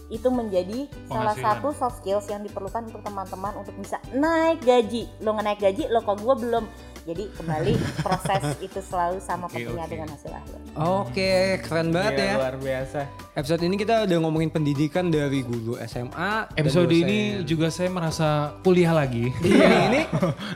Itu 0.07 0.31
menjadi 0.31 0.87
salah 1.11 1.35
satu 1.35 1.75
soft 1.75 2.01
skills 2.01 2.31
yang 2.31 2.47
diperlukan 2.47 2.89
untuk 2.89 3.03
teman-teman 3.03 3.59
untuk 3.59 3.75
bisa 3.75 3.99
naik 4.15 4.63
gaji. 4.63 5.11
Lo 5.19 5.35
naik 5.35 5.59
gaji, 5.59 5.91
lo 5.91 6.01
kok 6.07 6.23
gue 6.23 6.35
belum. 6.47 6.65
Jadi 7.07 7.31
kembali 7.39 7.71
proses 8.03 8.43
itu 8.59 8.83
selalu 8.83 9.23
sama 9.23 9.47
pentingnya 9.47 9.87
oke. 9.87 9.93
dengan 9.95 10.09
hasil 10.11 10.27
akhir. 10.27 10.59
Oke, 10.75 11.33
keren 11.63 11.95
banget 11.95 12.13
Iya, 12.13 12.27
ya. 12.27 12.35
luar 12.35 12.57
biasa. 12.59 13.01
Episode 13.33 13.63
ini 13.63 13.77
kita 13.79 13.95
udah 14.03 14.19
ngomongin 14.19 14.51
pendidikan 14.51 15.07
dari 15.07 15.47
guru 15.47 15.79
SMA. 15.79 16.51
episode 16.59 16.91
dosen. 16.91 17.07
ini 17.07 17.19
juga 17.47 17.71
saya 17.71 17.95
merasa 17.95 18.59
kuliah 18.61 18.91
lagi. 18.91 19.31
Iya, 19.39 19.67
ini 19.87 20.01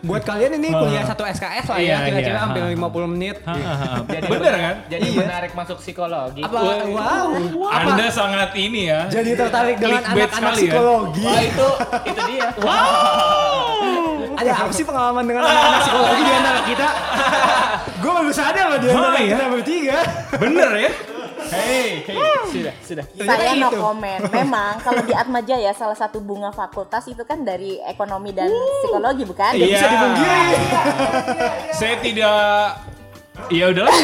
buat 0.02 0.26
kalian 0.26 0.58
ini 0.58 0.74
kuliah 0.74 1.06
satu 1.06 1.22
SKS 1.22 1.70
lah 1.70 1.78
ya, 1.78 1.86
Iya, 1.86 1.96
kira-kira 2.10 2.34
iya. 2.34 2.42
hampir 2.42 2.62
50 2.66 3.06
menit. 3.06 3.36
Jadi 4.10 4.26
Bener 4.26 4.54
kan? 4.58 4.76
Jadi 4.90 5.06
Iya. 5.06 5.18
menarik 5.22 5.52
masuk 5.54 5.78
psikologi. 5.78 6.42
Apa? 6.42 6.58
Wow. 6.82 7.30
Anda 7.70 8.10
sangat 8.10 8.50
ini 8.58 8.90
ya. 8.90 9.06
Jadi 9.06 9.38
tertarik 9.38 9.78
dengan 9.78 10.02
anak-anak 10.02 10.50
ya. 10.50 10.58
psikologi. 10.58 11.22
Wah 11.22 11.40
itu 11.46 11.68
itu 12.10 12.20
dia. 12.26 12.48
Ada 14.40 14.50
apa 14.56 14.72
sih 14.72 14.84
pengalaman 14.88 15.24
dengan 15.28 15.44
anak-anak 15.44 15.80
psikologi 15.84 16.22
di 16.24 16.32
antara 16.32 16.60
kita? 16.64 16.88
Gue 18.00 18.12
baru 18.16 18.32
sadar 18.32 18.64
loh 18.72 18.78
di 18.80 18.88
antara 18.88 19.18
ya? 19.20 19.36
kita 19.36 19.44
bertiga. 19.52 19.98
Bener 20.40 20.70
ya? 20.80 20.92
Hei, 21.50 22.06
hei, 22.06 22.46
sudah, 22.46 22.74
sudah. 22.86 23.04
Saya 23.26 23.58
no 23.58 23.74
itu. 23.74 23.82
comment. 23.82 24.22
Memang 24.30 24.78
kalau 24.86 25.02
di 25.02 25.12
Atma 25.12 25.42
Jaya 25.42 25.74
salah 25.74 25.98
satu 25.98 26.22
bunga 26.22 26.54
fakultas 26.54 27.10
itu 27.10 27.26
kan 27.26 27.42
dari 27.42 27.82
ekonomi 27.84 28.30
dan 28.30 28.48
psikologi 28.86 29.26
bukan? 29.26 29.58
Iya. 29.58 29.76
Bisa 29.76 29.86
dipungkiri. 29.90 30.46
Saya 31.74 31.94
tidak 32.00 32.40
Ya 33.48 33.72
udahlah. 33.72 33.88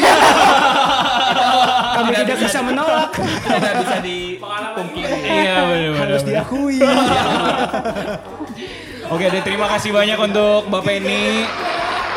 Kami 2.01 2.09
tidak 2.25 2.41
bisa 2.41 2.57
menolak. 2.65 3.13
Tidak 3.13 3.73
bisa 3.85 3.97
dipungkiri. 4.01 5.19
Iya 5.29 5.55
benar. 5.61 5.93
Harus 6.01 6.25
diakui. 6.25 6.81
Oke 9.07 9.23
deh 9.31 9.39
terima 9.39 9.71
kasih 9.71 9.95
banyak 9.95 10.19
untuk 10.19 10.67
Bapak 10.67 10.99
ini 10.99 11.47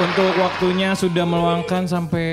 untuk 0.01 0.33
waktunya 0.35 0.91
sudah 0.93 1.23
meluangkan 1.23 1.87
sampai 1.87 2.27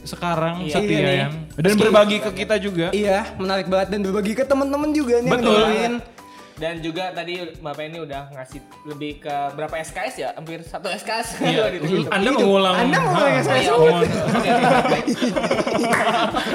sekarang 0.00 0.64
Iya. 0.64 0.72
setia 0.72 0.96
Iya 0.96 1.10
ya. 1.12 1.26
Dan 1.58 1.74
berbagi 1.76 2.16
ke 2.22 2.30
kita 2.32 2.56
juga. 2.56 2.88
Iya, 2.94 3.36
menarik 3.36 3.66
banget 3.68 3.88
dan 3.92 4.00
berbagi 4.00 4.32
ke 4.32 4.44
teman-teman 4.46 4.94
juga 4.94 5.20
nih. 5.20 5.28
yang 5.28 5.42
Betul. 5.42 5.92
Dan 6.62 6.78
juga 6.78 7.10
tadi 7.10 7.42
Bapak 7.58 7.90
ini 7.90 7.98
udah 8.06 8.30
ngasih 8.38 8.62
lebih 8.86 9.18
ke 9.18 9.34
berapa 9.58 9.82
SKS 9.82 10.14
ya? 10.14 10.30
Hampir 10.38 10.62
satu 10.62 10.86
SKS. 10.94 11.42
Iya. 11.42 11.74
Dihitung. 11.74 12.14
Anda 12.14 12.30
mengulang. 12.30 12.74
Anda 12.86 12.98
mengulang 13.02 13.34
SKS. 13.42 13.66
iya. 13.66 13.98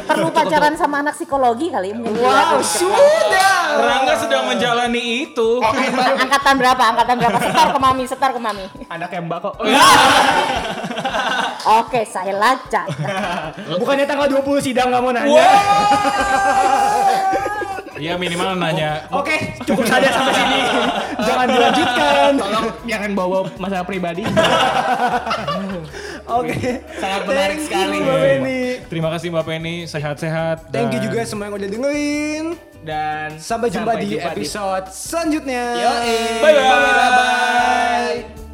Perlu 0.07 0.31
pacaran 0.31 0.79
sama 0.79 1.03
anak 1.03 1.19
psikologi 1.19 1.67
kali 1.67 1.91
mungkin. 1.91 2.23
Wow, 2.23 2.63
sudah. 2.63 3.83
Rangga 3.83 4.15
sedang 4.15 4.47
menjalani 4.47 5.27
itu. 5.27 5.59
Angkatan 6.23 6.55
berapa? 6.55 6.83
Angkatan 6.95 7.15
berapa? 7.19 7.37
Setar 7.43 7.67
ke 7.75 7.79
mami, 7.83 8.03
setar 8.07 8.31
ke 8.31 8.39
mami. 8.39 8.63
Anaknya 8.87 9.19
Mbak 9.27 9.39
kok. 9.43 9.53
Oke, 11.83 12.07
saya 12.07 12.31
lacak. 12.31 12.87
Bukannya 13.75 14.07
tanggal 14.07 14.31
20 14.31 14.71
sidang 14.71 14.87
nggak 14.87 15.03
mau 15.03 15.11
nanya. 15.11 15.47
Ya 17.97 18.13
minimal 18.15 18.55
nanya. 18.55 19.05
Oke, 19.09 19.57
cukup 19.65 19.85
saja 19.85 20.09
sampai 20.09 20.33
sini. 20.33 20.59
Jangan 21.17 21.47
dilanjutkan. 21.49 22.31
Tolong 22.37 22.67
jangan 22.85 23.11
bawa 23.13 23.37
masalah 23.57 23.85
pribadi. 23.85 24.23
Oke. 26.27 26.83
Sangat 26.97 27.21
menarik 27.23 27.57
Thank 27.57 27.67
sekali. 27.67 27.97
Mbak 27.99 28.19
Penny. 28.19 28.61
Terima 28.87 29.09
kasih 29.11 29.27
Mbak 29.31 29.45
Penny, 29.45 29.75
sehat-sehat. 29.85 30.57
Thank 30.69 30.93
you 30.93 30.99
dan- 30.99 31.07
juga 31.07 31.19
semua 31.23 31.43
yang 31.47 31.55
udah 31.55 31.69
dengerin. 31.69 32.45
Dan 32.87 33.35
Sampai 33.35 33.67
jumpa 33.67 33.99
di 33.99 34.15
episode 34.15 34.87
selanjutnya. 34.87 35.63
Yoi. 35.75 36.39
Bye-bye. 36.39 36.63
Bye-bye. 36.63 38.46